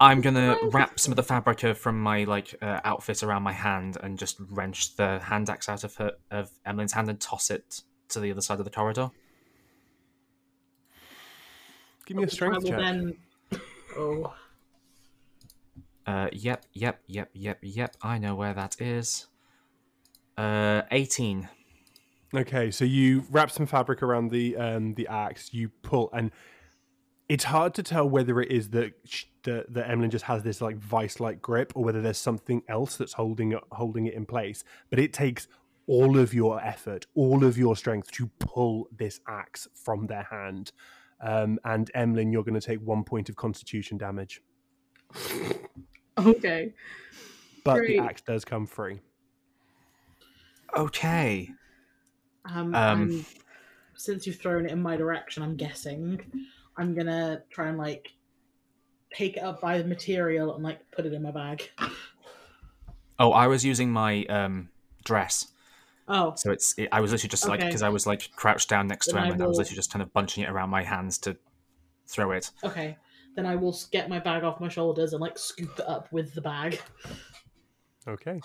I'm 0.00 0.20
gonna 0.20 0.56
wrap 0.64 0.98
some 0.98 1.12
of 1.12 1.16
the 1.16 1.22
fabric 1.22 1.60
from 1.76 2.00
my 2.00 2.24
like 2.24 2.54
uh, 2.60 2.80
outfit 2.84 3.22
around 3.22 3.42
my 3.42 3.52
hand 3.52 3.96
and 4.02 4.18
just 4.18 4.36
wrench 4.50 4.96
the 4.96 5.20
hand 5.20 5.48
axe 5.48 5.68
out 5.68 5.84
of 5.84 5.94
her 5.96 6.12
of 6.30 6.50
Emmeline's 6.66 6.92
hand 6.92 7.08
and 7.08 7.20
toss 7.20 7.50
it 7.50 7.82
to 8.08 8.20
the 8.20 8.30
other 8.30 8.40
side 8.40 8.58
of 8.58 8.64
the 8.64 8.70
corridor. 8.70 9.10
Give 12.06 12.16
me 12.16 12.24
a 12.24 12.28
strength 12.28 12.66
check. 12.66 12.78
then. 12.78 13.16
Oh, 13.96 14.34
Uh, 16.06 16.28
yep, 16.32 16.66
yep, 16.74 17.00
yep, 17.06 17.30
yep, 17.32 17.58
yep. 17.62 17.96
I 18.02 18.18
know 18.18 18.34
where 18.34 18.52
that 18.52 18.80
is. 18.80 19.26
Uh, 20.36 20.82
18. 20.90 21.48
Okay, 22.34 22.70
so 22.70 22.84
you 22.84 23.24
wrap 23.30 23.50
some 23.50 23.64
fabric 23.64 24.02
around 24.02 24.30
the 24.30 24.56
um, 24.56 24.94
the 24.94 25.06
axe. 25.06 25.54
You 25.54 25.68
pull, 25.82 26.10
and 26.12 26.32
it's 27.28 27.44
hard 27.44 27.74
to 27.74 27.82
tell 27.82 28.08
whether 28.08 28.40
it 28.40 28.50
is 28.50 28.70
that 28.70 28.92
sh- 29.04 29.24
that 29.44 29.72
that 29.72 29.90
Emlyn 29.90 30.10
just 30.10 30.24
has 30.26 30.42
this 30.42 30.60
like 30.60 30.76
vice-like 30.76 31.40
grip, 31.40 31.72
or 31.74 31.84
whether 31.84 32.00
there's 32.02 32.18
something 32.18 32.62
else 32.68 32.96
that's 32.96 33.14
holding 33.14 33.52
it 33.52 33.60
holding 33.72 34.06
it 34.06 34.14
in 34.14 34.26
place. 34.26 34.64
But 34.90 34.98
it 34.98 35.12
takes 35.12 35.48
all 35.86 36.18
of 36.18 36.32
your 36.32 36.62
effort, 36.62 37.06
all 37.14 37.44
of 37.44 37.58
your 37.58 37.76
strength 37.76 38.10
to 38.12 38.26
pull 38.38 38.88
this 38.96 39.20
axe 39.28 39.68
from 39.74 40.06
their 40.06 40.22
hand. 40.30 40.72
Um, 41.20 41.58
and 41.64 41.90
Emlyn, 41.94 42.32
you're 42.32 42.42
going 42.44 42.58
to 42.58 42.66
take 42.66 42.80
one 42.80 43.04
point 43.04 43.28
of 43.28 43.36
Constitution 43.36 43.96
damage, 43.98 44.42
Okay. 46.18 46.72
but 47.64 47.76
Great. 47.76 47.98
the 47.98 48.04
axe 48.04 48.20
does 48.22 48.44
come 48.44 48.66
free. 48.66 49.00
Okay. 50.76 51.50
um, 52.46 52.74
Um, 52.74 53.24
since 53.96 54.26
you've 54.26 54.36
thrown 54.40 54.66
it 54.66 54.72
in 54.72 54.82
my 54.82 54.96
direction, 54.96 55.42
I'm 55.42 55.56
guessing 55.56 56.20
I'm 56.76 56.94
gonna 56.94 57.42
try 57.50 57.68
and 57.68 57.78
like 57.78 58.12
take 59.14 59.36
it 59.36 59.42
up 59.42 59.60
by 59.60 59.78
the 59.78 59.84
material 59.84 60.54
and 60.54 60.64
like 60.64 60.90
put 60.90 61.06
it 61.06 61.12
in 61.12 61.22
my 61.22 61.30
bag. 61.30 61.70
Oh, 63.18 63.30
I 63.30 63.46
was 63.46 63.64
using 63.64 63.90
my 63.92 64.24
um 64.26 64.70
dress, 65.04 65.52
Oh, 66.08 66.34
so 66.36 66.50
it's 66.50 66.74
it, 66.76 66.88
I 66.90 67.00
was 67.00 67.12
literally 67.12 67.28
just 67.30 67.46
like 67.46 67.60
Okay. 67.60 67.68
because 67.68 67.82
I 67.82 67.88
was 67.90 68.06
like 68.06 68.28
crouched 68.34 68.68
down 68.68 68.88
next 68.88 69.06
to 69.06 69.12
Then 69.14 69.22
I 69.22 69.26
Emlyn. 69.26 69.40
I 69.42 69.46
was 69.46 69.58
literally 69.58 69.76
just 69.76 69.92
kind 69.92 70.02
of 70.02 70.12
bunching 70.12 70.42
it 70.42 70.50
around 70.50 70.70
my 70.70 70.82
hands 70.82 71.18
to 71.18 71.36
throw 72.06 72.32
it. 72.32 72.50
okay. 72.64 72.96
Then 73.36 73.46
I 73.46 73.56
will 73.56 73.76
get 73.90 74.08
my 74.08 74.18
bag 74.20 74.44
off 74.44 74.60
my 74.60 74.68
shoulders 74.68 75.12
and 75.12 75.20
like 75.20 75.38
scoop 75.38 75.78
it 75.78 75.88
up 75.88 76.12
with 76.12 76.34
the 76.34 76.40
bag. 76.40 76.80
Okay, 78.06 78.40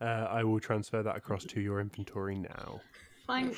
uh, 0.00 0.04
I 0.04 0.42
will 0.44 0.60
transfer 0.60 1.02
that 1.02 1.16
across 1.16 1.44
to 1.44 1.60
your 1.60 1.80
inventory 1.80 2.38
now. 2.38 2.80
Thank. 3.26 3.56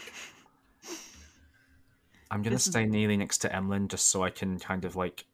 I'm 2.31 2.43
gonna 2.43 2.57
This 2.57 2.67
is- 2.67 2.73
stay 2.73 2.87
nearly 2.87 3.17
next 3.17 3.39
to 3.39 3.55
Emlyn 3.55 3.89
just 3.89 4.09
so 4.11 4.23
I 4.23 4.31
can 4.31 4.59
kind 4.59 4.85
of 4.85 4.97
like 4.97 5.25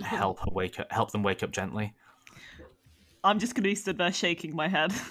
help 0.00 0.38
her 0.40 0.50
wake 0.52 0.78
up, 0.80 0.90
help 0.92 1.10
them 1.12 1.22
wake 1.22 1.42
up 1.42 1.50
gently. 1.50 1.94
I'm 3.24 3.38
just 3.38 3.54
gonna 3.54 3.64
be 3.64 3.74
stood 3.74 3.98
there 3.98 4.12
shaking 4.12 4.54
my 4.54 4.68
head. 4.68 4.92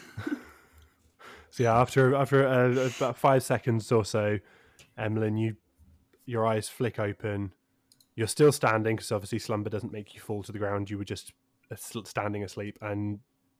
So 1.49 1.63
yeah, 1.63 1.79
after 1.79 2.13
after 2.13 2.45
uh, 2.45 2.89
about 2.97 3.17
five 3.17 3.41
seconds 3.41 3.91
or 3.91 4.03
so, 4.05 4.37
Emlyn, 4.97 5.37
you 5.37 5.55
your 6.25 6.45
eyes 6.45 6.67
flick 6.69 6.99
open. 6.99 7.53
You're 8.15 8.27
still 8.27 8.51
standing 8.51 8.95
because 8.97 9.11
obviously 9.13 9.39
slumber 9.39 9.69
doesn't 9.69 9.91
make 9.91 10.13
you 10.13 10.19
fall 10.19 10.43
to 10.43 10.51
the 10.51 10.59
ground. 10.59 10.89
You 10.89 10.97
were 10.97 11.05
just 11.05 11.31
standing 12.03 12.43
asleep, 12.43 12.77
and 12.81 13.19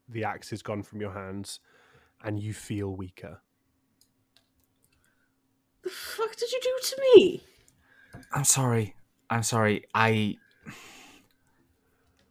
the 0.10 0.26
axe 0.26 0.52
is 0.52 0.62
gone 0.62 0.84
from 0.84 1.00
your 1.00 1.14
hands, 1.14 1.60
and 2.24 2.38
you 2.40 2.54
feel 2.54 2.96
weaker. 2.96 3.42
The 5.84 5.90
fuck 5.90 6.36
did 6.36 6.52
you 6.52 6.60
do 6.62 6.80
to 6.82 7.02
me? 7.02 7.44
I'm 8.34 8.44
sorry. 8.44 8.96
I'm 9.30 9.44
sorry. 9.44 9.86
I 9.94 10.38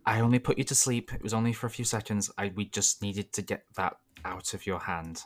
I 0.05 0.21
only 0.21 0.39
put 0.39 0.59
you 0.59 0.65
to 0.65 0.75
sleep. 0.75 1.13
It 1.13 1.23
was 1.23 1.35
only 1.35 1.53
for 1.53 1.67
a 1.67 1.71
few 1.71 1.85
seconds. 1.85 2.31
I 2.39 2.53
we 2.55 2.67
just 2.67 3.03
needed 3.03 3.33
to 3.35 3.43
get 3.43 3.65
that 3.77 3.97
out 4.25 4.55
of 4.55 4.67
your 4.67 4.81
hand. 4.81 5.23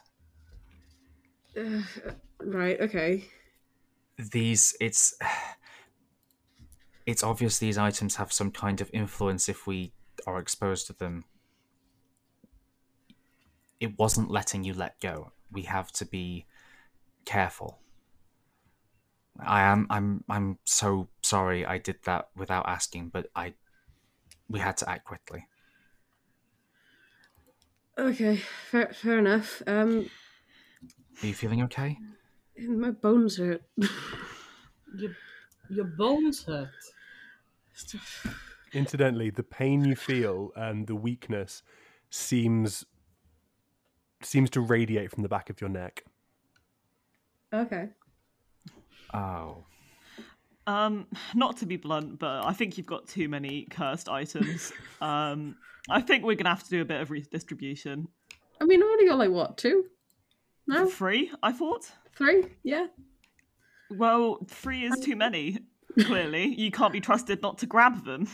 Uh, 1.57 1.83
right. 2.43 2.81
Okay. 2.81 3.25
These 4.17 4.77
it's 4.81 5.15
it's 7.07 7.23
obvious 7.23 7.59
these 7.59 7.79
items 7.79 8.17
have 8.17 8.33
some 8.33 8.51
kind 8.51 8.81
of 8.81 8.91
influence 8.93 9.49
if 9.49 9.67
we 9.67 9.93
are 10.27 10.39
exposed 10.39 10.87
to 10.87 10.93
them. 10.93 11.25
It 13.81 13.99
wasn't 13.99 14.31
letting 14.31 14.65
you 14.65 14.75
let 14.75 15.01
go. 15.01 15.33
We 15.51 15.63
have 15.63 15.91
to 15.93 16.05
be 16.05 16.47
careful. 17.25 17.79
I 19.39 19.63
am 19.63 19.87
I'm 19.91 20.25
I'm 20.29 20.59
so 20.65 21.09
sorry 21.23 21.65
I 21.65 21.79
did 21.79 22.03
that 22.05 22.31
without 22.37 22.67
asking, 22.69 23.11
but 23.11 23.31
I 23.35 23.55
we 24.49 24.61
had 24.61 24.77
to 24.79 24.91
act 24.91 25.07
quickly. 25.07 25.47
Okay. 27.99 28.37
Fair, 28.37 28.93
fair 28.93 29.19
enough. 29.19 29.63
Um, 29.67 30.11
Are 31.23 31.27
you 31.27 31.35
feeling 31.35 31.63
okay? 31.63 31.99
my 32.59 32.91
bones 32.91 33.37
hurt. 33.39 33.63
Your 34.95 35.17
your 35.69 35.87
bones 35.87 36.45
hurt. 36.45 36.69
Incidentally, 38.73 39.31
the 39.31 39.43
pain 39.43 39.85
you 39.85 39.97
feel 39.97 40.53
and 40.57 40.87
the 40.87 40.95
weakness 40.95 41.63
seems 42.11 42.85
seems 44.23 44.51
to 44.51 44.61
radiate 44.61 45.11
from 45.11 45.23
the 45.23 45.29
back 45.29 45.51
of 45.51 45.61
your 45.61 45.71
neck. 45.71 46.05
okay. 47.53 47.91
Oh. 49.13 49.65
Um, 50.67 51.07
not 51.35 51.57
to 51.59 51.67
be 51.67 51.77
blunt, 51.77 52.19
but 52.19 52.45
I 52.45 52.53
think 52.53 52.79
you've 52.79 52.87
got 52.87 53.09
too 53.09 53.29
many 53.29 53.67
cursed 53.71 54.09
items. 54.09 54.73
um, 55.01 55.57
I 55.89 56.01
think 56.01 56.25
we're 56.25 56.37
gonna 56.37 56.51
have 56.51 56.65
to 56.65 56.71
do 56.71 56.83
a 56.83 56.85
bit 56.85 57.01
of 57.01 57.11
redistribution. 57.11 58.09
I 58.61 58.65
mean, 58.67 58.83
I 58.83 58.87
only 58.87 59.07
got 59.07 59.19
like 59.19 59.31
what 59.31 59.57
two? 59.57 59.87
No, 60.67 60.87
Free, 60.89 61.33
I 61.43 61.53
thought. 61.53 61.91
three. 62.15 62.45
Yeah. 62.63 62.87
Well, 63.91 64.39
three 64.47 64.85
is 64.85 65.01
too 65.01 65.17
many. 65.17 65.59
Clearly, 65.99 66.55
you 66.55 66.71
can't 66.71 66.93
be 66.93 67.01
trusted 67.01 67.43
not 67.43 67.59
to 67.59 67.67
grab 67.67 68.05
them. 68.05 68.29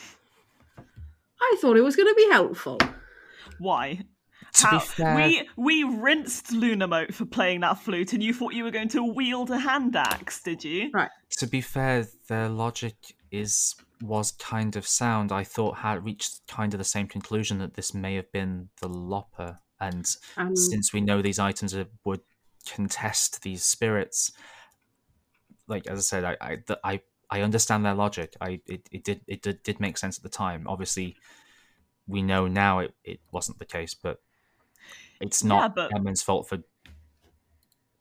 I 1.41 1.57
thought 1.61 1.77
it 1.79 1.83
was 1.83 1.97
going 1.97 2.09
to 2.09 2.15
be 2.15 2.29
helpful. 2.31 2.79
Why? 3.59 4.01
To 4.57 4.71
be 4.71 4.79
fair, 4.79 5.15
we 5.17 5.49
we 5.57 5.83
rinsed 5.85 6.49
Lunamote 6.49 7.13
for 7.15 7.27
playing 7.27 7.61
that 7.61 7.79
flute, 7.79 8.13
and 8.13 8.23
you 8.23 8.33
thought 8.33 8.55
you 8.55 8.65
were 8.65 8.71
going 8.71 8.89
to 8.91 9.05
wield 9.05 9.51
a 9.51 9.59
hand 9.59 9.97
axe, 9.97 10.43
did 10.43 10.65
you? 10.65 10.91
Right. 10.93 11.11
to 11.39 11.47
be 11.47 11.61
fair, 11.61 12.07
their 12.29 12.49
logic 12.49 12.97
is 13.31 13.75
was 14.03 14.33
kind 14.33 14.77
of 14.77 14.87
sound, 14.87 15.33
I 15.33 15.45
thought 15.45 15.79
had 15.79 16.05
reached 16.05 16.47
kind 16.47 16.75
of 16.75 16.79
the 16.79 16.85
same 16.85 17.07
conclusion 17.07 17.59
that 17.59 17.75
this 17.75 17.95
may 17.95 18.15
have 18.15 18.31
been 18.33 18.69
the 18.81 18.89
Lopper. 18.89 19.59
And 19.81 20.07
Um, 20.37 20.57
since 20.57 20.93
we 20.93 21.01
know 21.01 21.21
these 21.21 21.39
items 21.39 21.75
are, 21.75 21.87
would 22.05 22.21
contest 22.67 23.43
these 23.43 23.63
spirits, 23.63 24.33
like 25.67 25.87
as 25.87 25.99
I 25.99 26.03
said, 26.03 26.25
I 26.25 26.37
I 26.41 26.57
th- 26.57 26.79
I, 26.85 27.01
I 27.31 27.41
understand 27.43 27.85
their 27.85 27.95
logic. 27.95 28.35
I 28.41 28.61
it, 28.67 28.89
it 28.91 29.05
did 29.05 29.21
it 29.27 29.43
did, 29.43 29.63
did 29.63 29.81
make 29.81 29.99
sense 29.99 30.17
at 30.19 30.23
the 30.23 30.29
time. 30.31 30.67
Obviously, 30.67 31.17
we 32.07 32.23
know 32.23 32.47
now 32.47 32.79
it, 32.81 32.95
it 33.05 33.21
wasn't 33.33 33.59
the 33.59 33.65
case, 33.67 33.95
but 33.95 34.21
it's 35.21 35.43
Yeah, 35.43 35.49
not 35.49 35.75
but- 35.75 35.93
Edmund's 35.95 36.23
fault 36.23 36.49
for 36.49 36.59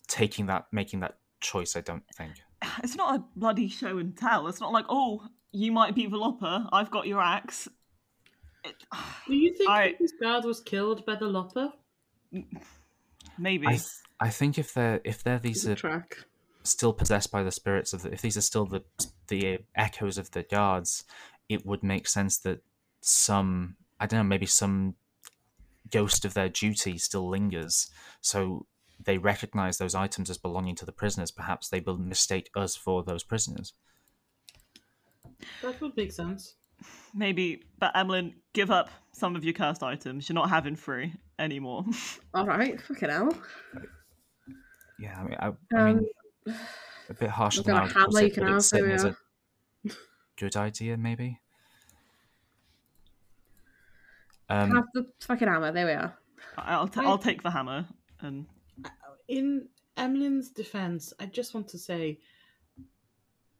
taking 0.08 0.46
that 0.48 0.66
making 0.72 1.00
that 1.02 1.18
choice. 1.42 1.76
I 1.76 1.82
don't 1.82 2.04
think. 2.16 2.34
It's 2.84 2.96
not 2.96 3.16
a 3.20 3.24
bloody 3.36 3.68
show 3.70 3.98
and 4.00 4.18
tell. 4.18 4.48
It's 4.48 4.60
not 4.60 4.72
like, 4.72 4.86
oh, 4.90 5.22
you 5.52 5.72
might 5.72 5.94
be 5.94 6.08
the 6.08 6.18
Lopper. 6.18 6.68
I've 6.72 6.90
got 6.90 7.06
your 7.08 7.22
axe. 7.22 7.68
It, 8.64 8.74
Do 9.28 9.36
you 9.36 9.54
think 9.54 9.70
I- 9.70 9.90
that 9.90 10.00
this 10.00 10.14
guard 10.22 10.46
was 10.46 10.62
killed 10.62 11.06
by 11.06 11.16
the 11.16 11.28
Lopper? 11.28 11.70
Mm, 12.34 12.46
maybe. 13.38 13.68
I 13.68 13.72
th- 13.72 13.84
I 14.20 14.30
think 14.30 14.58
if 14.58 14.74
they're 14.74 15.00
if 15.04 15.24
they're 15.24 15.40
these 15.40 15.68
are 15.68 15.76
track. 15.76 16.18
still 16.64 16.94
possessed 16.94 17.32
by 17.32 17.44
the 17.44 17.52
spirits 17.52 17.94
of 17.94 18.02
the, 18.04 18.12
if 18.14 18.22
these 18.22 18.38
are 18.38 18.42
still 18.42 18.66
the 18.66 18.84
the 19.28 19.60
echoes 19.76 20.18
of 20.18 20.32
the 20.32 20.44
guards, 20.44 21.04
it 21.50 21.66
would 21.66 21.84
make 21.84 22.08
sense 22.08 22.38
that 22.40 22.60
some 23.02 23.76
I 24.00 24.08
don't 24.08 24.20
know 24.20 24.24
maybe 24.24 24.46
some 24.48 24.96
ghost 25.92 26.26
of 26.26 26.34
their 26.34 26.50
duty 26.50 26.98
still 26.98 27.28
lingers. 27.30 27.90
So 28.22 28.66
they 29.04 29.18
recognize 29.18 29.78
those 29.78 29.96
items 29.96 30.30
as 30.30 30.38
belonging 30.38 30.76
to 30.76 30.86
the 30.86 30.92
prisoners. 30.92 31.32
Perhaps 31.32 31.70
they 31.70 31.80
will 31.80 31.98
mistake 31.98 32.50
us 32.56 32.76
for 32.76 33.04
those 33.04 33.24
prisoners. 33.24 33.74
That 35.62 35.80
would 35.82 35.96
make 35.98 36.12
sense. 36.12 36.56
Maybe, 37.14 37.64
but 37.80 37.96
Emlyn, 37.96 38.36
give 38.54 38.72
up 38.72 38.90
some 39.14 39.36
of 39.36 39.44
your 39.44 39.54
cursed 39.54 39.84
items. 39.84 40.28
You're 40.28 40.34
not 40.36 40.50
having 40.50 40.76
free 40.76 41.14
anymore. 41.40 41.86
All 42.34 42.46
right, 42.46 42.80
fucking 42.82 43.10
hell. 43.10 43.36
Yeah, 45.00 45.20
I 45.20 45.24
mean, 45.24 45.38
I, 45.40 45.48
I 45.78 45.90
Um, 45.90 45.96
mean 46.46 46.56
a 47.10 47.14
bit 47.14 47.30
harsh 47.30 47.60
I've 47.60 47.66
than 47.66 47.76
got 47.76 47.84
I 47.84 47.86
a 47.86 47.88
would 47.88 47.94
hammer 47.94 48.08
put 48.12 48.22
you 48.22 48.28
it, 48.28 48.34
can 48.34 48.44
but 48.44 48.50
have, 48.50 48.58
it's 48.58 48.68
so 48.68 48.78
certainly 48.78 48.96
is 48.96 49.04
yeah. 49.04 49.12
a 49.92 49.92
good 50.38 50.56
idea, 50.56 50.98
maybe. 50.98 51.40
Um, 54.50 54.72
Have 54.72 54.86
the 54.94 55.06
fucking 55.22 55.48
hammer. 55.48 55.72
There 55.72 55.86
we 55.86 55.94
are. 55.94 56.18
I'll 56.58 56.88
t- 56.88 57.00
I- 57.00 57.06
I'll 57.06 57.18
take 57.18 57.42
the 57.44 57.52
hammer 57.52 57.86
and 58.22 58.46
In 59.28 59.68
Emily's 59.98 60.50
defense, 60.50 61.14
I 61.20 61.26
just 61.26 61.54
want 61.54 61.68
to 61.70 61.78
say 61.78 62.20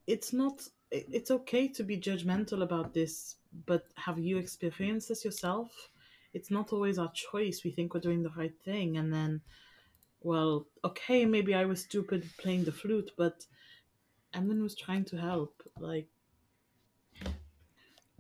it's 0.08 0.34
not 0.34 0.68
it's 0.92 1.32
okay 1.32 1.68
to 1.68 1.84
be 1.84 1.98
judgmental 1.98 2.62
about 2.62 2.94
this, 2.94 3.38
but 3.66 3.88
have 3.96 4.20
you 4.20 4.38
experienced 4.38 5.10
this 5.10 5.26
yourself? 5.26 5.90
It's 6.34 6.52
not 6.52 6.72
always 6.72 7.00
our 7.00 7.12
choice. 7.14 7.64
We 7.64 7.72
think 7.72 7.94
we're 7.94 8.02
doing 8.02 8.22
the 8.24 8.30
right 8.38 8.54
thing 8.64 8.98
and 8.98 9.12
then 9.12 9.42
well, 10.22 10.68
okay, 10.84 11.26
maybe 11.26 11.54
I 11.54 11.66
was 11.66 11.82
stupid 11.82 12.28
playing 12.40 12.64
the 12.66 12.72
flute, 12.72 13.12
but 13.18 13.46
Emlyn 14.34 14.62
was 14.64 14.76
trying 14.76 15.06
to 15.06 15.18
help. 15.18 15.62
Like 15.80 16.08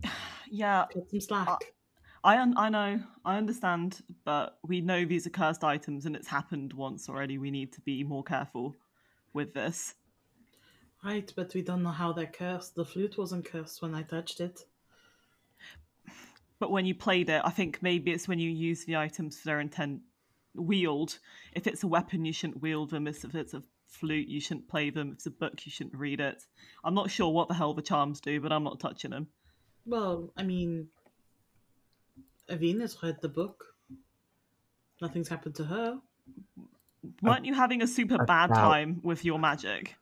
yeah, 0.50 0.86
cut 0.94 1.10
some 1.10 1.22
slack. 1.22 1.75
I 2.26 2.42
un- 2.42 2.58
I 2.58 2.70
know, 2.70 3.00
I 3.24 3.38
understand, 3.38 4.02
but 4.24 4.58
we 4.64 4.82
know 4.82 5.06
these 5.06 5.28
are 5.28 5.30
cursed 5.30 5.64
items 5.64 6.08
and 6.08 6.16
it's 6.16 6.28
happened 6.28 6.74
once 6.74 7.08
already. 7.08 7.38
We 7.38 7.52
need 7.52 7.72
to 7.74 7.82
be 7.82 8.04
more 8.04 8.24
careful 8.24 8.76
with 9.34 9.54
this. 9.54 9.94
right, 11.04 11.32
but 11.36 11.54
we 11.54 11.62
don't 11.62 11.84
know 11.84 11.92
how 11.92 12.14
they're 12.14 12.26
cursed. 12.26 12.74
The 12.74 12.84
flute 12.84 13.16
wasn't 13.16 13.46
cursed 13.46 13.80
when 13.84 13.94
I 13.94 14.02
touched 14.02 14.42
it. 14.42 14.62
But 16.58 16.72
when 16.72 16.88
you 16.88 16.96
played 16.96 17.30
it, 17.30 17.44
I 17.46 17.52
think 17.52 17.84
maybe 17.84 18.12
it's 18.12 18.28
when 18.28 18.40
you 18.40 18.50
use 18.50 18.86
the 18.86 18.96
items 18.96 19.38
for 19.38 19.46
their 19.46 19.60
intent 19.60 20.02
wield. 20.56 21.20
If 21.54 21.68
it's 21.68 21.84
a 21.84 21.88
weapon, 21.88 22.26
you 22.26 22.34
shouldn't 22.34 22.62
wield 22.62 22.90
them. 22.90 23.06
If 23.06 23.24
it's 23.36 23.54
a 23.54 23.62
flute, 23.88 24.28
you 24.28 24.40
shouldn't 24.42 24.68
play 24.68 24.90
them. 24.90 25.10
If 25.10 25.14
it's 25.16 25.26
a 25.28 25.32
book, 25.32 25.64
you 25.64 25.72
shouldn't 25.72 25.96
read 25.96 26.22
it. 26.22 26.42
I'm 26.84 26.96
not 26.96 27.12
sure 27.12 27.30
what 27.30 27.50
the 27.50 27.54
hell 27.54 27.76
the 27.76 27.84
charms 27.84 28.20
do, 28.20 28.42
but 28.42 28.52
I'm 28.52 28.64
not 28.64 28.80
touching 28.80 29.12
them. 29.12 29.28
Well, 29.86 30.32
I 30.36 30.42
mean, 30.42 30.88
Avina's 32.50 33.04
read 33.04 33.22
the 33.22 33.30
book. 33.30 33.76
Nothing's 35.00 35.30
happened 35.30 35.56
to 35.56 35.64
her. 35.68 36.02
Weren't 37.22 37.44
you 37.46 37.54
having 37.54 37.82
a 37.82 37.88
super 37.88 38.18
bad 38.18 38.54
time 38.54 39.02
with 39.04 39.26
your 39.26 39.38
magic? 39.38 39.98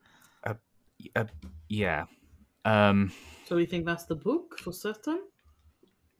uh, 1.16 1.26
yeah. 1.70 2.06
Um, 2.66 3.12
So 3.46 3.56
we 3.56 3.66
think 3.66 3.86
that's 3.86 4.04
the 4.06 4.16
book 4.16 4.60
for 4.60 4.74
certain. 4.74 5.30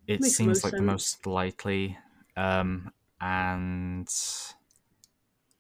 it 0.08 0.24
Makes 0.24 0.44
seems 0.44 0.64
most 0.64 0.64
like 0.64 0.78
the 0.78 0.84
most 0.84 1.26
likely. 1.26 1.98
Um, 2.36 2.92
and 3.22 4.08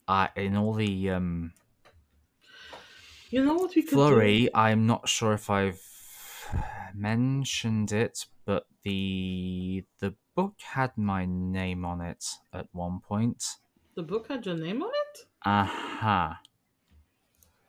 I, 0.07 0.29
in 0.35 0.55
all 0.55 0.73
the 0.73 1.09
um, 1.09 1.53
You 3.31 3.43
know 3.43 3.55
what 3.55 3.75
we 3.75 3.83
could 3.83 4.05
do? 4.05 4.39
flurry, 4.39 4.49
I'm 4.53 4.85
not 4.85 5.07
sure 5.09 5.33
if 5.33 5.49
I've 5.49 5.81
mentioned 6.93 7.91
it, 7.91 8.25
but 8.45 8.67
the 8.83 9.85
the 9.99 10.15
book 10.35 10.55
had 10.61 10.97
my 10.97 11.25
name 11.25 11.85
on 11.85 12.01
it 12.01 12.25
at 12.53 12.67
one 12.71 12.99
point. 12.99 13.43
The 13.95 14.03
book 14.03 14.27
had 14.27 14.45
your 14.45 14.55
name 14.55 14.81
on 14.81 14.89
it. 14.89 15.19
Aha. 15.45 16.41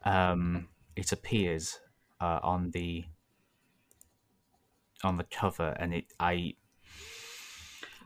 Um, 0.05 0.69
it 0.97 1.12
appears 1.12 1.81
uh, 2.21 2.41
on 2.43 2.71
the 2.71 3.05
on 5.03 5.17
the 5.19 5.25
cover, 5.25 5.75
and 5.79 5.95
it 5.95 6.07
I 6.19 6.55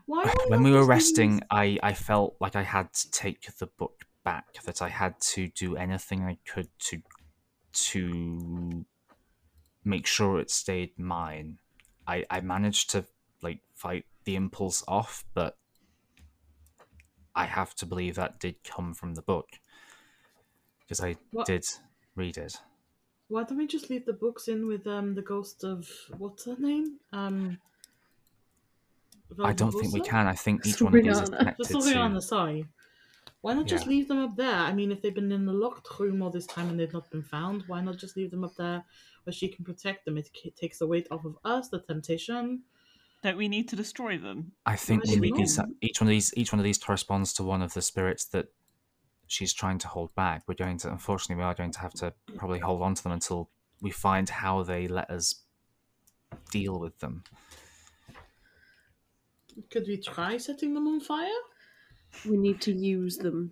Why? 0.05 0.33
when 0.47 0.63
we 0.63 0.71
were 0.71 0.85
resting, 0.85 1.41
I 1.49 1.77
I 1.81 1.93
felt 1.93 2.35
like 2.39 2.55
I 2.55 2.63
had 2.63 2.93
to 2.93 3.11
take 3.11 3.57
the 3.57 3.67
book 3.67 4.05
back. 4.23 4.53
That 4.65 4.81
I 4.81 4.89
had 4.89 5.19
to 5.33 5.47
do 5.47 5.75
anything 5.77 6.23
I 6.23 6.37
could 6.45 6.69
to 6.79 7.01
to 7.71 8.85
make 9.83 10.05
sure 10.05 10.39
it 10.39 10.51
stayed 10.51 10.97
mine. 10.97 11.59
I 12.07 12.25
I 12.29 12.41
managed 12.41 12.89
to 12.91 13.05
like 13.41 13.61
fight 13.75 14.05
the 14.29 14.35
impulse 14.35 14.83
off, 14.87 15.25
but 15.33 15.57
I 17.35 17.45
have 17.45 17.73
to 17.75 17.85
believe 17.87 18.15
that 18.15 18.39
did 18.39 18.63
come 18.63 18.93
from 18.93 19.15
the 19.15 19.21
book 19.23 19.47
because 20.81 20.99
I 21.01 21.15
What- 21.31 21.47
did 21.47 21.65
read 22.15 22.37
it. 22.37 22.53
Why 23.27 23.43
don't 23.43 23.57
we 23.57 23.67
just 23.67 23.89
leave 23.89 24.05
the 24.05 24.13
books 24.25 24.47
in 24.47 24.67
with 24.67 24.85
um 24.87 25.15
the 25.15 25.21
ghost 25.33 25.63
of 25.63 25.87
what's 26.17 26.45
her 26.45 26.57
name? 26.57 26.99
Um. 27.11 27.59
I 29.43 29.53
don't 29.53 29.71
think 29.71 29.93
we 29.93 30.01
can. 30.01 30.25
I 30.27 30.33
think 30.33 30.65
each 30.65 30.81
one 30.81 30.95
of 30.95 31.03
these 31.03 31.17
is 31.19 31.29
Soriana. 31.29 31.37
connected 31.37 31.67
The 31.67 31.73
Soriana, 31.75 32.15
to. 32.15 32.21
sorry. 32.21 32.65
Why 33.41 33.53
not 33.53 33.67
just 33.67 33.85
Yeah. 33.85 33.89
leave 33.91 34.07
them 34.07 34.17
up 34.19 34.35
there? 34.35 34.59
I 34.69 34.73
mean, 34.73 34.91
if 34.91 35.01
they've 35.01 35.13
been 35.13 35.31
in 35.31 35.45
the 35.45 35.53
locked 35.53 35.87
room 35.99 36.21
all 36.23 36.31
this 36.31 36.47
time 36.47 36.67
and 36.69 36.79
they've 36.79 36.91
not 36.99 37.09
been 37.11 37.21
found, 37.23 37.63
why 37.67 37.79
not 37.81 37.97
just 37.97 38.17
leave 38.17 38.31
them 38.31 38.43
up 38.43 38.55
there 38.55 38.83
where 39.23 39.33
she 39.33 39.47
can 39.47 39.63
protect 39.63 40.05
them? 40.05 40.17
It 40.17 40.29
takes 40.55 40.79
the 40.79 40.87
weight 40.87 41.07
off 41.11 41.23
of 41.25 41.37
us, 41.45 41.69
the 41.69 41.79
temptation. 41.79 42.63
Don't 43.21 43.37
we 43.37 43.49
need 43.49 43.67
to 43.69 43.75
destroy 43.75 44.17
them? 44.17 44.53
I 44.65 44.75
think 44.77 45.05
Why 45.05 45.19
we 45.19 45.31
not? 45.31 45.37
these, 45.39 45.59
each 45.81 45.99
one 46.01 46.07
of 46.07 46.11
these 46.11 46.33
each 46.37 46.53
one 46.53 46.59
of 46.59 46.63
these 46.63 46.77
corresponds 46.77 47.33
to 47.33 47.43
one 47.43 47.61
of 47.61 47.73
the 47.73 47.81
spirits 47.81 48.25
that 48.27 48.47
she's 49.27 49.53
trying 49.53 49.77
to 49.79 49.87
hold 49.89 50.15
back. 50.15 50.43
We're 50.47 50.53
going 50.55 50.77
to 50.79 50.89
unfortunately 50.89 51.35
we 51.35 51.43
are 51.43 51.53
going 51.53 51.71
to 51.71 51.79
have 51.79 51.93
to 51.95 52.13
probably 52.37 52.59
hold 52.59 52.81
on 52.81 52.95
to 52.95 53.03
them 53.03 53.11
until 53.11 53.49
we 53.81 53.91
find 53.91 54.29
how 54.29 54.63
they 54.63 54.87
let 54.87 55.09
us 55.09 55.43
deal 56.51 56.79
with 56.79 56.99
them. 56.99 57.23
Could 59.69 59.85
we 59.87 59.97
try 59.97 60.37
setting 60.37 60.73
them 60.73 60.87
on 60.87 60.99
fire? 61.01 61.27
We 62.27 62.37
need 62.37 62.61
to 62.61 62.71
use 62.71 63.17
them 63.17 63.51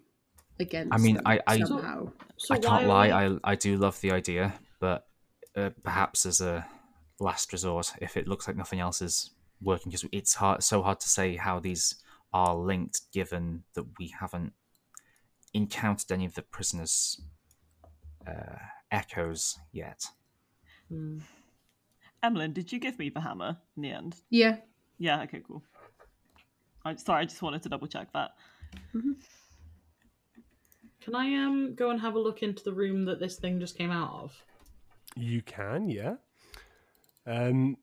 against. 0.59 0.93
I 0.93 0.97
mean, 0.97 1.19
I- 1.25 1.41
I- 1.45 1.59
somehow. 1.59 2.11
So 2.37 2.55
I 2.55 2.59
can't 2.59 2.87
lie, 2.87 3.07
we- 3.07 3.35
I 3.35 3.51
I 3.51 3.55
do 3.55 3.77
love 3.77 3.99
the 4.01 4.11
idea, 4.11 4.59
but 4.79 5.07
uh, 5.55 5.71
perhaps 5.83 6.25
as 6.25 6.39
a 6.39 6.65
last 7.19 7.51
resort, 7.51 7.93
if 8.01 8.15
it 8.15 8.27
looks 8.27 8.47
like 8.47 8.55
nothing 8.55 8.79
else 8.79 9.01
is 9.01 9.31
working, 9.61 9.91
because 9.91 10.07
it's 10.11 10.35
hard 10.35 10.63
so 10.63 10.81
hard 10.81 10.99
to 10.99 11.09
say 11.09 11.35
how 11.35 11.59
these 11.59 11.95
are 12.33 12.55
linked, 12.55 13.01
given 13.13 13.63
that 13.73 13.85
we 13.99 14.13
haven't 14.19 14.53
encountered 15.53 16.11
any 16.11 16.25
of 16.25 16.35
the 16.35 16.41
prisoners' 16.41 17.21
uh, 18.27 18.57
echoes 18.91 19.57
yet. 19.71 20.05
Hmm. 20.89 21.19
Emlyn, 22.23 22.53
did 22.53 22.71
you 22.71 22.79
give 22.79 22.99
me 22.99 23.09
the 23.09 23.21
hammer 23.21 23.57
in 23.75 23.83
the 23.83 23.91
end? 23.91 24.15
Yeah. 24.29 24.57
Yeah, 24.97 25.21
okay, 25.23 25.41
cool. 25.47 25.63
I 26.83 26.95
sorry, 26.95 27.21
I 27.21 27.25
just 27.25 27.41
wanted 27.41 27.63
to 27.63 27.69
double 27.69 27.87
check 27.87 28.11
that. 28.13 28.31
Can 31.01 31.15
I 31.15 31.35
um 31.35 31.75
go 31.75 31.89
and 31.91 32.01
have 32.01 32.15
a 32.15 32.19
look 32.19 32.43
into 32.43 32.63
the 32.63 32.73
room 32.73 33.05
that 33.05 33.19
this 33.19 33.37
thing 33.37 33.59
just 33.59 33.77
came 33.77 33.91
out 33.91 34.11
of? 34.23 34.43
You 35.15 35.41
can, 35.41 35.89
yeah. 35.89 36.15
Um, 37.25 37.77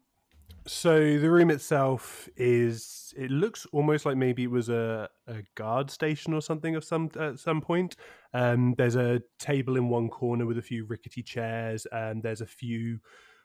so 0.67 1.19
the 1.19 1.31
room 1.31 1.51
itself 1.51 2.29
is. 2.37 3.13
It 3.17 3.31
looks 3.31 3.65
almost 3.67 4.05
like 4.07 4.17
maybe 4.17 4.43
it 4.43 4.51
was 4.51 4.69
a, 4.69 5.09
a 5.29 5.43
guard 5.55 5.89
station 5.89 6.35
or 6.35 6.43
something 6.43 6.75
of 6.75 6.83
some 6.83 7.11
at 7.19 7.39
some 7.39 7.61
point. 7.61 7.97
Um, 8.33 8.75
there's 8.77 8.97
a 8.97 9.23
table 9.39 9.77
in 9.77 9.89
one 9.89 10.09
corner 10.09 10.47
with 10.47 10.59
a 10.59 10.63
few 10.63 10.85
rickety 10.85 11.23
chairs, 11.23 11.87
and 11.93 12.23
there's 12.23 12.41
a 12.41 12.47
few 12.47 12.99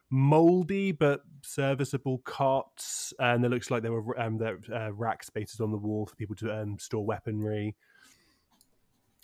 moldy 0.09 0.91
but 0.91 1.21
serviceable 1.43 2.19
cots, 2.19 3.13
and 3.19 3.45
it 3.45 3.49
looks 3.49 3.69
like 3.69 3.83
there 3.83 3.91
were 3.91 4.19
um, 4.19 4.37
there, 4.37 4.59
uh, 4.73 4.91
rack 4.93 5.23
spaces 5.23 5.59
on 5.59 5.71
the 5.71 5.77
wall 5.77 6.05
for 6.05 6.15
people 6.15 6.35
to 6.37 6.61
um, 6.61 6.79
store 6.79 7.05
weaponry. 7.05 7.75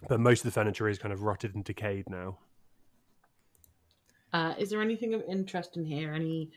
But 0.08 0.20
most 0.20 0.42
of 0.42 0.46
the 0.46 0.52
furniture 0.52 0.90
is 0.90 1.00
kind 1.00 1.14
of 1.14 1.24
rotted 1.24 1.56
and 1.56 1.64
decayed 1.64 2.10
now. 2.10 2.38
Uh, 4.36 4.54
is 4.58 4.70
there 4.70 4.82
anything 4.82 5.14
of 5.14 5.24
interest 5.30 5.78
in 5.78 5.86
here? 5.86 6.14
Any 6.14 6.52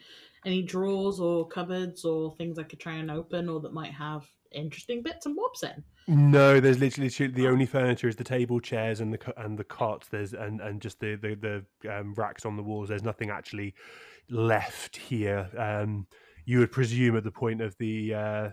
any 0.45 0.63
drawers 0.63 1.21
or 1.21 1.47
cupboards 1.47 2.05
or 2.05 2.35
things 2.35 2.59
I 2.59 2.65
could 2.65 2.81
try 2.81 2.95
and 2.95 3.09
open 3.09 3.49
or 3.49 3.61
that 3.61 3.73
might 3.73 3.93
have 3.93 4.27
interesting 4.51 5.01
bits 5.03 5.27
and 5.27 5.37
bobs 5.37 5.63
in? 5.63 5.85
No, 6.09 6.59
there's 6.59 6.81
literally 6.81 7.11
two- 7.11 7.29
the 7.29 7.47
only 7.47 7.67
furniture 7.67 8.09
is 8.09 8.17
the 8.17 8.25
table, 8.25 8.59
chairs, 8.59 9.01
and 9.01 9.13
the 9.13 9.41
and 9.41 9.57
the 9.57 9.63
cots. 9.63 10.09
There's 10.09 10.33
and 10.33 10.61
and 10.61 10.83
just 10.83 10.99
the 10.99 11.15
the 11.15 11.65
the 11.85 11.97
um, 12.01 12.15
racks 12.15 12.45
on 12.45 12.57
the 12.57 12.65
walls. 12.65 12.89
There's 12.89 13.05
nothing 13.05 13.31
actually 13.31 13.75
left 14.29 14.97
here. 14.97 15.49
Um, 15.57 16.09
you 16.47 16.59
would 16.59 16.73
presume 16.73 17.17
at 17.17 17.23
the 17.23 17.31
point 17.31 17.61
of 17.61 17.77
the 17.79 18.15
uh, 18.15 18.51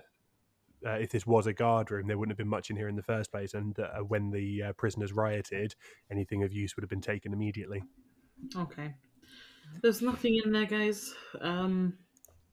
uh, 0.85 0.99
if 0.99 1.09
this 1.09 1.25
was 1.25 1.47
a 1.47 1.53
guard 1.53 1.89
room, 1.89 2.05
there 2.05 2.19
wouldn't 2.19 2.33
have 2.33 2.37
been 2.37 2.47
much 2.47 2.69
in 2.69 2.75
here 2.75 2.89
in 2.89 2.95
the 2.95 3.01
first 3.01 3.31
place. 3.31 3.55
And 3.55 3.79
uh, 3.79 4.01
when 4.07 4.29
the 4.29 4.61
uh, 4.61 4.73
prisoners 4.73 5.13
rioted, 5.13 5.73
anything 6.11 6.43
of 6.43 6.53
use 6.53 6.75
would 6.75 6.83
have 6.83 6.91
been 6.91 7.01
taken 7.01 7.33
immediately. 7.33 7.81
Okay. 8.55 8.93
There's 9.81 10.01
nothing 10.01 10.41
in 10.43 10.51
there, 10.51 10.65
guys. 10.65 11.13
Um, 11.41 11.93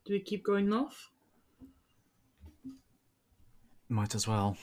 do 0.05 0.13
we 0.13 0.21
keep 0.21 0.45
going 0.45 0.69
north? 0.69 1.09
Might 3.89 4.15
as 4.15 4.27
well. 4.27 4.57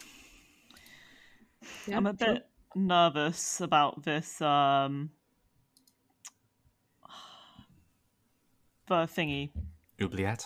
Yeah, 1.88 1.98
I'm 1.98 2.08
a 2.08 2.18
sure. 2.18 2.34
bit 2.34 2.46
nervous 2.76 3.62
about 3.62 4.04
this 4.04 4.42
um 4.42 5.10
the 8.88 8.96
thingy. 9.06 9.52
Oubliette. 10.02 10.46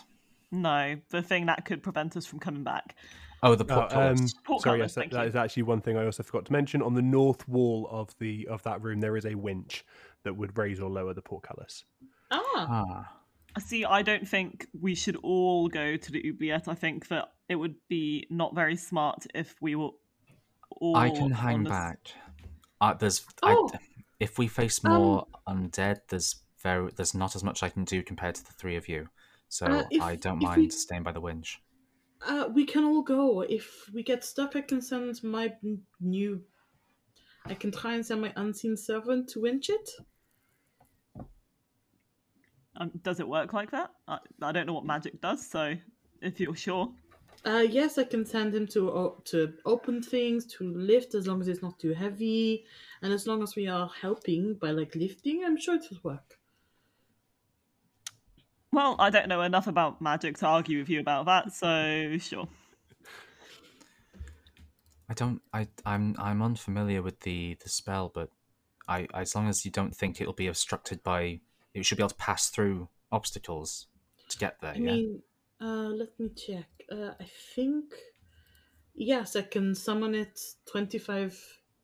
No, 0.52 0.96
the 1.10 1.22
thing 1.22 1.48
that 1.48 1.66
could 1.66 1.82
prevent 1.82 2.16
us 2.18 2.26
from 2.26 2.40
coming 2.40 2.64
back. 2.64 2.96
Oh, 3.42 3.56
the 3.56 3.66
Oh, 3.70 3.82
um, 3.82 3.90
portcullis. 3.90 4.34
Portcullis, 4.46 4.64
sorry, 4.64 4.80
yes, 4.80 4.94
that, 4.94 5.02
thank 5.02 5.12
that 5.14 5.22
you. 5.24 5.28
is 5.30 5.36
actually 5.36 5.64
one 5.64 5.82
thing 5.82 5.98
I 5.98 6.06
also 6.06 6.24
forgot 6.24 6.46
to 6.46 6.52
mention. 6.52 6.82
On 6.82 6.94
the 6.94 7.02
north 7.02 7.48
wall 7.48 7.88
of 7.92 8.16
the 8.20 8.48
of 8.48 8.64
that 8.64 8.82
room, 8.82 9.00
there 9.02 9.18
is 9.18 9.26
a 9.26 9.36
winch 9.36 9.84
that 10.24 10.34
would 10.36 10.58
raise 10.58 10.80
or 10.80 10.90
lower 10.90 11.14
the 11.14 11.22
portcullis. 11.22 11.84
Ah, 12.34 12.68
ah, 13.56 13.60
See, 13.60 13.86
I 13.86 14.02
don't 14.02 14.28
think 14.28 14.66
we 14.82 14.96
should 14.96 15.16
all 15.18 15.68
go 15.68 15.96
to 15.96 16.12
the 16.12 16.28
oubliette. 16.28 16.68
I 16.68 16.74
think 16.74 17.08
that 17.10 17.26
it 17.48 17.56
would 17.56 17.76
be 17.88 18.26
not 18.32 18.56
very 18.56 18.76
smart 18.76 19.28
if 19.36 19.56
we 19.62 19.76
were 19.76 19.92
all. 20.82 20.96
I 20.98 21.10
can 21.12 21.30
hang 21.32 21.64
the 21.64 21.70
back. 21.70 22.00
Uh, 22.82 22.96
there's, 22.96 23.24
Oh. 23.44 23.70
I, 23.74 23.78
if 24.20 24.38
we 24.40 24.48
face 24.48 24.84
more 24.84 25.28
undead, 25.48 26.00
there's 26.10 26.38
very, 26.64 26.90
there's 26.96 27.14
not 27.14 27.36
as 27.36 27.44
much 27.44 27.62
I 27.62 27.70
can 27.70 27.84
do 27.86 28.02
compared 28.02 28.36
to 28.36 28.44
the 28.46 28.54
three 28.54 28.76
of 28.76 28.90
you. 28.90 29.10
So 29.50 29.68
Uh, 29.68 29.84
if- 29.92 30.02
I 30.02 30.16
don't 30.16 30.42
mind 30.42 30.58
we- 30.62 30.70
staying 30.72 31.04
by 31.04 31.12
the 31.12 31.22
winch. 31.22 31.62
uh, 32.28 32.50
we 32.52 32.66
can 32.66 32.84
all 32.86 33.04
go. 33.04 33.42
If 33.42 33.88
we 33.94 34.02
get 34.02 34.24
stuck, 34.24 34.56
I 34.56 34.62
can 34.62 34.82
send 34.82 35.22
my 35.24 35.54
new. 36.00 36.44
I 37.46 37.54
can 37.54 37.72
try 37.72 37.94
and 37.96 38.06
send 38.06 38.22
my 38.22 38.34
unseen 38.36 38.78
servant 38.78 39.30
to 39.30 39.42
winch 39.42 39.70
it. 39.70 39.90
Um, 42.76 42.92
does 43.04 43.20
it 43.20 43.28
work 43.28 43.54
like 43.54 43.72
that? 43.72 43.92
I, 44.08 44.18
I 44.42 44.52
don't 44.52 44.66
know 44.66 44.74
what 44.74 44.86
magic 44.86 45.22
does, 45.22 45.46
so 45.48 45.76
if 46.22 46.40
you're 46.40 46.56
sure. 46.56 46.92
Uh, 47.46 47.66
yes, 47.70 47.98
I 47.98 48.06
can 48.06 48.26
send 48.26 48.56
him 48.56 48.66
to 48.68 48.90
o- 48.90 49.22
to 49.26 49.54
open 49.66 50.02
things, 50.02 50.46
to 50.54 50.64
lift, 50.64 51.14
as 51.14 51.28
long 51.28 51.42
as 51.42 51.48
it's 51.48 51.62
not 51.62 51.78
too 51.78 51.94
heavy, 51.94 52.66
and 53.02 53.12
as 53.12 53.28
long 53.28 53.44
as 53.44 53.56
we 53.56 53.68
are 53.68 53.90
helping 54.02 54.54
by 54.56 54.72
like 54.72 54.96
lifting, 54.96 55.44
I'm 55.44 55.58
sure 55.58 55.76
it 55.76 55.86
will 55.92 56.00
work. 56.04 56.40
Well, 58.72 58.96
I 58.98 59.12
don't 59.12 59.28
know 59.28 59.42
enough 59.42 59.68
about 59.68 60.02
magic 60.02 60.38
to 60.40 60.48
argue 60.48 60.80
with 60.80 60.90
you 60.90 61.00
about 61.00 61.26
that, 61.26 61.54
so 61.54 62.18
sure. 62.18 62.48
I 65.10 65.14
don't, 65.14 65.42
I, 65.54 65.68
I'm, 65.86 66.16
I'm 66.18 66.42
unfamiliar 66.42 67.04
with 67.04 67.20
the 67.20 67.58
the 67.62 67.70
spell, 67.70 68.10
but 68.14 68.30
I, 68.88 69.08
as 69.14 69.36
long 69.36 69.48
as 69.48 69.64
you 69.64 69.70
don't 69.70 69.96
think 69.96 70.20
it'll 70.20 70.34
be 70.34 70.48
obstructed 70.48 71.04
by, 71.04 71.42
you 71.74 71.84
should 71.84 71.98
be 71.98 72.04
able 72.04 72.10
to 72.10 72.16
pass 72.16 72.50
through 72.50 72.88
obstacles 73.12 73.88
to 74.30 74.38
get 74.38 74.60
there. 74.62 74.72
I 74.72 74.76
yeah. 74.76 74.92
mean, 74.92 75.22
uh, 75.62 75.90
let 75.90 76.20
me 76.20 76.30
check. 76.30 76.68
Uh, 76.92 77.12
I 77.20 77.26
think 77.56 77.94
yes, 78.94 79.36
I 79.36 79.42
can 79.44 79.76
summon 79.76 80.16
it 80.16 80.40
twenty 80.66 81.00
five 81.00 81.40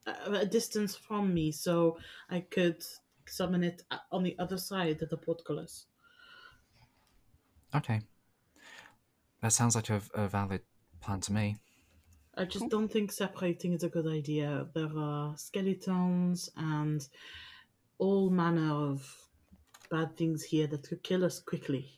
uh, 0.06 0.32
a 0.32 0.46
distance 0.46 0.96
from 0.96 1.34
me, 1.34 1.52
so 1.52 1.98
I 2.28 2.40
could 2.40 2.82
summon 3.26 3.62
it 3.62 3.82
on 4.10 4.22
the 4.22 4.36
other 4.38 4.58
side 4.58 5.02
of 5.02 5.08
the 5.08 5.16
portcullis. 5.16 5.86
Okay. 7.74 8.00
That 9.40 9.52
sounds 9.52 9.74
like 9.74 9.88
a, 9.88 10.02
a 10.14 10.28
valid 10.28 10.62
plan 11.00 11.20
to 11.20 11.32
me. 11.32 11.56
I 12.34 12.44
just 12.44 12.68
don't 12.68 12.90
think 12.90 13.12
separating 13.12 13.72
is 13.72 13.82
a 13.82 13.88
good 13.88 14.06
idea. 14.06 14.66
There 14.74 14.90
are 14.96 15.36
skeletons 15.36 16.50
and 16.56 17.06
all 17.98 18.30
manner 18.30 18.72
of 18.72 19.29
bad 19.90 20.16
things 20.16 20.42
here 20.42 20.66
that 20.68 20.82
could 20.88 21.02
kill 21.02 21.24
us 21.24 21.40
quickly. 21.40 21.90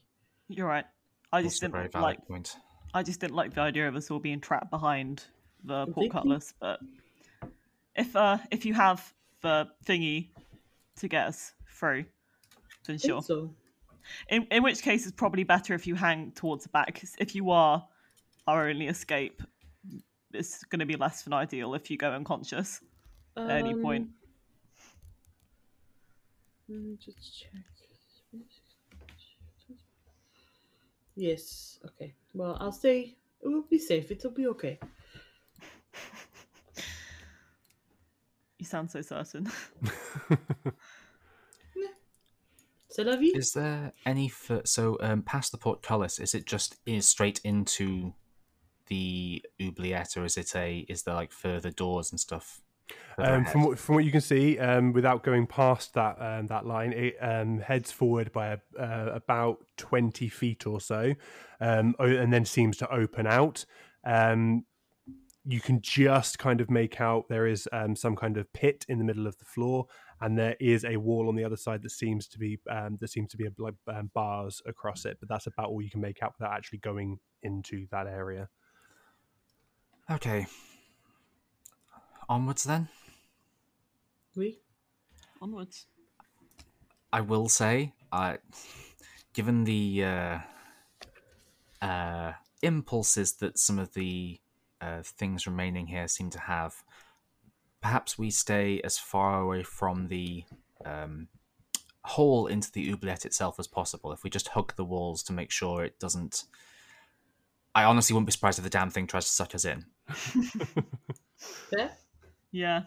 You're 0.48 0.66
right. 0.68 0.84
I 1.32 1.42
just 1.42 1.62
Also 1.62 1.66
a 1.66 1.70
very 1.70 1.84
didn't 1.84 1.92
valid 1.92 2.04
like. 2.18 2.28
point. 2.28 2.56
I 2.94 3.02
just 3.02 3.20
didn't 3.20 3.34
like 3.34 3.54
the 3.54 3.60
idea 3.62 3.88
of 3.88 3.96
us 3.96 4.10
all 4.10 4.18
being 4.18 4.40
trapped 4.40 4.70
behind 4.70 5.24
the 5.64 5.84
Completely. 5.84 6.10
portcullis. 6.10 6.54
But 6.60 6.80
if 7.96 8.14
uh 8.16 8.38
if 8.50 8.64
you 8.66 8.74
have 8.74 9.12
the 9.40 9.68
thingy 9.84 10.28
to 10.96 11.08
get 11.08 11.26
us 11.28 11.52
through, 11.70 12.04
then 12.86 12.96
I 12.96 12.98
think 12.98 13.00
sure. 13.00 13.22
So 13.22 13.54
In 14.28 14.46
in 14.50 14.62
which 14.62 14.82
case, 14.82 15.06
it's 15.06 15.14
probably 15.16 15.44
better 15.44 15.74
if 15.74 15.86
you 15.86 15.94
hang 15.94 16.32
towards 16.32 16.64
the 16.64 16.70
back. 16.70 17.00
'cause 17.00 17.14
if 17.18 17.34
you 17.34 17.50
are 17.50 17.86
our 18.46 18.68
only 18.68 18.88
escape, 18.88 19.42
it's 20.32 20.64
going 20.64 20.80
to 20.80 20.86
be 20.86 20.96
less 20.96 21.22
than 21.22 21.32
ideal 21.32 21.74
if 21.74 21.90
you 21.90 21.96
go 21.96 22.10
unconscious 22.12 22.80
at 23.36 23.50
any 23.50 23.74
point. 23.74 24.08
Let 26.68 26.78
me 26.80 26.96
just 26.98 27.40
check. 27.40 27.50
Yes. 31.14 31.78
Okay. 31.84 32.14
Well, 32.34 32.56
I'll 32.60 32.72
say 32.72 33.14
it 33.42 33.48
will 33.48 33.62
be 33.62 33.78
safe. 33.78 34.10
It'll 34.10 34.30
be 34.30 34.46
okay. 34.48 34.78
You 38.58 38.66
sound 38.66 38.92
so 38.92 39.02
certain. 39.02 39.50
C'est 42.88 43.04
la 43.04 43.16
vie. 43.16 43.32
Is 43.34 43.52
there 43.54 43.92
any 44.06 44.28
fur- 44.28 44.62
so 44.64 44.96
um, 45.00 45.22
past 45.22 45.50
the 45.50 45.58
portcullis? 45.58 46.20
Is 46.20 46.32
it 46.32 46.46
just 46.46 46.76
is 46.86 47.08
straight 47.08 47.40
into 47.42 48.14
the 48.86 49.44
oubliette, 49.60 50.16
or 50.16 50.24
is 50.24 50.36
it 50.36 50.54
a 50.54 50.86
is 50.88 51.02
there 51.02 51.14
like 51.16 51.32
further 51.32 51.70
doors 51.72 52.12
and 52.12 52.20
stuff? 52.20 52.60
Um, 53.18 53.44
from 53.44 53.64
what 53.64 53.78
from 53.78 53.94
what 53.96 54.04
you 54.04 54.10
can 54.10 54.20
see, 54.20 54.58
um, 54.58 54.92
without 54.92 55.22
going 55.22 55.46
past 55.46 55.94
that 55.94 56.16
um, 56.20 56.46
that 56.46 56.66
line, 56.66 56.92
it 56.92 57.16
um, 57.20 57.58
heads 57.58 57.92
forward 57.92 58.32
by 58.32 58.48
a, 58.48 58.58
uh, 58.78 59.12
about 59.14 59.58
twenty 59.76 60.28
feet 60.28 60.66
or 60.66 60.80
so, 60.80 61.14
um, 61.60 61.94
and 61.98 62.32
then 62.32 62.44
seems 62.44 62.76
to 62.78 62.90
open 62.90 63.26
out. 63.26 63.64
Um, 64.04 64.64
you 65.44 65.60
can 65.60 65.80
just 65.80 66.38
kind 66.38 66.60
of 66.60 66.70
make 66.70 67.00
out 67.00 67.28
there 67.28 67.46
is 67.46 67.68
um, 67.72 67.96
some 67.96 68.14
kind 68.14 68.36
of 68.36 68.52
pit 68.52 68.86
in 68.88 68.98
the 68.98 69.04
middle 69.04 69.26
of 69.26 69.36
the 69.38 69.44
floor, 69.44 69.86
and 70.20 70.38
there 70.38 70.56
is 70.60 70.84
a 70.84 70.96
wall 70.96 71.28
on 71.28 71.34
the 71.34 71.44
other 71.44 71.56
side 71.56 71.82
that 71.82 71.90
seems 71.90 72.28
to 72.28 72.38
be 72.38 72.58
um, 72.70 72.96
there 73.00 73.08
seems 73.08 73.30
to 73.30 73.36
be 73.36 73.48
like 73.58 73.74
um, 73.88 74.10
bars 74.14 74.62
across 74.66 75.04
it. 75.04 75.18
But 75.20 75.28
that's 75.28 75.46
about 75.46 75.68
all 75.68 75.82
you 75.82 75.90
can 75.90 76.00
make 76.00 76.22
out 76.22 76.34
without 76.38 76.54
actually 76.54 76.78
going 76.78 77.18
into 77.42 77.86
that 77.90 78.06
area. 78.06 78.48
Okay. 80.10 80.46
Onwards 82.28 82.64
then. 82.64 82.88
Oui. 84.36 84.58
Onwards. 85.40 85.86
I 87.12 87.20
will 87.20 87.48
say, 87.48 87.92
I, 88.10 88.38
given 89.34 89.64
the 89.64 90.04
uh, 90.04 90.38
uh, 91.82 92.32
impulses 92.62 93.34
that 93.34 93.58
some 93.58 93.78
of 93.78 93.92
the 93.92 94.40
uh, 94.80 95.02
things 95.02 95.46
remaining 95.46 95.86
here 95.86 96.08
seem 96.08 96.30
to 96.30 96.40
have, 96.40 96.82
perhaps 97.82 98.18
we 98.18 98.30
stay 98.30 98.80
as 98.82 98.98
far 98.98 99.40
away 99.40 99.62
from 99.62 100.08
the 100.08 100.44
um, 100.84 101.28
hole 102.04 102.46
into 102.46 102.70
the 102.72 102.90
oubliette 102.90 103.26
itself 103.26 103.58
as 103.58 103.66
possible. 103.66 104.12
If 104.12 104.24
we 104.24 104.30
just 104.30 104.48
hug 104.48 104.74
the 104.76 104.84
walls 104.84 105.22
to 105.24 105.32
make 105.32 105.50
sure 105.50 105.84
it 105.84 105.98
doesn't. 105.98 106.44
I 107.74 107.84
honestly 107.84 108.12
wouldn't 108.12 108.26
be 108.26 108.32
surprised 108.32 108.58
if 108.58 108.64
the 108.64 108.70
damn 108.70 108.90
thing 108.90 109.06
tries 109.06 109.24
to 109.24 109.30
suck 109.30 109.54
us 109.54 109.64
in. 109.64 109.86
Fair. 111.70 111.90
Yeah, 112.50 112.82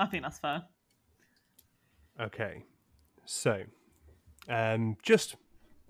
I 0.00 0.06
think 0.06 0.22
that's 0.22 0.38
fair. 0.38 0.62
Okay, 2.20 2.64
so 3.26 3.62
um, 4.48 4.96
just 5.02 5.36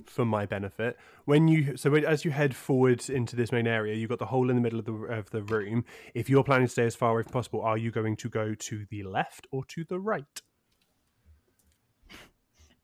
for 0.07 0.25
my 0.25 0.47
benefit, 0.47 0.97
when 1.27 1.47
you 1.49 1.77
so 1.77 1.95
as 1.95 2.25
you 2.25 2.31
head 2.31 2.55
forward 2.55 3.09
into 3.09 3.37
this 3.37 3.53
main 3.53 3.67
area, 3.67 3.95
you've 3.95 4.11
got 4.11 4.19
the 4.19 4.27
hole 4.27 4.51
in 4.51 4.57
the 4.57 4.63
middle 4.63 4.79
of 4.79 4.85
the 4.85 4.93
of 4.93 5.31
the 5.31 5.43
room. 5.43 5.85
If 6.15 6.29
you're 6.29 6.45
planning 6.45 6.67
to 6.67 6.73
stay 6.73 6.85
as 6.87 6.97
far 6.97 7.13
away 7.13 7.21
as 7.21 7.33
possible, 7.33 7.63
are 7.63 7.79
you 7.79 7.91
going 7.91 8.17
to 8.17 8.29
go 8.29 8.55
to 8.55 8.87
the 8.91 9.03
left 9.05 9.47
or 9.53 9.65
to 9.67 9.85
the 9.85 9.99
right? 9.99 10.25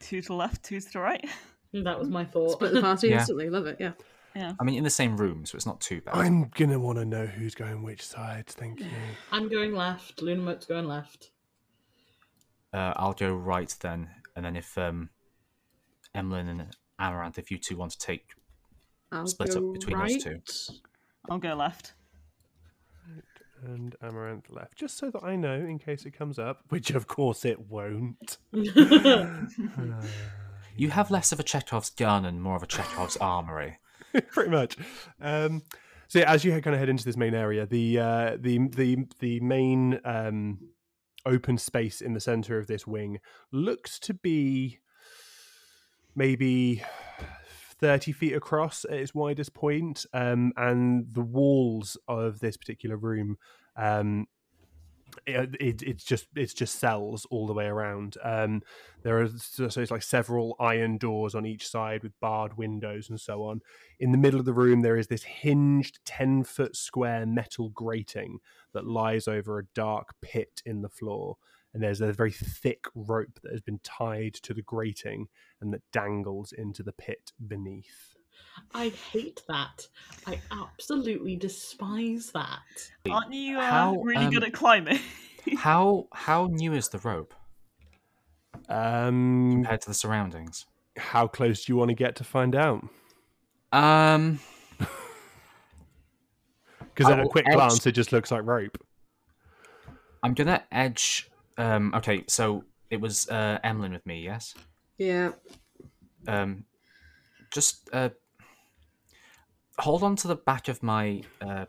Two 0.01 0.21
to 0.23 0.29
the 0.29 0.35
left, 0.35 0.65
two 0.65 0.81
to 0.81 0.93
the 0.93 1.01
right. 1.01 1.25
That 1.73 1.99
was 1.99 2.09
my 2.09 2.25
thought. 2.25 2.53
Split 2.53 2.73
the 2.73 2.81
party 2.81 3.09
Yeah. 3.09 3.19
instantly. 3.19 3.51
Love 3.51 3.67
it. 3.67 3.77
Yeah. 3.81 3.93
Yeah. 4.37 4.53
I 4.61 4.65
mean, 4.65 4.77
in 4.77 4.85
the 4.85 4.91
same 4.91 5.17
room, 5.17 5.47
so 5.47 5.57
it's 5.57 5.65
not 5.65 5.81
too 5.81 6.03
bad. 6.03 6.15
I'm 6.15 6.51
gonna 6.55 6.79
want 6.79 6.99
to 6.99 7.07
know 7.07 7.25
who's 7.25 7.55
going 7.55 7.83
which 7.83 8.03
side. 8.03 8.47
Thank 8.47 8.81
you. 8.81 8.87
I'm 9.33 9.49
going 9.49 9.75
left. 9.75 10.21
Lunamote's 10.21 10.67
going 10.67 10.87
left. 10.87 11.31
Uh, 12.73 12.93
I'll 12.97 13.15
go 13.15 13.35
right 13.35 13.75
then, 13.81 14.11
and 14.35 14.45
then 14.45 14.57
if 14.57 14.77
um, 14.77 15.09
Emlyn 16.15 16.49
and 16.49 16.67
Amaranth, 16.99 17.39
if 17.39 17.51
you 17.51 17.57
two 17.57 17.77
want 17.77 17.93
to 17.93 17.99
take 17.99 18.35
I'll 19.11 19.27
Split 19.27 19.57
up 19.57 19.73
between 19.73 19.97
right. 19.97 20.23
those 20.25 20.67
two. 20.67 20.75
I'll 21.31 21.39
go 21.39 21.55
left. 21.55 21.95
And 23.65 23.97
Amaranth 24.03 24.51
left, 24.51 24.77
just 24.77 24.99
so 24.99 25.11
that 25.11 25.25
I 25.25 25.35
know 25.35 25.55
in 25.55 25.79
case 25.79 26.05
it 26.05 26.11
comes 26.11 26.39
up, 26.39 26.61
which 26.69 26.91
of 26.91 27.07
course 27.07 27.45
it 27.45 27.71
won't. 27.71 28.37
You 30.79 30.91
have 30.91 31.11
less 31.11 31.33
of 31.33 31.41
a 31.41 31.43
Chekhov's 31.43 31.89
gun 31.89 32.27
and 32.27 32.43
more 32.43 32.57
of 32.57 32.63
a 32.63 32.67
Chekhov's 32.67 33.17
armory. 33.17 33.79
pretty 34.31 34.51
much. 34.51 34.77
Um, 35.21 35.63
so 36.09 36.21
yeah, 36.21 36.31
as 36.31 36.45
you 36.45 36.53
kind 36.53 36.75
of 36.75 36.79
head 36.79 36.89
into 36.89 37.05
this 37.05 37.17
main 37.17 37.35
area, 37.35 37.67
the 37.67 37.99
uh, 37.99 38.37
the 38.39 38.59
the 38.69 39.07
the 39.19 39.41
main 39.41 40.01
um, 40.05 40.59
open 41.25 41.59
space 41.59 42.01
in 42.01 42.15
the 42.15 42.21
center 42.21 42.59
of 42.59 42.67
this 42.67 42.87
wing 42.87 43.19
looks 43.51 43.99
to 44.01 44.15
be 44.15 44.79
maybe 46.15 46.83
thirty 47.81 48.13
feet 48.13 48.35
across 48.35 48.85
at 48.85 48.93
its 48.93 49.15
widest 49.15 49.53
point, 49.53 50.07
um, 50.13 50.53
and 50.57 51.07
the 51.13 51.23
walls 51.23 51.97
of 52.09 52.41
this 52.41 52.57
particular 52.57 52.97
room. 52.97 53.37
Um, 53.77 54.27
it, 55.27 55.57
it, 55.61 55.83
it's 55.83 56.05
just 56.05 56.27
it's 56.35 56.55
just 56.55 56.79
cells 56.79 57.27
all 57.31 57.47
the 57.47 57.53
way 57.53 57.67
around. 57.67 58.17
Um, 58.23 58.63
there 59.03 59.21
are 59.21 59.29
so 59.29 59.69
so 59.69 59.81
it's 59.81 59.91
like 59.91 60.03
several 60.03 60.57
iron 60.59 60.99
doors 60.99 61.35
on 61.35 61.47
each 61.47 61.69
side 61.69 62.03
with 62.03 62.19
barred 62.21 62.57
windows 62.57 63.09
and 63.09 63.21
so 63.21 63.43
on. 63.45 63.61
In 63.99 64.13
the 64.13 64.19
middle 64.19 64.41
of 64.41 64.47
the 64.47 64.53
room, 64.53 64.81
there 64.81 64.97
is 64.97 65.07
this 65.07 65.23
hinged 65.23 66.01
ten 66.05 66.45
foot 66.45 66.77
square 66.77 67.27
metal 67.27 67.71
grating 67.71 68.39
that 68.73 68.87
lies 68.87 69.29
over 69.29 69.59
a 69.59 69.67
dark 69.75 70.15
pit 70.21 70.63
in 70.65 70.83
the 70.83 70.89
floor. 70.89 71.37
And 71.73 71.83
there's 71.83 72.01
a 72.01 72.13
very 72.13 72.33
thick 72.33 72.87
rope 72.95 73.39
that 73.43 73.53
has 73.53 73.61
been 73.61 73.81
tied 73.83 74.33
to 74.35 74.55
the 74.55 74.63
grating 74.63 75.29
and 75.61 75.75
that 75.75 75.83
dangles 75.93 76.53
into 76.53 76.83
the 76.83 76.93
pit 76.93 77.33
beneath. 77.47 78.16
I 78.75 78.89
hate 78.89 79.43
that. 79.49 79.87
I 80.27 80.41
absolutely 80.51 81.37
despise 81.37 82.31
that. 82.33 82.61
Aren't 83.11 83.33
you 83.33 83.59
uh, 83.59 83.63
How, 83.63 83.95
really 83.97 84.27
good 84.29 84.43
um, 84.43 84.49
at 84.49 84.53
climbing? 84.53 84.99
How 85.57 86.09
how 86.13 86.47
new 86.51 86.73
is 86.73 86.89
the 86.89 86.99
rope 86.99 87.33
Um, 88.69 89.51
compared 89.53 89.81
to 89.83 89.89
the 89.89 89.95
surroundings? 89.95 90.67
how 90.99 91.27
close 91.29 91.65
do 91.67 91.73
you 91.73 91.77
want 91.77 91.91
to 91.91 91.95
get 91.95 92.17
to 92.17 92.25
find 92.25 92.57
out? 92.57 92.83
Um, 93.71 94.41
Because 96.95 97.13
at 97.13 97.21
a 97.21 97.27
quick 97.29 97.47
edge- 97.47 97.55
glance, 97.55 97.87
it 97.87 97.93
just 97.93 98.13
looks 98.13 98.31
like 98.31 98.45
rope. 98.45 98.79
I'm 100.23 100.33
gonna 100.35 100.63
edge. 100.73 101.31
Um, 101.59 101.93
okay, 101.95 102.25
so 102.27 102.65
it 102.91 103.01
was 103.01 103.29
uh, 103.29 103.59
Emlyn 103.63 103.93
with 103.93 104.05
me, 104.07 104.23
yes. 104.23 104.55
Yeah. 104.99 105.33
Um, 106.27 106.65
just 107.53 107.89
uh, 107.93 108.09
hold 109.79 110.03
on 110.03 110.17
to 110.17 110.29
the 110.29 110.37
back 110.37 110.69
of 110.69 110.83
my 110.83 111.23
uh, 111.41 111.67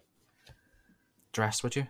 dress, 1.33 1.63
would 1.63 1.75
you? 1.75 1.87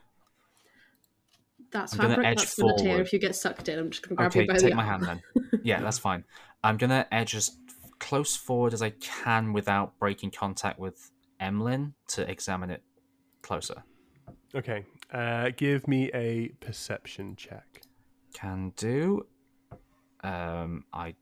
That's 1.72 1.94
I'm 1.94 1.98
gonna 2.00 2.10
fabric. 2.16 2.28
edge 2.28 2.38
That's 2.40 2.56
gonna 2.60 2.74
tear 2.78 2.86
forward. 2.86 3.02
if 3.02 3.14
you 3.14 3.20
get 3.20 3.36
sucked 3.36 3.68
in. 3.70 3.78
I'm 3.80 3.90
just 3.90 4.04
gonna 4.08 4.16
grab 4.16 4.28
Okay, 4.32 4.42
you 4.44 4.48
by 4.48 4.54
take 4.56 4.70
the 4.70 4.76
my 4.76 4.86
arm. 4.86 5.04
hand 5.04 5.22
then. 5.36 5.50
Yeah, 5.64 5.82
that's 5.82 5.98
fine. 5.98 6.24
I'm 6.64 6.78
gonna 6.78 7.06
edge 7.12 7.36
as 7.36 7.58
close 8.00 8.36
forward 8.36 8.74
as 8.74 8.82
I 8.82 8.92
can 8.92 9.52
without 9.54 9.98
breaking 10.00 10.32
contact 10.32 10.80
with 10.80 11.12
Emlyn 11.42 11.94
to 12.10 12.30
examine 12.30 12.70
it 12.70 12.84
closer. 13.42 13.84
Okay, 14.56 14.86
uh, 15.12 15.52
give 15.58 15.88
me 15.88 16.10
a 16.14 16.50
perception 16.62 17.36
check. 17.36 17.82
Can 18.34 18.72
do. 18.78 19.26
Um, 20.24 20.86
I 20.94 21.16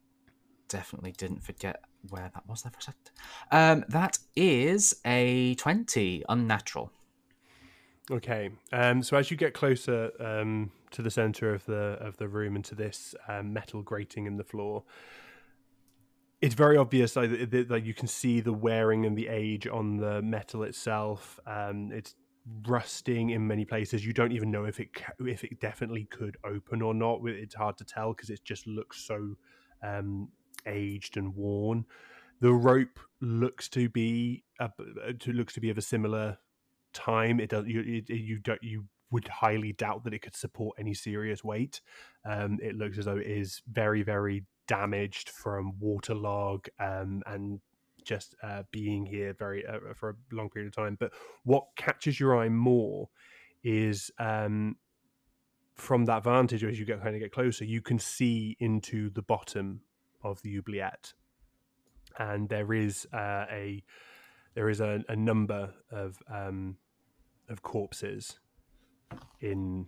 definitely 0.70 1.12
didn't 1.14 1.44
forget 1.44 1.82
where 2.10 2.32
that 2.34 2.44
was 2.48 2.64
there 2.64 2.72
for 2.72 2.80
a 2.80 2.82
second. 2.82 3.12
Um, 3.52 3.86
that 3.90 4.18
is 4.36 4.96
a 5.06 5.56
twenty, 5.56 6.24
unnatural. 6.30 6.92
Okay, 8.12 8.52
um, 8.72 9.02
so 9.02 9.18
as 9.18 9.32
you 9.32 9.38
get 9.38 9.54
closer 9.54 10.12
um, 10.20 10.72
to 10.92 11.02
the 11.02 11.10
center 11.10 11.54
of 11.54 11.66
the 11.66 11.98
of 12.00 12.18
the 12.18 12.28
room 12.28 12.56
and 12.56 12.64
to 12.66 12.76
this 12.76 13.16
um, 13.28 13.52
metal 13.52 13.82
grating 13.82 14.28
in 14.28 14.38
the 14.38 14.44
floor, 14.44 14.84
it's 16.40 16.54
very 16.54 16.78
obvious 16.78 17.14
that, 17.14 17.66
that 17.70 17.84
you 17.84 17.94
can 17.96 18.08
see 18.08 18.42
the 18.42 18.54
wearing 18.54 19.06
and 19.06 19.18
the 19.18 19.28
age 19.28 19.66
on 19.66 19.98
the 19.98 20.22
metal 20.22 20.62
itself. 20.64 21.40
Um, 21.48 21.92
it's 21.92 22.14
rusting 22.68 23.32
in 23.32 23.48
many 23.48 23.66
places. 23.66 24.06
You 24.06 24.14
don't 24.14 24.32
even 24.32 24.52
know 24.52 24.66
if 24.66 24.80
it 24.80 24.90
if 25.20 25.44
it 25.44 25.60
definitely 25.60 26.06
could 26.06 26.38
open 26.46 26.84
or 26.84 26.94
not. 26.94 27.22
It's 27.26 27.56
hard 27.56 27.76
to 27.80 27.84
tell 27.84 28.14
because 28.14 28.30
it 28.30 28.44
just 28.44 28.68
looks 28.68 29.02
so 29.02 29.36
um, 29.82 30.30
aged 30.66 31.18
and 31.18 31.36
worn. 31.36 31.86
The 32.42 32.54
rope 32.54 33.00
looks 33.22 33.70
to 33.70 33.90
be 33.90 34.44
a, 34.60 34.70
looks 35.28 35.54
to 35.54 35.62
be 35.62 35.70
of 35.70 35.78
a 35.78 35.82
similar 35.82 36.38
time. 36.94 37.40
It 37.40 37.50
does 37.50 37.66
you 37.68 37.82
it, 37.82 38.10
you 38.10 38.40
don't 38.40 38.62
you 38.64 38.86
would 39.12 39.28
highly 39.28 39.72
doubt 39.74 40.04
that 40.04 40.14
it 40.14 40.22
could 40.22 40.36
support 40.36 40.76
any 40.80 40.94
serious 40.94 41.44
weight. 41.44 41.82
Um, 42.26 42.60
it 42.62 42.76
looks 42.76 42.98
as 42.98 43.06
though 43.06 43.18
it 43.18 43.28
is 43.28 43.62
very 43.72 44.04
very 44.04 44.46
damaged 44.68 45.30
from 45.30 45.74
waterlog 45.80 46.68
um, 46.80 47.22
and 47.28 47.60
just 48.04 48.36
uh, 48.44 48.64
being 48.72 49.06
here 49.06 49.36
very 49.38 49.66
uh, 49.66 49.94
for 49.96 50.12
a 50.12 50.36
long 50.36 50.50
period 50.50 50.68
of 50.68 50.76
time. 50.76 50.98
But 51.00 51.14
what 51.44 51.66
catches 51.76 52.20
your 52.20 52.38
eye 52.38 52.50
more 52.50 53.10
is 53.64 54.12
um, 54.20 54.76
from 55.76 56.06
that 56.06 56.24
vantage 56.24 56.64
as 56.64 56.80
you 56.80 56.86
get 56.86 57.02
kind 57.02 57.16
of 57.16 57.22
get 57.22 57.32
closer, 57.32 57.66
you 57.66 57.82
can 57.82 58.00
see 58.00 58.56
into 58.60 59.10
the 59.10 59.22
bottom 59.22 59.82
of 60.26 60.42
the 60.42 60.58
oubliette, 60.58 61.14
and 62.18 62.50
there 62.50 62.74
is 62.74 63.08
uh, 63.14 63.46
a 63.50 63.84
there 64.56 64.70
is 64.70 64.82
a, 64.82 65.04
a 65.08 65.16
number 65.16 65.74
of 65.92 66.18
um, 66.34 66.78
of 67.48 67.62
corpses 67.62 68.40
in 69.40 69.86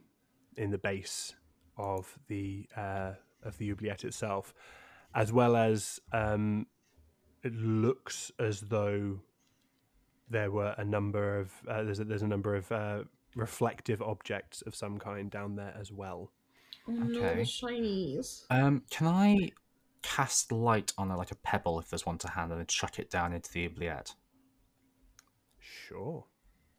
in 0.56 0.72
the 0.72 0.78
base 0.78 1.34
of 1.78 2.18
the 2.28 2.68
uh, 2.78 3.14
of 3.44 3.58
the 3.58 3.72
oubliette 3.72 4.04
itself, 4.04 4.54
as 5.16 5.34
well 5.34 5.56
as 5.56 6.00
um, 6.14 6.68
it 7.44 7.56
looks 7.56 8.32
as 8.40 8.62
though 8.62 9.20
there 10.30 10.52
were 10.52 10.76
a 10.78 10.86
number 10.86 11.40
of 11.40 11.52
uh, 11.68 11.84
there's 11.84 12.00
a, 12.00 12.06
there's 12.06 12.22
a 12.22 12.28
number 12.28 12.56
of 12.56 12.72
uh, 12.72 13.04
reflective 13.36 14.02
objects 14.02 14.62
of 14.64 14.76
some 14.76 15.00
kind 15.00 15.32
down 15.32 15.56
there 15.56 15.76
as 15.80 15.92
well. 15.92 16.32
Oh 16.88 16.92
no, 16.92 17.22
shinies. 17.38 18.44
Um, 18.50 18.84
can 18.90 19.08
I 19.08 19.52
cast 20.02 20.52
light 20.52 20.94
on 20.98 21.12
a, 21.12 21.18
like 21.18 21.32
a 21.32 21.36
pebble 21.36 21.80
if 21.80 21.90
there's 21.90 22.06
one 22.06 22.18
to 22.20 22.30
hand 22.30 22.52
and 22.52 22.60
then 22.60 22.68
chuck 22.68 23.00
it 23.00 23.10
down 23.10 23.34
into 23.34 23.52
the 23.52 23.66
oubliette 23.66 24.14
Sure, 25.60 26.26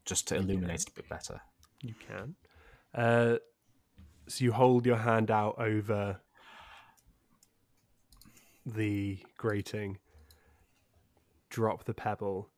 just 0.05 0.29
to 0.29 0.37
illuminate 0.37 0.81
it 0.81 0.89
a 0.89 0.93
bit 0.93 1.09
better? 1.09 1.41
you 1.83 1.95
can. 2.09 2.35
Uh, 2.95 3.37
so 4.27 4.45
you 4.45 4.53
hold 4.53 4.85
your 4.87 4.97
hand 4.97 5.31
out 5.31 5.59
over 5.59 6.21
the 8.67 9.19
grating, 9.37 9.99
drop 11.51 11.85
the 11.85 11.95
pebble, 11.95 12.51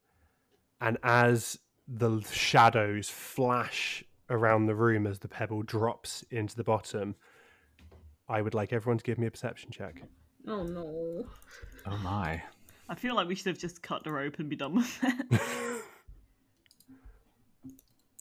and 0.80 0.98
as 1.02 1.58
the 1.86 2.20
shadows 2.32 3.08
flash 3.08 4.02
around 4.28 4.66
the 4.66 4.74
room 4.74 5.06
as 5.06 5.18
the 5.18 5.28
pebble 5.28 5.62
drops 5.62 6.24
into 6.30 6.56
the 6.56 6.64
bottom, 6.64 7.14
I 8.28 8.42
would 8.42 8.54
like 8.54 8.72
everyone 8.72 8.98
to 8.98 9.04
give 9.04 9.18
me 9.18 9.26
a 9.26 9.30
perception 9.30 9.70
check. 9.70 10.02
Oh 10.46 10.62
no. 10.62 11.26
Oh 11.86 11.96
my! 11.98 12.42
I 12.88 12.94
feel 12.94 13.14
like 13.14 13.28
we 13.28 13.34
should 13.34 13.46
have 13.46 13.58
just 13.58 13.82
cut 13.82 14.04
the 14.04 14.12
rope 14.12 14.38
and 14.38 14.48
be 14.48 14.56
done 14.56 14.74
with 14.74 14.98
it. 15.02 15.40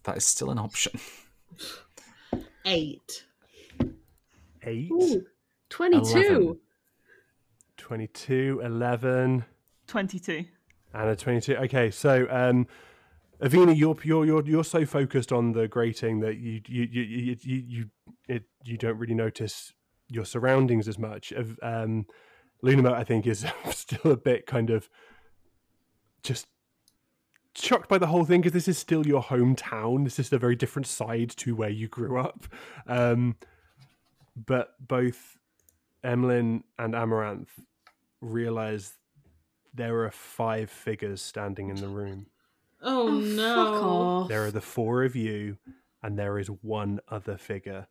That 0.03 0.17
is 0.17 0.25
still 0.25 0.49
an 0.49 0.57
option. 0.57 0.99
Eight. 2.65 3.25
Eight, 4.63 4.91
Ooh, 4.91 5.25
22. 5.69 6.17
Eleven. 6.17 6.59
22, 7.77 8.61
11, 8.63 9.45
22. 9.87 10.45
and 10.93 11.09
a 11.09 11.15
22. 11.15 11.55
Okay, 11.57 11.91
so 11.91 12.27
um, 12.29 12.67
Avina, 13.41 13.75
you're 13.77 13.95
you're 14.03 14.25
you're 14.25 14.45
you're 14.45 14.63
so 14.63 14.85
focused 14.85 15.31
on 15.31 15.53
the 15.53 15.67
grating 15.67 16.19
that 16.21 16.37
you 16.37 16.61
you 16.67 16.83
you 16.91 17.01
you 17.01 17.37
you, 17.41 17.63
you 17.67 17.89
it 18.27 18.43
you 18.63 18.77
don't 18.77 18.97
really 18.97 19.13
notice 19.13 19.73
your 20.09 20.25
surroundings 20.25 20.87
as 20.87 20.97
much. 20.97 21.31
Of 21.31 21.59
um, 21.61 22.05
Lunamote, 22.63 22.93
I 22.93 23.03
think, 23.03 23.27
is 23.27 23.45
still 23.71 24.11
a 24.11 24.17
bit 24.17 24.45
kind 24.45 24.69
of 24.69 24.89
just 26.23 26.47
shocked 27.55 27.89
by 27.89 27.97
the 27.97 28.07
whole 28.07 28.25
thing 28.25 28.41
because 28.41 28.53
this 28.53 28.67
is 28.67 28.77
still 28.77 29.05
your 29.05 29.23
hometown. 29.23 30.03
This 30.03 30.19
is 30.19 30.31
a 30.33 30.37
very 30.37 30.55
different 30.55 30.87
side 30.87 31.29
to 31.37 31.55
where 31.55 31.69
you 31.69 31.87
grew 31.87 32.19
up. 32.19 32.45
Um, 32.87 33.35
but 34.35 34.75
both 34.85 35.37
Emlyn 36.03 36.63
and 36.77 36.95
Amaranth 36.95 37.51
realize 38.21 38.93
there 39.73 40.03
are 40.03 40.11
five 40.11 40.69
figures 40.69 41.21
standing 41.21 41.69
in 41.69 41.75
the 41.77 41.87
room. 41.87 42.27
Oh, 42.81 43.09
Oh, 43.09 43.11
no. 43.11 43.55
Fuck 43.55 43.83
off. 43.83 44.27
There 44.29 44.45
are 44.45 44.51
the 44.51 44.61
four 44.61 45.03
of 45.03 45.15
you, 45.15 45.57
and 46.01 46.17
there 46.17 46.39
is 46.39 46.47
one 46.47 47.01
other 47.09 47.37
figure. 47.37 47.87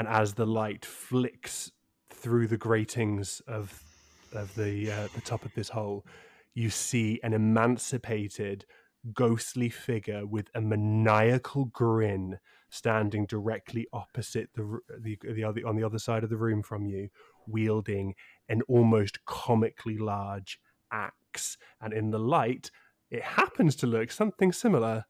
And 0.00 0.08
as 0.08 0.32
the 0.32 0.46
light 0.46 0.86
flicks 0.86 1.72
through 2.08 2.46
the 2.46 2.56
gratings 2.56 3.42
of 3.46 3.84
of 4.32 4.54
the 4.54 4.90
uh, 4.90 5.08
the 5.14 5.20
top 5.20 5.44
of 5.44 5.52
this 5.52 5.68
hole, 5.68 6.06
you 6.54 6.70
see 6.70 7.20
an 7.22 7.34
emancipated, 7.34 8.64
ghostly 9.12 9.68
figure 9.68 10.24
with 10.24 10.48
a 10.54 10.62
maniacal 10.62 11.66
grin 11.66 12.38
standing 12.70 13.26
directly 13.26 13.88
opposite 13.92 14.48
the 14.54 14.78
the, 14.98 15.18
the 15.22 15.44
other 15.44 15.60
on 15.66 15.76
the 15.76 15.84
other 15.84 15.98
side 15.98 16.24
of 16.24 16.30
the 16.30 16.38
room 16.38 16.62
from 16.62 16.86
you, 16.86 17.10
wielding 17.46 18.14
an 18.48 18.62
almost 18.68 19.22
comically 19.26 19.98
large 19.98 20.58
axe. 20.90 21.58
And 21.78 21.92
in 21.92 22.10
the 22.10 22.18
light, 22.18 22.70
it 23.10 23.22
happens 23.22 23.76
to 23.76 23.86
look 23.86 24.10
something 24.12 24.50
similar 24.50 25.04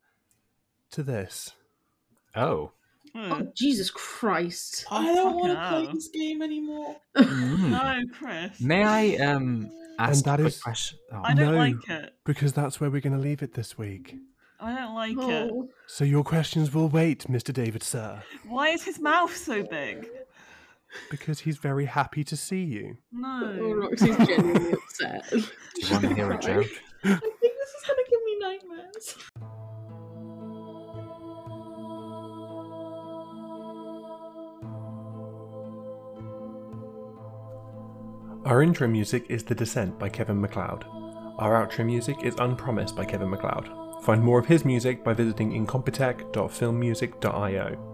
to 0.91 1.05
this. 1.05 1.53
Oh. 2.34 2.72
Hmm. 3.15 3.33
Oh, 3.33 3.53
Jesus 3.57 3.91
Christ. 3.91 4.85
I 4.91 5.15
don't 5.15 5.35
want 5.37 5.53
to 5.53 5.69
play 5.69 5.93
this 5.93 6.09
game 6.09 6.43
anymore. 6.43 6.97
Mm. 7.17 7.71
No, 7.71 8.01
Chris. 8.17 8.61
May 8.61 8.85
I 8.85 9.17
um 9.25 9.71
ask 9.99 10.25
that 10.25 10.39
a 10.41 10.43
quick 10.45 10.55
is- 10.55 10.63
question? 10.63 10.99
Oh. 11.13 11.21
I 11.25 11.35
don't 11.35 11.53
No. 11.53 11.59
like 11.59 11.89
it. 11.89 12.15
Because 12.25 12.53
that's 12.53 12.81
where 12.81 12.89
we're 12.91 13.01
going 13.01 13.13
to 13.17 13.19
leave 13.19 13.43
it 13.43 13.55
this 13.55 13.77
week. 13.77 14.15
I 14.61 14.75
don't 14.77 14.95
like 14.95 15.13
it. 15.13 15.51
Oh. 15.53 15.69
So 15.87 16.05
your 16.05 16.23
questions 16.23 16.73
will 16.75 16.89
wait, 16.89 17.25
Mr. 17.29 17.53
David 17.53 17.83
Sir, 17.83 18.23
Why 18.47 18.69
is 18.69 18.83
his 18.85 19.01
mouth 19.01 19.35
so 19.37 19.63
big? 19.65 20.07
because 21.11 21.39
he's 21.41 21.57
very 21.57 21.85
happy 21.85 22.25
to 22.25 22.37
see 22.37 22.63
you. 22.65 22.97
Oh, 23.15 23.19
No. 23.19 23.73
Roxy's 23.75 24.17
genuinely 24.19 24.73
upset. 24.85 25.31
Do 25.31 25.39
you 25.39 25.91
want 25.93 26.03
to 26.09 26.15
hear 26.15 26.31
a 26.33 26.39
joke? 26.39 26.67
I 27.05 27.09
think 27.09 27.21
this 27.41 27.71
is 27.71 27.85
going 27.87 28.05
to 28.05 28.11
give 28.11 28.23
me 28.25 28.39
nightmares. 28.41 29.17
Our 38.47 38.62
intro 38.62 38.88
music 38.88 39.26
is 39.28 39.45
The 39.45 39.55
Descent 39.55 39.99
by 39.99 40.09
Kevin 40.09 40.41
MacLeod. 40.41 40.86
Our 41.38 41.66
outro 41.66 41.84
music 41.84 42.16
is 42.22 42.34
Unpromised 42.38 42.97
by 42.97 43.05
Kevin 43.05 43.28
MacLeod. 43.28 43.68
Find 44.03 44.22
more 44.22 44.38
of 44.38 44.47
his 44.47 44.64
music 44.64 45.05
by 45.05 45.12
visiting 45.12 45.53
incompetech.filmmusic.io. 45.53 47.86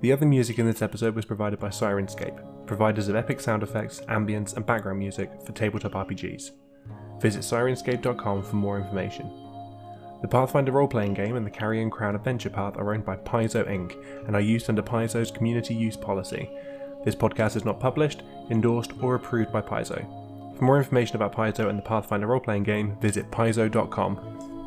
The 0.00 0.12
other 0.12 0.26
music 0.26 0.60
in 0.60 0.66
this 0.66 0.80
episode 0.80 1.16
was 1.16 1.24
provided 1.24 1.58
by 1.58 1.70
Sirenscape, 1.70 2.68
providers 2.68 3.08
of 3.08 3.16
epic 3.16 3.40
sound 3.40 3.64
effects, 3.64 4.00
ambience, 4.02 4.54
and 4.54 4.64
background 4.64 5.00
music 5.00 5.28
for 5.44 5.50
tabletop 5.50 5.94
RPGs. 5.94 6.52
Visit 7.20 7.42
sirenscape.com 7.42 8.44
for 8.44 8.54
more 8.54 8.78
information. 8.78 9.28
The 10.22 10.28
Pathfinder 10.28 10.70
role 10.70 10.86
playing 10.86 11.14
game 11.14 11.34
and 11.34 11.44
the 11.44 11.50
Carrion 11.50 11.90
Crown 11.90 12.14
Adventure 12.14 12.50
Path 12.50 12.76
are 12.76 12.94
owned 12.94 13.04
by 13.04 13.16
Paizo 13.16 13.68
Inc. 13.68 13.96
and 14.28 14.36
are 14.36 14.40
used 14.40 14.68
under 14.68 14.82
Paizo's 14.82 15.32
community 15.32 15.74
use 15.74 15.96
policy. 15.96 16.48
This 17.08 17.16
podcast 17.16 17.56
is 17.56 17.64
not 17.64 17.80
published, 17.80 18.22
endorsed, 18.50 18.92
or 19.00 19.14
approved 19.14 19.50
by 19.50 19.62
Paizo. 19.62 20.04
For 20.58 20.64
more 20.64 20.76
information 20.76 21.16
about 21.16 21.32
Paizo 21.32 21.70
and 21.70 21.78
the 21.78 21.82
Pathfinder 21.82 22.26
role 22.26 22.38
playing 22.38 22.64
game, 22.64 22.98
visit 23.00 23.30
paizo.com. 23.30 24.57